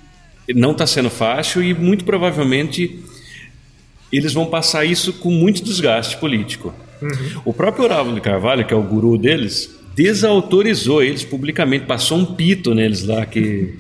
não 0.55 0.73
está 0.73 0.87
sendo 0.87 1.09
fácil 1.09 1.63
e 1.63 1.73
muito 1.73 2.05
provavelmente 2.05 3.03
eles 4.13 4.35
vão 4.35 4.45
passar 4.45 4.85
isso 4.85 5.15
com 5.15 5.31
muito 5.31 5.65
desgaste 5.65 6.19
político. 6.19 6.75
Uhum. 7.01 7.43
O 7.47 7.55
próprio 7.55 7.87
Olavo 7.87 8.13
de 8.15 8.21
Carvalho, 8.21 8.67
que 8.67 8.75
é 8.75 8.77
o 8.77 8.83
guru 8.83 9.17
deles, 9.17 9.78
desautorizou 9.99 11.03
eles 11.03 11.25
publicamente, 11.25 11.85
passou 11.85 12.19
um 12.19 12.25
pito 12.25 12.73
neles 12.73 13.03
lá 13.03 13.27
que, 13.27 13.75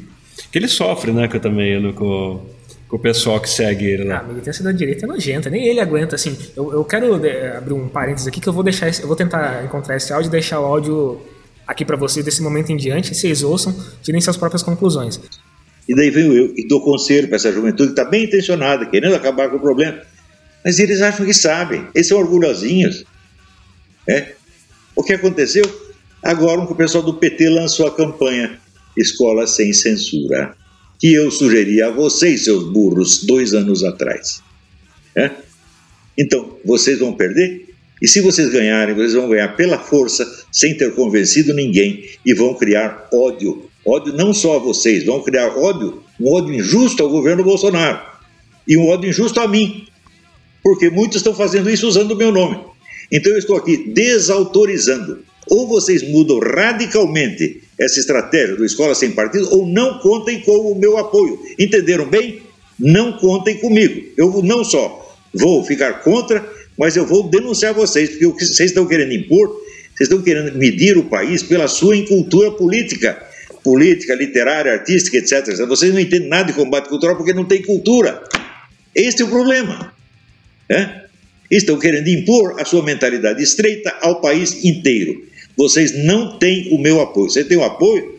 que 0.50 0.58
ele 0.58 0.66
sofre, 0.66 1.12
né? 1.12 1.28
Que 1.28 1.36
eu 1.36 1.40
também, 1.40 1.80
eu, 1.80 1.92
com, 1.92 2.44
com 2.88 2.96
o 2.96 2.98
pessoal 2.98 3.40
que 3.40 3.48
segue 3.48 3.84
ele 3.84 4.02
lá. 4.02 4.18
A 4.18 4.22
militância 4.24 4.64
da 4.64 4.72
direita 4.72 5.06
é 5.06 5.08
nojenta, 5.08 5.48
nem 5.48 5.68
ele 5.68 5.78
aguenta, 5.78 6.16
assim. 6.16 6.36
Eu, 6.56 6.72
eu 6.72 6.84
quero 6.84 7.24
é, 7.24 7.56
abrir 7.56 7.72
um 7.72 7.86
parênteses 7.86 8.26
aqui 8.26 8.40
que 8.40 8.48
eu 8.48 8.52
vou 8.52 8.64
deixar, 8.64 8.88
esse, 8.88 9.00
eu 9.00 9.06
vou 9.06 9.14
tentar 9.14 9.64
encontrar 9.64 9.96
esse 9.96 10.12
áudio 10.12 10.28
e 10.28 10.32
deixar 10.32 10.58
o 10.58 10.64
áudio 10.64 11.20
aqui 11.64 11.84
para 11.84 11.96
vocês 11.96 12.24
desse 12.24 12.42
momento 12.42 12.72
em 12.72 12.76
diante, 12.76 13.14
vocês 13.14 13.44
ouçam, 13.44 13.72
tirem 14.02 14.20
suas 14.20 14.36
próprias 14.36 14.64
conclusões. 14.64 15.20
E 15.88 15.94
daí 15.94 16.10
venho 16.10 16.32
eu 16.32 16.52
e 16.56 16.66
dou 16.66 16.82
conselho 16.82 17.28
para 17.28 17.36
essa 17.36 17.52
juventude 17.52 17.94
que 17.94 18.00
está 18.00 18.04
bem 18.04 18.24
intencionada, 18.24 18.86
querendo 18.86 19.14
acabar 19.14 19.48
com 19.48 19.56
o 19.56 19.60
problema. 19.60 20.02
Mas 20.64 20.80
eles 20.80 21.00
acham 21.00 21.24
que 21.24 21.32
sabem, 21.32 21.86
eles 21.94 22.08
são 22.08 22.18
orgulhosinhos. 22.18 23.04
É. 24.08 24.32
O 24.96 25.04
que 25.04 25.12
aconteceu? 25.12 25.62
Agora 26.22 26.60
o 26.60 26.74
pessoal 26.74 27.04
do 27.04 27.14
PT 27.14 27.48
lançou 27.48 27.86
a 27.86 27.94
campanha 27.94 28.58
Escola 28.96 29.46
Sem 29.46 29.72
Censura 29.72 30.56
que 30.98 31.14
eu 31.14 31.30
sugeri 31.30 31.80
a 31.80 31.90
vocês, 31.90 32.44
seus 32.44 32.64
burros, 32.64 33.24
dois 33.24 33.54
anos 33.54 33.84
atrás. 33.84 34.42
É? 35.14 35.30
Então, 36.16 36.56
vocês 36.64 36.98
vão 36.98 37.12
perder? 37.12 37.68
E 38.02 38.08
se 38.08 38.20
vocês 38.20 38.50
ganharem, 38.50 38.94
vocês 38.94 39.14
vão 39.14 39.28
ganhar 39.28 39.56
pela 39.56 39.78
força, 39.78 40.26
sem 40.50 40.76
ter 40.76 40.94
convencido 40.94 41.54
ninguém, 41.54 42.04
e 42.24 42.34
vão 42.34 42.54
criar 42.54 43.08
ódio. 43.12 43.68
Ódio 43.84 44.12
não 44.12 44.34
só 44.34 44.56
a 44.56 44.58
vocês, 44.58 45.04
vão 45.04 45.22
criar 45.22 45.56
ódio, 45.56 46.02
um 46.20 46.28
ódio 46.32 46.54
injusto 46.54 47.02
ao 47.02 47.08
governo 47.08 47.44
Bolsonaro. 47.44 48.00
E 48.66 48.76
um 48.76 48.88
ódio 48.88 49.08
injusto 49.08 49.40
a 49.40 49.48
mim. 49.48 49.86
Porque 50.62 50.90
muitos 50.90 51.18
estão 51.18 51.34
fazendo 51.34 51.70
isso 51.70 51.86
usando 51.86 52.12
o 52.12 52.16
meu 52.16 52.32
nome. 52.32 52.58
Então 53.10 53.32
eu 53.32 53.38
estou 53.38 53.56
aqui 53.56 53.90
desautorizando. 53.92 55.20
Ou 55.50 55.66
vocês 55.66 56.02
mudam 56.02 56.38
radicalmente 56.38 57.62
essa 57.78 58.00
estratégia 58.00 58.56
do 58.56 58.64
Escola 58.64 58.94
Sem 58.94 59.12
Partido 59.12 59.48
ou 59.52 59.66
não 59.66 59.98
contem 60.00 60.40
com 60.40 60.72
o 60.72 60.74
meu 60.74 60.98
apoio. 60.98 61.40
Entenderam 61.58 62.06
bem? 62.06 62.42
Não 62.78 63.12
contem 63.12 63.56
comigo. 63.56 64.02
Eu 64.16 64.42
não 64.42 64.64
só 64.64 65.16
vou 65.32 65.64
ficar 65.64 66.00
contra, 66.02 66.46
mas 66.76 66.96
eu 66.96 67.06
vou 67.06 67.28
denunciar 67.28 67.72
vocês, 67.72 68.10
porque 68.10 68.26
o 68.26 68.34
que 68.34 68.44
vocês 68.44 68.70
estão 68.70 68.86
querendo 68.86 69.12
impor, 69.12 69.48
vocês 69.94 70.08
estão 70.08 70.22
querendo 70.22 70.56
medir 70.56 70.96
o 70.96 71.04
país 71.04 71.42
pela 71.42 71.68
sua 71.68 71.96
incultura 71.96 72.50
política, 72.52 73.20
política, 73.62 74.14
literária, 74.14 74.72
artística, 74.72 75.16
etc. 75.16 75.56
Vocês 75.66 75.92
não 75.92 76.00
entendem 76.00 76.28
nada 76.28 76.52
de 76.52 76.52
combate 76.52 76.88
cultural 76.88 77.16
porque 77.16 77.32
não 77.32 77.44
tem 77.44 77.62
cultura. 77.62 78.22
Este 78.94 79.22
é 79.22 79.24
o 79.24 79.28
problema. 79.28 79.92
É? 80.68 81.02
Estão 81.50 81.78
querendo 81.78 82.08
impor 82.08 82.60
a 82.60 82.64
sua 82.64 82.82
mentalidade 82.82 83.42
estreita 83.42 83.96
ao 84.00 84.20
país 84.20 84.64
inteiro 84.64 85.27
vocês 85.58 85.92
não 86.04 86.38
têm 86.38 86.72
o 86.72 86.78
meu 86.78 87.00
apoio. 87.00 87.28
Você 87.28 87.42
tem 87.42 87.58
o 87.58 87.64
apoio 87.64 88.14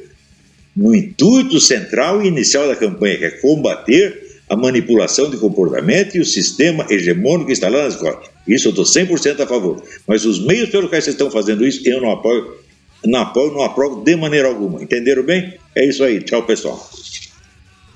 no 0.75 0.93
intuito 0.93 1.57
central 1.61 2.21
e 2.21 2.27
inicial 2.27 2.67
da 2.67 2.75
campanha, 2.75 3.17
que 3.17 3.25
é 3.25 3.31
combater 3.31 4.27
a 4.49 4.57
manipulação 4.57 5.29
de 5.29 5.37
comportamento 5.37 6.15
e 6.15 6.19
o 6.19 6.25
sistema 6.25 6.85
hegemônico 6.89 7.49
instalado 7.49 7.83
na 7.83 7.89
escola. 7.89 8.21
Isso 8.45 8.67
eu 8.67 8.71
estou 8.71 8.83
100% 8.83 9.39
a 9.39 9.47
favor. 9.47 9.81
Mas 10.05 10.25
os 10.25 10.45
meios 10.45 10.69
pelos 10.69 10.89
quais 10.89 11.05
vocês 11.05 11.13
estão 11.13 11.31
fazendo 11.31 11.65
isso, 11.65 11.87
eu 11.87 12.01
não 12.01 12.11
apoio, 12.11 12.57
não 13.05 13.21
apoio, 13.21 13.53
não 13.53 13.61
aprovo 13.61 14.03
de 14.03 14.15
maneira 14.17 14.49
alguma. 14.49 14.83
Entenderam 14.83 15.23
bem? 15.23 15.53
É 15.73 15.85
isso 15.85 16.03
aí. 16.03 16.19
Tchau, 16.21 16.43
pessoal. 16.43 16.89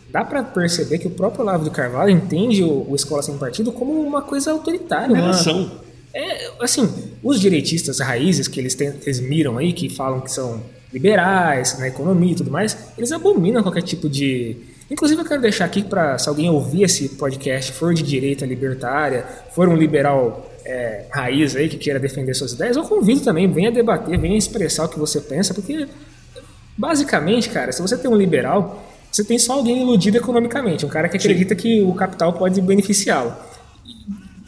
Dá 0.10 0.24
para 0.24 0.44
perceber 0.44 1.00
que 1.00 1.08
o 1.08 1.12
próprio 1.12 1.42
Olavo 1.42 1.64
de 1.64 1.72
Carvalho 1.72 2.12
entende 2.12 2.64
o, 2.64 2.90
o 2.90 2.96
Escola 2.96 3.24
Sem 3.24 3.38
Partido 3.38 3.72
como 3.72 4.00
uma 4.00 4.22
coisa 4.22 4.52
autoritária. 4.52 5.14
Uma 5.14 5.28
nação. 5.28 5.83
É, 6.14 6.52
assim, 6.60 6.88
os 7.24 7.40
direitistas 7.40 8.00
raízes 8.00 8.48
que 8.48 8.60
eles, 8.60 8.76
tem, 8.76 8.94
eles 9.04 9.20
miram 9.20 9.58
aí, 9.58 9.74
que 9.74 9.90
falam 9.90 10.22
que 10.22 10.32
são 10.32 10.62
liberais 10.92 11.80
na 11.80 11.88
economia 11.88 12.34
e 12.34 12.36
tudo 12.36 12.52
mais, 12.52 12.78
eles 12.98 13.12
abominam 13.12 13.64
qualquer 13.64 13.82
tipo 13.82 14.08
de. 14.08 14.58
Inclusive, 14.92 15.22
eu 15.22 15.26
quero 15.26 15.42
deixar 15.42 15.66
aqui 15.66 15.82
para, 15.82 16.20
se 16.20 16.30
alguém 16.30 16.50
ouvir 16.50 16.84
esse 16.84 17.10
podcast, 17.10 17.72
for 17.72 17.94
de 17.94 18.04
direita 18.04 18.46
libertária, 18.46 19.26
for 19.52 19.68
um 19.68 19.76
liberal 19.76 20.52
é, 20.66 21.06
raiz 21.12 21.56
aí 21.56 21.68
que 21.68 21.78
queira 21.78 22.00
defender 22.00 22.34
suas 22.34 22.54
ideias, 22.54 22.78
eu 22.78 22.84
convido 22.84 23.22
também, 23.22 23.52
venha 23.52 23.72
debater, 23.72 24.18
venha 24.20 24.38
expressar 24.38 24.86
o 24.86 24.90
que 24.90 25.00
você 25.00 25.20
pensa, 25.20 25.54
porque 25.54 25.88
basicamente, 26.78 27.50
cara, 27.50 27.72
se 27.72 27.82
você 27.82 27.98
tem 27.98 28.10
um 28.10 28.16
liberal, 28.16 28.84
você 29.12 29.24
tem 29.24 29.38
só 29.38 29.54
alguém 29.54 29.82
iludido 29.82 30.18
economicamente, 30.18 30.86
um 30.86 30.90
cara 30.90 31.10
que 31.10 31.18
acredita 31.18 31.56
Sim. 31.56 31.62
que 31.62 31.82
o 31.82 31.94
capital 31.94 32.34
pode 32.34 32.62
beneficiá-lo. 32.62 33.36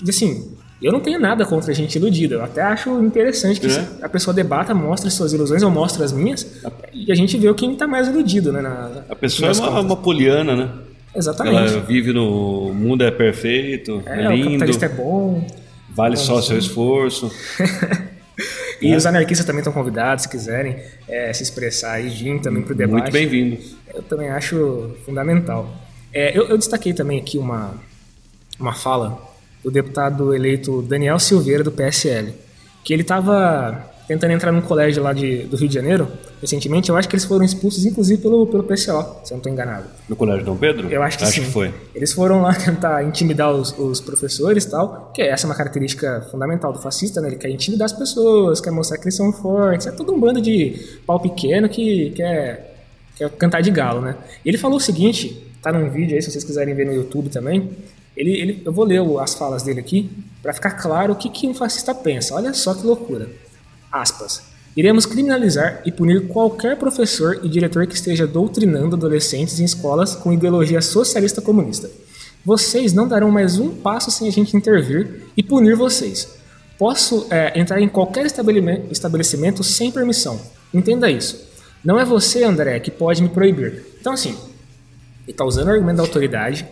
E 0.06 0.10
assim, 0.10 0.52
eu 0.82 0.92
não 0.92 1.00
tenho 1.00 1.20
nada 1.20 1.46
contra 1.46 1.72
a 1.72 1.74
gente 1.74 1.96
iludida. 1.96 2.36
Eu 2.36 2.44
até 2.44 2.62
acho 2.62 3.02
interessante 3.02 3.60
que 3.60 3.68
é. 3.68 3.88
a 4.02 4.10
pessoa 4.10 4.34
debata, 4.34 4.74
mostre 4.74 5.10
suas 5.10 5.34
ilusões, 5.34 5.62
eu 5.62 5.72
mostro 5.72 6.04
as 6.04 6.12
minhas, 6.12 6.62
e 6.94 7.12
a 7.12 7.16
gente 7.16 7.38
vê 7.38 7.54
quem 7.54 7.74
está 7.74 7.88
mais 7.88 8.08
iludido, 8.08 8.52
né? 8.52 8.62
Na, 8.62 9.04
a 9.10 9.16
pessoa 9.16 9.52
é 9.52 9.54
uma, 9.54 9.80
uma, 9.82 9.98
poliana, 9.98 10.56
né? 10.56 10.70
Exatamente. 11.16 11.74
Ela 11.74 11.82
vive 11.82 12.12
no 12.12 12.74
mundo 12.74 13.04
é 13.04 13.12
perfeito, 13.12 14.04
é, 14.06 14.26
é 14.26 14.28
lindo. 14.28 14.42
O 14.42 14.44
capitalista 14.46 14.86
é 14.86 14.90
bom. 14.90 15.48
Vale 15.90 16.18
só 16.18 16.42
seu 16.42 16.58
esforço. 16.58 17.32
e 18.82 18.92
é. 18.92 18.98
os 18.98 19.06
anarquistas 19.06 19.46
também 19.46 19.62
estão 19.62 19.72
convidados, 19.72 20.24
se 20.24 20.30
quiserem 20.30 20.76
é, 21.08 21.32
se 21.32 21.42
expressar 21.42 22.02
e 22.02 22.10
vir 22.10 22.42
também 22.42 22.62
para 22.62 22.74
o 22.74 22.76
debate. 22.76 23.02
Muito 23.04 23.14
bem-vindo. 23.14 23.58
Eu 23.94 24.04
também 24.04 24.30
acho 24.30 24.92
fundamental. 25.06 25.74
É, 26.14 26.38
eu, 26.38 26.50
eu, 26.50 26.58
destaquei 26.58 26.94
também 26.94 27.18
aqui 27.18 27.38
uma, 27.38 27.76
uma 28.60 28.74
fala 28.74 29.22
do 29.66 29.72
deputado 29.72 30.34
eleito 30.34 30.84
Daniel 30.84 31.18
Silveira, 31.18 31.64
do 31.64 31.72
PSL, 31.72 32.34
que 32.84 32.94
ele 32.94 33.02
estava 33.02 33.92
tentando 34.08 34.32
entrar 34.32 34.52
num 34.52 34.62
colégio 34.62 35.02
lá 35.02 35.12
de, 35.12 35.40
do 35.46 35.58
Rio 35.58 35.68
de 35.68 35.74
Janeiro, 35.74 36.08
recentemente, 36.40 36.90
eu 36.90 36.96
acho 36.96 37.10
que 37.10 37.16
eles 37.16 37.26
foram 37.26 37.44
expulsos, 37.44 37.84
inclusive, 37.84 38.22
pelo, 38.22 38.46
pelo 38.46 38.64
PCO, 38.64 38.76
se 38.76 38.86
eu 38.86 38.98
não 38.98 39.38
estou 39.38 39.52
enganado. 39.52 39.86
No 40.08 40.16
Colégio 40.16 40.46
Dom 40.46 40.56
Pedro? 40.56 40.88
Eu 40.92 41.02
acho 41.02 41.18
que 41.18 41.24
acho 41.24 41.34
sim. 41.34 41.42
Que 41.42 41.48
foi. 41.48 41.74
Eles 41.96 42.14
foram 42.14 42.44
lá 42.44 42.54
tentar 42.56 43.04
intimidar 43.04 43.52
os, 43.52 43.76
os 43.80 44.00
professores 44.00 44.66
e 44.66 44.70
tal, 44.70 45.12
que 45.16 45.24
essa 45.24 45.48
é 45.48 45.50
uma 45.50 45.56
característica 45.56 46.28
fundamental 46.30 46.72
do 46.72 46.80
fascista, 46.80 47.20
né? 47.20 47.30
Ele 47.30 47.38
quer 47.38 47.50
intimidar 47.50 47.86
as 47.86 47.94
pessoas, 47.94 48.62
quer 48.62 48.70
mostrar 48.70 49.00
que 49.00 49.06
eles 49.06 49.16
são 49.16 49.34
fortes, 49.34 49.88
é 49.88 49.92
todo 49.92 50.14
um 50.14 50.20
bando 50.20 50.40
de 50.40 51.00
pau 51.08 51.20
pequeno 51.20 51.68
que 51.68 52.12
quer, 52.12 52.76
quer 53.16 53.30
cantar 53.32 53.62
de 53.62 53.72
galo, 53.72 54.02
né? 54.02 54.16
E 54.46 54.50
ele 54.50 54.60
falou 54.60 54.78
o 54.78 54.82
seguinte, 54.82 55.52
tá 55.64 55.72
num 55.72 55.90
vídeo 55.90 56.16
aí, 56.16 56.22
se 56.22 56.30
vocês 56.30 56.44
quiserem 56.44 56.76
ver 56.76 56.86
no 56.86 56.94
YouTube 56.94 57.30
também, 57.30 57.72
ele, 58.16 58.32
ele, 58.32 58.62
eu 58.66 58.72
vou 58.72 58.86
ler 58.86 59.02
as 59.20 59.36
falas 59.36 59.64
dele 59.64 59.80
aqui 59.80 60.10
para 60.42 60.54
ficar 60.54 60.72
claro 60.72 61.14
o 61.14 61.16
que, 61.16 61.30
que 61.30 61.48
um 61.48 61.54
fascista 61.54 61.94
pensa. 61.94 62.36
Olha 62.36 62.54
só 62.54 62.74
que 62.74 62.86
loucura. 62.86 63.30
Aspas. 63.92 64.42
Iremos 64.76 65.06
criminalizar 65.06 65.82
e 65.86 65.92
punir 65.92 66.28
qualquer 66.28 66.78
professor 66.78 67.40
e 67.44 67.48
diretor 67.48 67.88
que 67.88 67.96
esteja 67.96 68.28
doutrinando 68.28 68.96
adolescentes 68.96 69.60
em 69.60 69.64
escolas 69.64 70.16
com 70.16 70.34
ideologia 70.34 70.82
socialista 70.82 71.42
comunista. 71.42 71.90
Vocês 72.44 72.94
não 72.94 73.08
darão 73.08 73.32
mais 73.32 73.58
um 73.58 73.70
passo 73.70 74.12
sem 74.12 74.28
a 74.28 74.32
gente 74.32 74.56
intervir 74.56 75.24
e 75.36 75.42
punir 75.42 75.76
vocês. 75.76 76.28
Posso 76.78 77.26
é, 77.30 77.58
entrar 77.60 77.80
em 77.82 77.88
qualquer 77.88 78.26
estabelecimento 78.26 79.64
sem 79.64 79.92
permissão. 79.92 80.40
Entenda 80.74 81.10
isso. 81.10 81.48
Não 81.84 81.98
é 81.98 82.04
você, 82.04 82.44
André, 82.44 82.80
que 82.82 82.92
pode 82.92 83.24
me 83.24 83.30
proibir. 83.30 83.82
Então, 84.00 84.12
assim, 84.12 84.38
ele 85.24 85.32
está 85.32 85.46
usando 85.46 85.68
o 85.68 85.72
argumento 85.72 85.98
da 85.98 86.04
autoridade. 86.04 86.68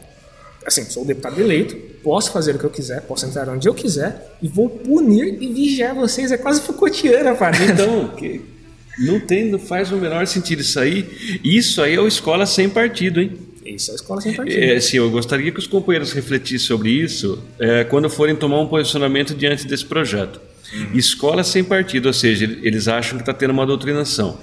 Assim, 0.65 0.85
sou 0.85 1.03
o 1.03 1.05
deputado 1.05 1.39
eleito, 1.39 1.75
posso 2.03 2.31
fazer 2.31 2.55
o 2.55 2.59
que 2.59 2.65
eu 2.65 2.69
quiser, 2.69 3.01
posso 3.01 3.25
entrar 3.25 3.49
onde 3.49 3.67
eu 3.67 3.73
quiser 3.73 4.35
e 4.41 4.47
vou 4.47 4.69
punir 4.69 5.41
e 5.41 5.53
vigiar 5.53 5.93
vocês. 5.95 6.31
É 6.31 6.37
quase 6.37 6.61
Foucaultiana, 6.61 7.35
parada. 7.35 7.63
Então, 7.63 8.09
que 8.09 8.41
não 8.99 9.19
tem, 9.19 9.49
não 9.49 9.59
faz 9.59 9.91
o 9.91 9.97
menor 9.97 10.25
sentido 10.27 10.61
isso 10.61 10.79
aí. 10.79 11.39
Isso 11.43 11.81
aí 11.81 11.95
é 11.95 11.99
o 11.99 12.07
escola 12.07 12.45
sem 12.45 12.69
partido, 12.69 13.21
hein? 13.21 13.33
Isso 13.65 13.91
é 13.91 13.93
a 13.93 13.95
escola 13.95 14.21
sem 14.21 14.33
partido. 14.33 14.61
É, 14.61 14.79
sim, 14.79 14.97
eu 14.97 15.09
gostaria 15.09 15.51
que 15.51 15.59
os 15.59 15.67
companheiros 15.67 16.11
refletissem 16.11 16.59
sobre 16.59 16.89
isso 16.91 17.41
é, 17.59 17.83
quando 17.83 18.09
forem 18.09 18.35
tomar 18.35 18.59
um 18.59 18.67
posicionamento 18.67 19.33
diante 19.33 19.65
desse 19.65 19.85
projeto. 19.85 20.39
Uhum. 20.73 20.89
Escola 20.93 21.43
sem 21.43 21.63
partido, 21.63 22.07
ou 22.07 22.13
seja, 22.13 22.45
eles 22.61 22.87
acham 22.87 23.17
que 23.17 23.21
está 23.21 23.33
tendo 23.33 23.51
uma 23.51 23.65
doutrinação. 23.65 24.39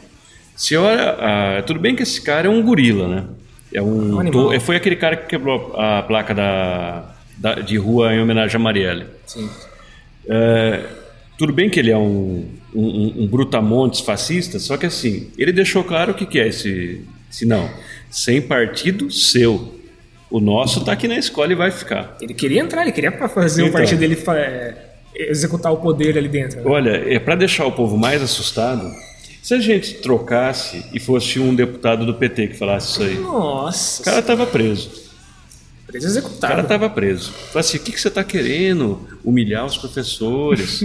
Se 0.56 0.76
olha, 0.76 1.16
ah, 1.18 1.62
tudo 1.66 1.80
bem 1.80 1.94
que 1.94 2.02
esse 2.02 2.20
cara 2.20 2.46
é 2.46 2.50
um 2.50 2.62
gorila, 2.62 3.08
né? 3.08 3.24
É 3.72 3.80
um, 3.80 4.18
animal. 4.18 4.60
foi 4.60 4.76
aquele 4.76 4.96
cara 4.96 5.16
que 5.16 5.26
quebrou 5.28 5.72
a 5.76 6.02
placa 6.02 6.34
da, 6.34 7.14
da- 7.38 7.54
de 7.54 7.76
rua 7.76 8.12
em 8.14 8.20
homenagem 8.20 8.56
a 8.56 8.58
Marielle. 8.58 9.06
Sim. 9.26 9.48
É, 10.28 10.80
tudo 11.38 11.52
bem 11.52 11.70
que 11.70 11.78
ele 11.80 11.90
é 11.90 11.96
um, 11.96 12.46
um, 12.74 13.14
um 13.22 13.26
brutamontes 13.26 14.00
fascista, 14.00 14.58
só 14.58 14.76
que 14.76 14.86
assim, 14.86 15.30
ele 15.38 15.52
deixou 15.52 15.82
claro 15.84 16.12
o 16.12 16.14
que, 16.14 16.26
que 16.26 16.38
é 16.40 16.48
esse, 16.48 17.04
esse 17.30 17.46
não. 17.46 17.70
Sem 18.10 18.42
partido 18.42 19.10
seu. 19.10 19.76
O 20.30 20.38
nosso 20.40 20.84
tá 20.84 20.92
aqui 20.92 21.08
na 21.08 21.16
escola 21.18 21.52
e 21.52 21.56
vai 21.56 21.70
ficar. 21.70 22.16
Ele 22.20 22.34
queria 22.34 22.60
entrar, 22.60 22.82
ele 22.82 22.92
queria 22.92 23.10
fazer 23.28 23.62
o 23.62 23.66
Então. 23.66 23.78
partido 23.80 23.98
dele 23.98 24.16
é, 24.36 24.74
executar 25.14 25.72
o 25.72 25.78
poder 25.78 26.16
ali 26.16 26.28
dentro. 26.28 26.58
né? 26.60 26.62
Olha, 26.70 26.90
é 27.12 27.18
para 27.18 27.34
deixar 27.34 27.66
o 27.66 27.72
povo 27.72 27.96
mais 27.96 28.22
assustado, 28.22 28.92
se 29.42 29.54
a 29.54 29.58
gente 29.58 29.94
trocasse 29.94 30.84
e 30.92 31.00
fosse 31.00 31.38
um 31.40 31.54
deputado 31.54 32.04
do 32.04 32.14
PT 32.14 32.48
que 32.48 32.54
falasse 32.56 32.90
isso 32.90 33.02
aí, 33.02 33.18
Nossa, 33.18 34.02
o 34.02 34.04
cara 34.04 34.22
tava 34.22 34.46
preso. 34.46 34.90
preso 35.86 36.06
O 36.06 36.10
cara 36.10 36.20
executado. 36.20 36.68
tava 36.68 36.90
preso. 36.90 37.32
Falei 37.32 37.60
assim, 37.60 37.78
o 37.78 37.80
que, 37.80 37.92
que 37.92 38.00
você 38.00 38.08
está 38.08 38.22
querendo? 38.22 39.06
Humilhar 39.24 39.64
os 39.64 39.76
professores? 39.76 40.82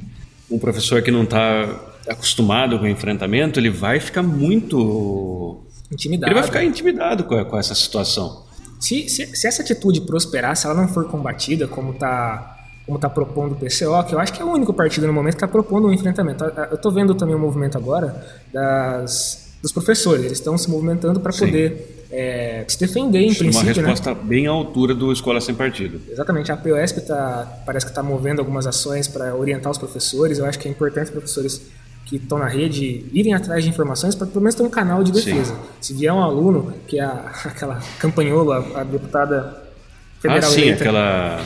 um 0.50 0.58
professor 0.58 1.02
que 1.02 1.10
não 1.10 1.24
está 1.24 1.80
acostumado 2.08 2.78
com 2.78 2.84
o 2.84 2.88
enfrentamento, 2.88 3.60
ele 3.60 3.70
vai 3.70 4.00
ficar 4.00 4.22
muito... 4.22 5.60
Intimidado. 5.90 6.30
Ele 6.30 6.38
vai 6.38 6.44
ficar 6.44 6.64
intimidado 6.64 7.24
com, 7.24 7.42
com 7.44 7.58
essa 7.58 7.74
situação. 7.74 8.44
Se, 8.78 9.08
se, 9.08 9.34
se 9.34 9.46
essa 9.46 9.62
atitude 9.62 10.02
prosperar, 10.02 10.56
se 10.56 10.66
ela 10.66 10.74
não 10.74 10.88
for 10.88 11.06
combatida, 11.08 11.66
como 11.66 11.92
está 11.92 12.57
como 12.88 12.98
tá 12.98 13.10
propondo 13.10 13.52
o 13.52 13.54
PCO, 13.54 14.02
que 14.08 14.14
eu 14.14 14.18
acho 14.18 14.32
que 14.32 14.40
é 14.40 14.44
o 14.44 14.48
único 14.48 14.72
partido 14.72 15.06
no 15.06 15.12
momento 15.12 15.34
que 15.34 15.44
está 15.44 15.46
propondo 15.46 15.88
um 15.88 15.92
enfrentamento. 15.92 16.42
Eu 16.42 16.76
estou 16.76 16.90
vendo 16.90 17.14
também 17.14 17.34
o 17.34 17.38
movimento 17.38 17.76
agora 17.76 18.16
das, 18.50 19.58
dos 19.60 19.70
professores. 19.70 20.24
Eles 20.24 20.38
estão 20.38 20.56
se 20.56 20.70
movimentando 20.70 21.20
para 21.20 21.30
Sim. 21.30 21.44
poder 21.44 22.06
é, 22.10 22.64
se 22.66 22.80
defender, 22.80 23.20
em 23.20 23.28
Uma 23.28 23.34
princípio, 23.34 23.82
né? 23.82 23.90
resposta 23.90 24.14
bem 24.14 24.46
à 24.46 24.50
altura 24.50 24.94
do 24.94 25.12
Escola 25.12 25.38
Sem 25.38 25.54
Partido. 25.54 26.00
Exatamente, 26.10 26.50
a 26.50 26.56
POSP 26.56 27.02
tá, 27.02 27.60
parece 27.66 27.84
que 27.84 27.92
está 27.92 28.02
movendo 28.02 28.38
algumas 28.38 28.66
ações 28.66 29.06
para 29.06 29.34
orientar 29.36 29.70
os 29.70 29.76
professores. 29.76 30.38
Eu 30.38 30.46
acho 30.46 30.58
que 30.58 30.66
é 30.66 30.70
importante 30.70 31.04
os 31.04 31.10
professores 31.10 31.60
que 32.06 32.16
estão 32.16 32.38
na 32.38 32.48
rede 32.48 33.04
irem 33.12 33.34
atrás 33.34 33.62
de 33.62 33.68
informações 33.68 34.14
para 34.14 34.26
pelo 34.26 34.40
menos 34.40 34.54
ter 34.54 34.62
um 34.62 34.70
canal 34.70 35.04
de 35.04 35.12
defesa. 35.12 35.54
Se 35.78 35.92
vier 35.92 36.10
um 36.10 36.22
aluno, 36.22 36.72
que 36.86 36.98
é 36.98 37.04
a, 37.04 37.30
aquela 37.44 37.80
campanhola, 37.98 38.66
a 38.74 38.82
deputada 38.82 39.62
Ah, 39.62 40.20
federal 40.22 40.50
sim, 40.50 40.62
eleita, 40.62 40.84
aquela... 40.84 41.42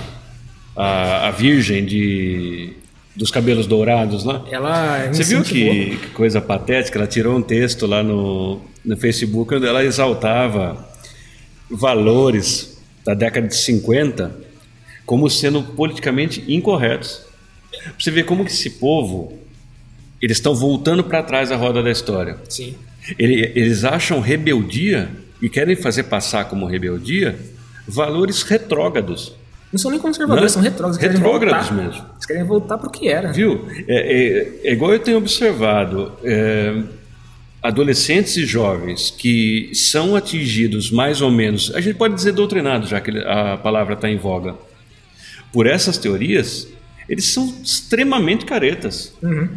A, 0.75 1.29
a 1.29 1.31
virgem 1.31 1.85
de, 1.85 2.73
dos 3.15 3.31
cabelos 3.31 3.67
dourados 3.67 4.25
lá. 4.25 4.45
ela 4.51 5.07
Você 5.13 5.23
viu 5.25 5.43
que, 5.43 5.97
que 5.97 6.07
coisa 6.11 6.41
patética? 6.41 6.99
Ela 6.99 7.07
tirou 7.07 7.37
um 7.37 7.43
texto 7.43 7.87
lá 7.87 8.03
no, 8.03 8.61
no 8.85 8.97
Facebook 8.97 9.55
onde 9.55 9.67
ela 9.67 9.85
exaltava 9.85 10.89
valores 11.71 12.81
da 13.05 13.15
década 13.15 13.49
de 13.49 13.57
50 13.57 14.35
como 15.05 15.29
sendo 15.29 15.63
politicamente 15.63 16.45
incorretos. 16.49 17.23
Você 17.99 18.11
vê 18.11 18.23
como 18.23 18.45
que 18.45 18.51
esse 18.53 18.71
povo 18.71 19.39
eles 20.21 20.37
estão 20.37 20.55
voltando 20.55 21.03
para 21.03 21.23
trás 21.23 21.49
da 21.49 21.57
roda 21.57 21.83
da 21.83 21.91
história. 21.91 22.39
Sim. 22.49 22.77
Ele- 23.19 23.51
Eles 23.57 23.85
acham 23.85 24.21
rebeldia 24.21 25.11
e 25.41 25.49
querem 25.49 25.75
fazer 25.75 26.05
passar 26.05 26.45
como 26.45 26.67
rebeldia 26.67 27.37
valores 27.89 28.43
retrógrados. 28.43 29.35
Não 29.73 29.79
são 29.79 29.91
nem 29.91 29.99
conservadores, 29.99 30.55
Não, 30.55 30.63
são 30.63 30.71
retrógrados. 30.71 30.99
retrógrados 31.03 31.69
voltar. 31.71 31.85
mesmo. 31.85 32.05
Eles 32.15 32.27
querem 32.27 32.45
voltar 32.45 32.77
para 32.79 32.89
o 32.89 32.91
que 32.91 33.09
era. 33.09 33.33
Viu? 33.33 33.67
É, 33.89 34.61
é- 34.65 34.69
é 34.69 34.73
igual 34.73 34.93
eu 34.93 34.99
tenho 34.99 35.17
observado. 35.19 36.13
é, 36.23 36.75
adolescentes 37.63 38.37
e 38.37 38.45
jovens 38.45 39.11
que 39.17 39.71
são 39.73 40.17
atingidos 40.17 40.91
mais 40.91 41.21
ou 41.23 41.31
menos, 41.31 41.73
a 41.77 41.81
gente 41.81 41.95
pode 41.95 42.13
dizer 42.15 42.33
doutrinados, 42.33 42.89
já 42.89 43.01
que 43.01 43.17
a 43.21 43.57
palavra 43.57 43.95
está 43.95 44.11
em 44.11 44.17
voga, 44.19 44.57
por 45.53 45.69
essas 45.69 45.97
teorias, 45.97 46.67
eles 47.09 47.25
são 47.27 47.55
extremamente 47.63 48.45
caretas. 48.45 49.15
Uhum. 49.23 49.49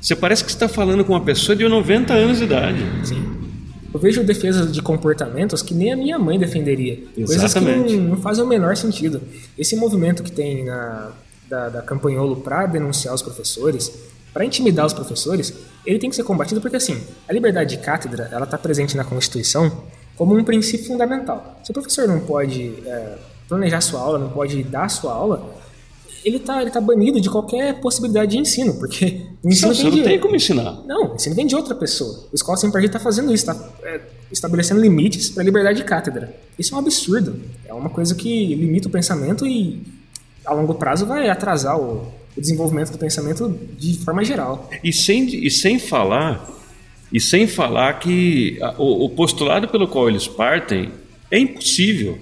Você 0.00 0.16
parece 0.16 0.42
que 0.44 0.50
está 0.50 0.66
falando 0.68 1.04
com 1.04 1.12
uma 1.12 1.20
pessoa 1.24 1.54
de 1.54 1.66
90 1.68 2.12
anos 2.14 2.38
de 2.38 2.44
idade. 2.44 2.78
Sim. 3.04 3.22
Eu 3.92 4.00
vejo 4.00 4.22
defesas 4.24 4.72
de 4.72 4.82
comportamentos 4.82 5.62
que 5.62 5.74
nem 5.74 5.92
a 5.92 5.96
minha 5.96 6.18
mãe 6.18 6.38
defenderia. 6.38 6.96
Coisas 7.14 7.36
que 7.36 7.58
Exatamente. 7.58 7.96
não, 7.96 8.10
não 8.10 8.16
fazem 8.16 8.44
o 8.44 8.46
menor 8.46 8.76
sentido. 8.76 9.20
Esse 9.58 9.76
movimento 9.76 10.22
que 10.22 10.30
tem 10.30 10.64
na, 10.64 11.12
da, 11.48 11.68
da 11.68 11.82
Campanholo 11.82 12.36
para 12.36 12.66
denunciar 12.66 13.14
os 13.14 13.22
professores, 13.22 13.92
para 14.32 14.44
intimidar 14.44 14.84
os 14.84 14.92
professores, 14.92 15.54
ele 15.84 15.98
tem 15.98 16.10
que 16.10 16.16
ser 16.16 16.24
combatido 16.24 16.60
porque, 16.60 16.76
assim, 16.76 17.00
a 17.28 17.32
liberdade 17.32 17.76
de 17.76 17.82
cátedra 17.82 18.28
ela 18.30 18.44
está 18.44 18.58
presente 18.58 18.96
na 18.96 19.04
Constituição 19.04 19.84
como 20.16 20.36
um 20.36 20.44
princípio 20.44 20.86
fundamental. 20.86 21.60
Se 21.64 21.70
o 21.70 21.74
professor 21.74 22.06
não 22.08 22.20
pode 22.20 22.74
é, 22.84 23.16
planejar 23.48 23.80
sua 23.80 24.00
aula, 24.00 24.18
não 24.18 24.30
pode 24.30 24.62
dar 24.64 24.88
sua 24.88 25.12
aula, 25.12 25.54
ele 26.26 26.36
está 26.38 26.60
ele 26.60 26.70
tá 26.70 26.80
banido 26.80 27.20
de 27.20 27.30
qualquer 27.30 27.80
possibilidade 27.80 28.32
de 28.32 28.38
ensino, 28.38 28.74
porque 28.74 29.22
o 29.42 29.48
ensino 29.48 29.68
Não, 29.68 29.74
vem 29.74 29.84
não 29.84 29.96
de- 29.98 30.02
tem 30.02 30.18
como 30.18 30.34
ensinar. 30.36 30.82
não, 30.86 31.12
o 31.12 31.14
ensino 31.14 31.34
vem 31.34 31.46
de 31.46 31.54
outra 31.54 31.74
pessoa. 31.74 32.24
O 32.32 32.34
Escola 32.34 32.56
Sem 32.58 32.70
Partido 32.70 32.90
está 32.90 32.98
fazendo 33.00 33.32
isso, 33.32 33.48
está 33.50 33.68
estabelecendo 34.32 34.80
limites 34.80 35.30
para 35.30 35.42
a 35.42 35.44
liberdade 35.46 35.78
de 35.78 35.84
cátedra. 35.84 36.34
Isso 36.58 36.74
é 36.74 36.76
um 36.76 36.80
absurdo. 36.80 37.40
É 37.66 37.72
uma 37.72 37.88
coisa 37.88 38.14
que 38.14 38.54
limita 38.54 38.88
o 38.88 38.90
pensamento 38.90 39.46
e, 39.46 39.82
a 40.44 40.52
longo 40.52 40.74
prazo, 40.74 41.06
vai 41.06 41.28
atrasar 41.28 41.78
o, 41.78 42.02
o 42.36 42.40
desenvolvimento 42.40 42.90
do 42.92 42.98
pensamento 42.98 43.56
de 43.78 43.98
forma 43.98 44.24
geral. 44.24 44.68
E 44.82 44.92
sem, 44.92 45.26
e 45.46 45.50
sem 45.50 45.78
falar 45.78 46.54
e 47.12 47.20
sem 47.20 47.46
falar 47.46 48.00
que 48.00 48.58
a- 48.60 48.74
o, 48.78 49.04
o 49.04 49.10
postulado 49.10 49.68
pelo 49.68 49.86
qual 49.86 50.08
eles 50.08 50.26
partem 50.26 50.90
é 51.30 51.38
impossível. 51.38 52.18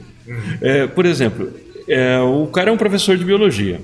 É, 0.61 0.87
por 0.87 1.07
exemplo, 1.07 1.51
é, 1.89 2.19
o 2.21 2.47
cara 2.49 2.69
é 2.71 2.73
um 2.73 2.77
professor 2.77 3.17
de 3.17 3.25
biologia. 3.25 3.81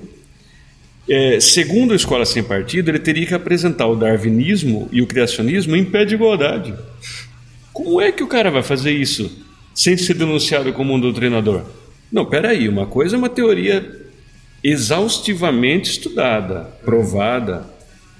É, 1.09 1.39
segundo 1.39 1.93
a 1.93 1.95
Escola 1.95 2.25
Sem 2.25 2.43
Partido, 2.43 2.89
ele 2.89 2.99
teria 2.99 3.25
que 3.25 3.33
apresentar 3.33 3.87
o 3.87 3.95
darwinismo 3.95 4.87
e 4.91 5.01
o 5.01 5.07
criacionismo 5.07 5.75
em 5.75 5.83
pé 5.83 6.05
de 6.05 6.15
igualdade. 6.15 6.73
Como 7.73 7.99
é 7.99 8.11
que 8.11 8.23
o 8.23 8.27
cara 8.27 8.51
vai 8.51 8.61
fazer 8.63 8.91
isso 8.91 9.45
sem 9.73 9.97
ser 9.97 10.13
denunciado 10.13 10.71
como 10.73 10.93
um 10.93 10.99
doutrinador? 10.99 11.63
Não, 12.11 12.25
peraí, 12.25 12.67
uma 12.69 12.85
coisa 12.85 13.15
é 13.15 13.19
uma 13.19 13.29
teoria 13.29 13.99
exaustivamente 14.63 15.89
estudada, 15.91 16.69
provada, 16.83 17.65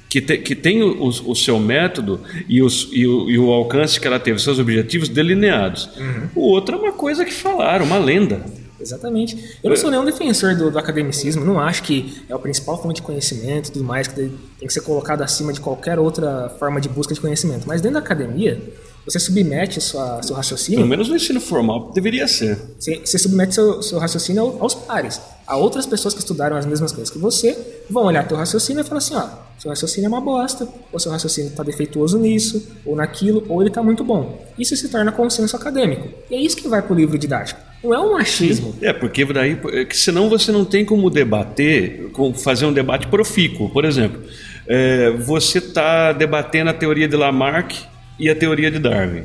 que, 0.09 0.19
te- 0.19 0.37
que 0.39 0.55
tem 0.55 0.81
o, 0.83 1.05
o- 1.07 1.35
seu 1.35 1.59
método 1.59 2.19
e, 2.49 2.61
os- 2.61 2.89
e 2.91 3.05
o, 3.07 3.29
e 3.29 3.37
o 3.37 3.49
alcance 3.51 3.99
que 3.99 4.07
ela 4.07 4.19
teve, 4.19 4.39
seus 4.39 4.59
objetivos 4.59 5.07
delineados. 5.07 5.89
O 6.35 6.41
outro 6.41 6.75
é 6.75 6.79
uma 6.79 6.91
coisa 6.93 7.23
que 7.23 7.33
falaram, 7.33 7.85
uma 7.85 7.97
lenda. 7.97 8.43
Exatamente. 8.81 9.57
Eu 9.63 9.69
não 9.69 9.77
sou 9.77 9.91
nenhum 9.91 10.05
defensor 10.05 10.55
do, 10.55 10.71
do, 10.71 10.79
academicismo, 10.79 11.45
não 11.45 11.59
acho 11.59 11.83
que 11.83 12.23
é 12.27 12.33
a 12.33 12.39
principal 12.39 12.81
fonte 12.81 12.95
de 12.95 13.01
conhecimento 13.01 13.69
e 13.69 13.71
tudo 13.71 13.85
mais, 13.85 14.07
que 14.07 14.15
tem 14.15 14.31
que 14.59 14.73
ser 14.73 14.81
colocado 14.81 15.21
acima 15.21 15.53
de 15.53 15.61
qualquer 15.61 15.99
outra 15.99 16.49
forma 16.59 16.81
de 16.81 16.89
busca 16.89 17.13
de 17.13 17.21
conhecimento. 17.21 17.67
Mas 17.67 17.81
dentro 17.81 17.95
da 17.95 17.99
academia, 17.99 18.59
você 19.05 19.19
submete 19.19 19.81
sua, 19.81 20.21
seu 20.21 20.35
raciocínio. 20.35 20.79
Pelo 20.79 20.89
menos 20.89 21.09
no 21.09 21.15
ensino 21.15 21.41
formal 21.41 21.91
deveria 21.91 22.27
ser. 22.27 22.57
Você, 22.77 23.01
você 23.03 23.17
submete 23.17 23.55
seu, 23.55 23.81
seu 23.81 23.97
raciocínio 23.97 24.57
aos 24.59 24.75
pares. 24.75 25.19
A 25.47 25.57
outras 25.57 25.85
pessoas 25.85 26.13
que 26.13 26.19
estudaram 26.19 26.55
as 26.55 26.65
mesmas 26.65 26.91
coisas 26.91 27.09
que 27.09 27.17
você 27.17 27.57
vão 27.89 28.05
olhar 28.05 28.27
teu 28.27 28.37
raciocínio 28.37 28.81
e 28.81 28.83
falar 28.83 28.99
assim: 28.99 29.15
ó, 29.15 29.27
seu 29.57 29.69
raciocínio 29.69 30.05
é 30.05 30.09
uma 30.09 30.21
bosta, 30.21 30.67
ou 30.91 30.99
seu 30.99 31.11
raciocínio 31.11 31.49
está 31.49 31.63
defeituoso 31.63 32.17
nisso, 32.17 32.67
ou 32.85 32.95
naquilo, 32.95 33.43
ou 33.49 33.61
ele 33.61 33.69
está 33.69 33.81
muito 33.81 34.03
bom. 34.03 34.43
Isso 34.57 34.75
se 34.75 34.89
torna 34.89 35.11
consenso 35.11 35.55
acadêmico. 35.55 36.09
E 36.29 36.35
é 36.35 36.39
isso 36.39 36.55
que 36.55 36.67
vai 36.67 36.81
para 36.81 36.93
o 36.93 36.95
livro 36.95 37.17
didático. 37.17 37.70
Não 37.83 37.93
é 37.93 37.99
um 37.99 38.13
machismo. 38.13 38.75
É, 38.81 38.93
porque 38.93 39.25
daí, 39.25 39.57
é 39.73 39.87
senão 39.91 40.29
você 40.29 40.51
não 40.51 40.63
tem 40.63 40.85
como 40.85 41.09
debater, 41.09 42.09
como 42.11 42.33
fazer 42.33 42.65
um 42.65 42.73
debate 42.73 43.07
profícuo. 43.07 43.69
Por 43.69 43.85
exemplo, 43.85 44.21
é, 44.67 45.09
você 45.11 45.57
está 45.57 46.11
debatendo 46.13 46.69
a 46.69 46.73
teoria 46.73 47.07
de 47.07 47.15
Lamarck 47.15 47.75
e 48.19 48.29
a 48.29 48.35
teoria 48.35 48.69
de 48.69 48.77
Darwin. 48.77 49.23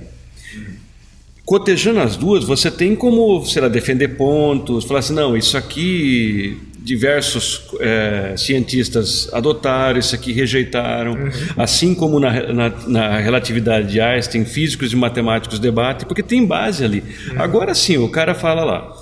Cotejando 1.46 2.00
as 2.00 2.16
duas, 2.16 2.44
você 2.44 2.70
tem 2.70 2.96
como, 2.96 3.42
sei 3.46 3.62
lá, 3.62 3.68
defender 3.68 4.08
pontos, 4.08 4.84
falar 4.84 4.98
assim, 4.98 5.14
não, 5.14 5.36
isso 5.36 5.56
aqui 5.56 6.58
diversos 6.86 7.62
é, 7.80 8.34
cientistas 8.36 9.28
adotaram, 9.32 9.98
isso 9.98 10.14
aqui 10.14 10.32
rejeitaram, 10.32 11.12
uhum. 11.12 11.30
assim 11.56 11.94
como 11.94 12.20
na, 12.20 12.52
na, 12.52 12.72
na, 12.86 13.18
relatividade 13.18 13.90
de 13.90 14.00
Einstein, 14.00 14.44
físicos 14.44 14.92
e 14.92 14.96
matemáticos 14.96 15.58
debatem, 15.58 16.06
porque 16.06 16.22
tem 16.22 16.44
base 16.44 16.84
ali. 16.84 17.02
Uhum. 17.30 17.42
Agora 17.42 17.74
sim, 17.74 17.96
o 17.96 18.08
cara 18.08 18.34
fala 18.34 18.64
lá, 18.64 18.92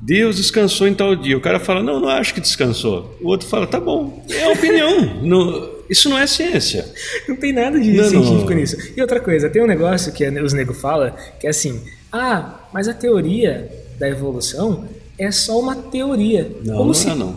Deus 0.00 0.36
descansou 0.36 0.86
em 0.86 0.94
tal 0.94 1.16
dia. 1.16 1.36
O 1.36 1.40
cara 1.40 1.58
fala, 1.58 1.82
não, 1.82 2.00
não 2.00 2.08
acho 2.08 2.32
que 2.32 2.40
descansou. 2.40 3.18
O 3.20 3.28
outro 3.28 3.48
fala, 3.48 3.66
tá 3.66 3.80
bom, 3.80 4.24
é 4.30 4.44
a 4.44 4.50
opinião. 4.50 5.20
não, 5.22 5.77
isso 5.88 6.08
não 6.08 6.18
é 6.18 6.26
ciência. 6.26 6.84
Não 7.28 7.36
tem 7.36 7.52
nada 7.52 7.80
de 7.80 7.92
não, 7.92 8.08
científico 8.08 8.50
não. 8.50 8.56
nisso. 8.56 8.76
E 8.96 9.00
outra 9.00 9.20
coisa, 9.20 9.48
tem 9.48 9.62
um 9.62 9.66
negócio 9.66 10.12
que 10.12 10.26
os 10.28 10.52
negros 10.52 10.80
falam, 10.80 11.12
que 11.40 11.46
é 11.46 11.50
assim, 11.50 11.82
ah, 12.12 12.60
mas 12.72 12.88
a 12.88 12.94
teoria 12.94 13.70
da 13.98 14.08
evolução 14.08 14.86
é 15.18 15.30
só 15.30 15.58
uma 15.58 15.74
teoria. 15.74 16.50
Não, 16.64 16.76
como 16.76 16.86
não 16.86 16.94
se, 16.94 17.08
é 17.08 17.14
não. 17.14 17.36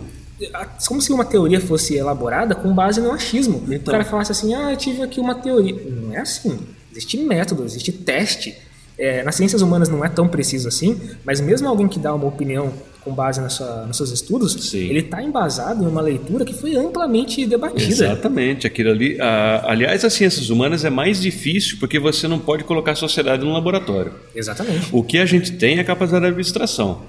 Como 0.87 1.01
se 1.01 1.11
uma 1.11 1.25
teoria 1.25 1.59
fosse 1.59 1.95
elaborada 1.95 2.55
com 2.55 2.73
base 2.73 3.01
no 3.01 3.11
achismo. 3.11 3.63
Então. 3.67 3.77
O 3.77 3.91
cara 3.91 4.03
falasse 4.03 4.31
assim, 4.31 4.53
ah, 4.53 4.71
eu 4.71 4.77
tive 4.77 5.01
aqui 5.01 5.19
uma 5.19 5.35
teoria. 5.35 5.75
Não 5.89 6.13
é 6.13 6.19
assim. 6.19 6.59
Existe 6.91 7.17
método, 7.17 7.63
existe 7.63 7.91
teste. 7.91 8.57
É, 8.97 9.23
nas 9.23 9.35
ciências 9.35 9.61
humanas 9.61 9.89
não 9.89 10.05
é 10.05 10.09
tão 10.09 10.27
preciso 10.27 10.67
assim, 10.67 10.99
mas 11.25 11.41
mesmo 11.41 11.67
alguém 11.67 11.87
que 11.87 11.97
dá 11.97 12.13
uma 12.13 12.27
opinião 12.27 12.71
com 13.03 13.13
base 13.13 13.41
na 13.41 13.49
sua, 13.49 13.85
nos 13.85 13.97
seus 13.97 14.11
estudos, 14.11 14.53
Sim. 14.69 14.89
ele 14.89 14.99
está 14.99 15.21
embasado 15.23 15.83
em 15.83 15.87
uma 15.87 16.01
leitura 16.01 16.45
que 16.45 16.53
foi 16.53 16.75
amplamente 16.75 17.45
debatida. 17.45 17.91
Exatamente, 17.91 18.67
aquilo 18.67 18.91
ali. 18.91 19.19
A, 19.19 19.71
aliás, 19.71 20.05
as 20.05 20.13
ciências 20.13 20.49
humanas 20.49 20.85
é 20.85 20.89
mais 20.89 21.19
difícil 21.19 21.77
porque 21.79 21.99
você 21.99 22.27
não 22.27 22.39
pode 22.39 22.63
colocar 22.63 22.91
a 22.91 22.95
sociedade 22.95 23.43
no 23.43 23.51
laboratório. 23.51 24.13
Exatamente. 24.35 24.87
O 24.91 25.03
que 25.03 25.17
a 25.17 25.25
gente 25.25 25.51
tem 25.53 25.77
é 25.77 25.81
a 25.81 25.83
capacidade 25.83 26.25
de 26.25 26.31
abstração. 26.31 27.01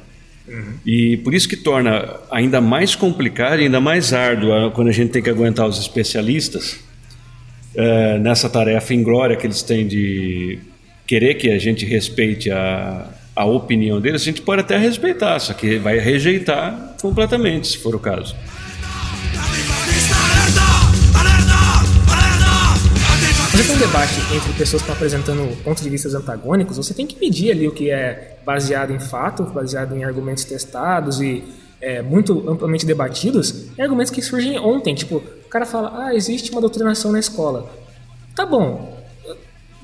Uhum. 0.49 0.74
E 0.84 1.18
por 1.18 1.34
isso 1.34 1.49
que 1.49 1.57
torna 1.57 2.16
ainda 2.30 2.61
mais 2.61 2.97
complicado 2.97 3.61
e 3.61 3.64
ainda 3.64 3.80
mais 3.80 4.12
árduo 4.12 4.70
quando 4.72 4.88
a 4.88 4.93
gente 4.93 5.11
tem 5.11 5.22
que 5.22 5.30
aguentar 5.30 5.68
os 5.68 5.78
especialistas 5.78 6.80
é, 7.76 8.18
nessa 8.18 8.49
tarefa 8.51 8.93
inglória 8.93 9.36
que 9.36 9.47
eles 9.47 9.62
têm 9.62 9.86
de 9.86 10.59
querer 11.07 11.34
que 11.34 11.51
a 11.51 11.59
gente 11.59 11.84
respeite 11.84 12.51
a, 12.51 13.07
a 13.35 13.45
opinião 13.45 14.01
deles. 14.01 14.22
A 14.22 14.24
gente 14.24 14.43
pode 14.43 14.61
até 14.61 14.76
respeitar, 14.76 15.39
só 15.39 15.53
que 15.53 15.78
vai 15.78 15.99
rejeitar 15.99 16.97
completamente, 17.01 17.68
se 17.68 17.78
for 17.78 17.95
o 17.95 17.99
caso. 17.99 18.35
Você 23.53 23.64
tem 23.64 23.76
um 23.76 23.78
debate 23.78 24.14
entre 24.35 24.53
pessoas 24.55 24.83
que 24.83 24.91
estão 24.91 24.95
apresentando 24.95 25.62
pontos 25.62 25.83
de 25.83 25.91
vista 25.91 26.09
antagônicos, 26.16 26.78
você 26.78 26.95
tem 26.95 27.07
que 27.07 27.20
medir 27.20 27.51
ali 27.51 27.68
o 27.68 27.72
que 27.72 27.91
é 27.91 28.39
baseado 28.47 28.93
em 28.93 28.99
fato, 28.99 29.45
baseado 29.45 29.95
em 29.95 30.05
argumentos 30.05 30.45
testados 30.45 31.20
e 31.20 31.45
é, 31.80 32.01
muito 32.01 32.49
amplamente 32.49 32.87
debatidos, 32.87 33.66
e 33.76 33.83
argumentos 33.83 34.11
que 34.11 34.22
surgem 34.22 34.59
ontem. 34.59 34.95
Tipo, 34.95 35.16
o 35.16 35.49
cara 35.51 35.66
fala, 35.66 36.07
ah, 36.07 36.14
existe 36.14 36.51
uma 36.51 36.61
doutrinação 36.61 37.12
na 37.12 37.18
escola. 37.18 37.70
Tá 38.35 38.47
bom, 38.47 39.02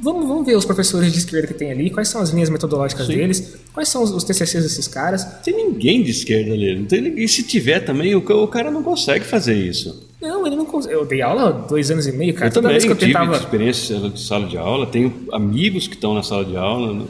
vamos, 0.01 0.27
vamos 0.27 0.47
ver 0.47 0.57
os 0.57 0.65
professores 0.65 1.13
de 1.13 1.19
esquerda 1.19 1.47
que 1.47 1.55
tem 1.55 1.71
ali, 1.71 1.91
quais 1.91 2.09
são 2.09 2.21
as 2.21 2.31
linhas 2.31 2.51
metodológicas 2.51 3.07
Sim. 3.07 3.17
deles, 3.17 3.57
quais 3.73 3.89
são 3.89 4.03
os, 4.03 4.11
os, 4.11 4.25
TCCs 4.25 4.63
desses 4.63 4.89
caras. 4.89 5.25
Não 5.25 5.43
tem 5.43 5.55
ninguém 5.55 6.03
de 6.03 6.11
esquerda 6.11 6.53
ali, 6.53 6.75
não 6.77 6.87
tem 6.87 7.01
ninguém. 7.01 7.27
Se 7.27 7.43
tiver 7.43 7.81
também, 7.81 8.15
o, 8.15 8.19
o 8.19 8.49
cara 8.49 8.71
não 8.71 8.83
consegue 8.83 9.25
fazer 9.25 9.55
isso. 9.55 10.09
Não, 10.21 10.47
ele 10.47 10.57
não 10.57 10.65
consegue. 10.65 10.95
Eu 10.95 11.05
dei 11.05 11.23
aula 11.23 11.53
dois 11.69 11.91
anos 11.91 12.07
e 12.07 12.13
meio, 12.13 12.35
cara. 12.35 12.47
Eu 12.47 12.53
Toda 12.53 12.69
também 12.69 12.81
vez 12.81 12.85
que 12.85 12.91
eu 12.91 12.97
tive 12.97 13.13
tentava. 13.13 13.37
experiência 13.37 13.99
de 13.99 14.21
sala 14.21 14.47
de 14.47 14.57
aula, 14.57 14.87
tenho 14.87 15.13
amigos 15.33 15.87
que 15.87 15.95
estão 15.95 16.15
na 16.15 16.23
sala 16.23 16.45
de 16.45 16.57
aula. 16.57 17.07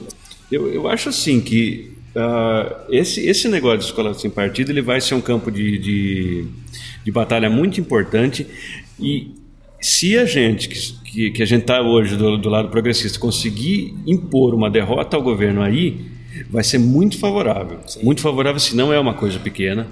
Eu, 0.51 0.73
eu 0.73 0.89
acho 0.89 1.09
assim 1.09 1.41
que 1.41 1.93
uh, 2.15 2.75
esse, 2.91 3.21
esse 3.27 3.49
negócio 3.49 3.79
de 3.79 3.85
escola 3.85 4.15
sem 4.15 4.31
partido 4.31 4.71
ele 4.71 4.83
vai 4.83 5.01
ser 5.01 5.15
um 5.15 5.21
campo 5.21 5.51
de, 5.51 5.79
de, 5.79 6.47
de 7.05 7.11
batalha 7.11 7.49
muito 7.49 7.81
importante 7.81 8.47
e 8.99 9.35
se 9.81 10.19
a 10.19 10.25
gente 10.25 10.69
que, 10.69 10.79
que, 11.19 11.31
que 11.33 11.43
a 11.43 11.47
gente 11.47 11.63
está 11.63 11.81
hoje 11.81 12.17
do, 12.17 12.39
do 12.39 12.49
lado 12.49 12.69
progressista 12.69 13.19
conseguir 13.19 13.93
impor 14.07 14.55
uma 14.55 14.71
derrota 14.71 15.17
ao 15.17 15.23
governo 15.23 15.63
aí, 15.63 16.07
vai 16.49 16.63
ser 16.63 16.79
muito 16.79 17.19
favorável. 17.19 17.81
Sim. 17.89 18.05
Muito 18.05 18.21
favorável, 18.21 18.61
se 18.61 18.77
não 18.77 18.93
é 18.93 19.01
uma 19.01 19.15
coisa 19.15 19.37
pequena 19.41 19.89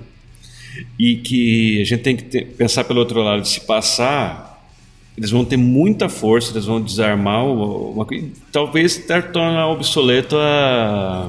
e 0.96 1.16
que 1.16 1.82
a 1.82 1.84
gente 1.84 2.02
tem 2.02 2.16
que 2.16 2.22
ter, 2.22 2.44
pensar 2.44 2.84
pelo 2.84 3.00
outro 3.00 3.20
lado, 3.24 3.44
se 3.44 3.60
passar, 3.62 4.70
eles 5.16 5.32
vão 5.32 5.44
ter 5.44 5.56
muita 5.56 6.08
força, 6.08 6.52
eles 6.52 6.64
vão 6.64 6.80
desarmar 6.80 7.44
uma, 7.44 8.06
talvez 8.52 9.04
tornar 9.32 9.66
obsoleto 9.66 10.36
a, 10.36 11.28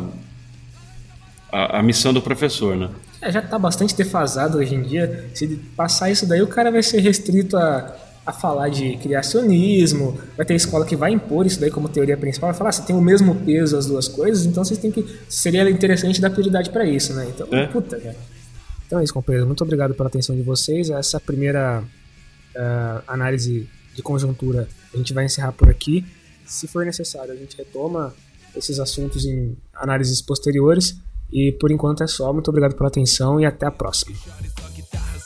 a, 1.51 1.79
a, 1.79 1.81
missão 1.81 2.13
do 2.13 2.21
professor, 2.21 2.75
né? 2.75 2.89
É, 3.19 3.31
já 3.31 3.39
está 3.39 3.57
bastante 3.57 3.95
defasado 3.95 4.59
hoje 4.59 4.75
em 4.75 4.83
dia. 4.83 5.27
Se 5.33 5.47
passar 5.75 6.11
isso 6.11 6.27
daí, 6.27 6.43
o 6.43 6.47
cara 6.47 6.69
vai 6.69 6.83
ser 6.83 6.99
restrito 6.99 7.57
a, 7.57 7.95
a 8.27 8.33
falar 8.33 8.67
de 8.67 8.97
criacionismo, 8.97 10.19
vai 10.35 10.45
ter 10.45 10.53
escola 10.53 10.85
que 10.85 10.97
vai 10.97 11.13
impor 11.13 11.45
isso 11.45 11.61
daí 11.61 11.71
como 11.71 11.87
teoria 11.87 12.17
principal, 12.17 12.49
vai 12.49 12.57
falar, 12.57 12.71
ah, 12.71 12.73
você 12.73 12.81
tem 12.81 12.93
o 12.93 13.01
mesmo 13.01 13.33
peso 13.33 13.77
as 13.77 13.85
duas 13.85 14.09
coisas, 14.09 14.45
então 14.45 14.65
vocês 14.65 14.77
têm 14.77 14.91
que 14.91 15.05
seria 15.29 15.67
interessante 15.69 16.19
dar 16.19 16.29
prioridade 16.29 16.69
para 16.69 16.85
isso, 16.85 17.13
né? 17.13 17.25
Então, 17.33 17.47
é. 17.51 17.67
puta, 17.67 17.97
cara. 17.97 18.17
Então 18.85 18.99
é 18.99 19.03
isso, 19.05 19.13
companheiros. 19.13 19.47
Muito 19.47 19.63
obrigado 19.63 19.93
pela 19.93 20.09
atenção 20.09 20.35
de 20.35 20.41
vocês. 20.41 20.89
Essa 20.89 21.21
primeira 21.21 21.81
uh, 21.81 23.03
análise 23.07 23.69
de 23.95 24.01
conjuntura 24.01 24.67
a 24.93 24.97
gente 24.97 25.13
vai 25.13 25.23
encerrar 25.23 25.53
por 25.53 25.69
aqui. 25.69 26.05
Se 26.45 26.67
for 26.67 26.85
necessário, 26.85 27.31
a 27.31 27.35
gente 27.35 27.55
retoma 27.57 28.13
esses 28.55 28.77
assuntos 28.77 29.25
em 29.25 29.57
análises 29.73 30.21
posteriores. 30.21 30.97
E 31.31 31.51
por 31.53 31.71
enquanto 31.71 32.03
é 32.03 32.07
só. 32.07 32.31
Muito 32.31 32.47
obrigado 32.49 32.75
pela 32.75 32.87
atenção 32.87 33.39
e 33.39 33.45
até 33.45 33.65
a 33.65 33.71
próxima 33.71 34.15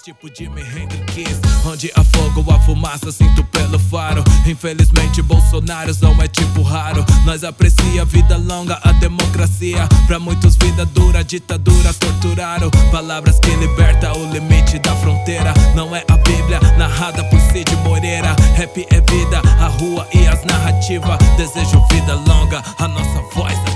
tipo 0.02 0.28
Jimi 0.34 0.62
Hendrix 0.62 1.40
Onde 1.66 1.92
afogo 1.96 2.52
a 2.52 2.60
fumaça, 2.60 3.12
sinto 3.12 3.44
pelo 3.46 3.78
faro. 3.78 4.24
Infelizmente 4.48 5.22
Bolsonaro 5.22 5.92
não 6.02 6.20
é 6.22 6.28
tipo 6.28 6.62
raro. 6.62 7.06
Nós 7.26 7.44
aprecia 7.44 8.02
a 8.02 8.06
vida 8.06 8.38
longa, 8.38 8.80
a 8.84 8.92
democracia. 8.94 9.88
Pra 10.08 10.18
muitos 10.18 10.56
vida 10.56 10.86
dura, 10.86 11.24
ditadura 11.24 11.94
torturaram. 11.94 12.72
Palavras 12.92 13.40
que 13.40 13.52
liberta 13.56 14.18
o 14.18 14.32
limite 14.32 14.80
da 14.80 14.96
fronteira. 14.96 15.54
Não 15.76 15.96
é 15.96 16.04
a 16.10 16.18
Bíblia 16.18 16.60
narrada 16.78 17.24
por 17.26 17.40
Cid 17.40 17.76
Moreira. 17.84 18.36
Rap 18.56 18.86
é 18.90 19.02
vida, 19.02 19.42
a 19.60 19.68
rua 19.68 20.08
e 20.14 20.28
as 20.28 20.44
narrativas 20.46 21.18
Desejo 21.38 21.86
vida 21.92 22.16
longa, 22.16 22.64
a 22.80 22.88
nossa 22.88 23.22
voz 23.36 23.71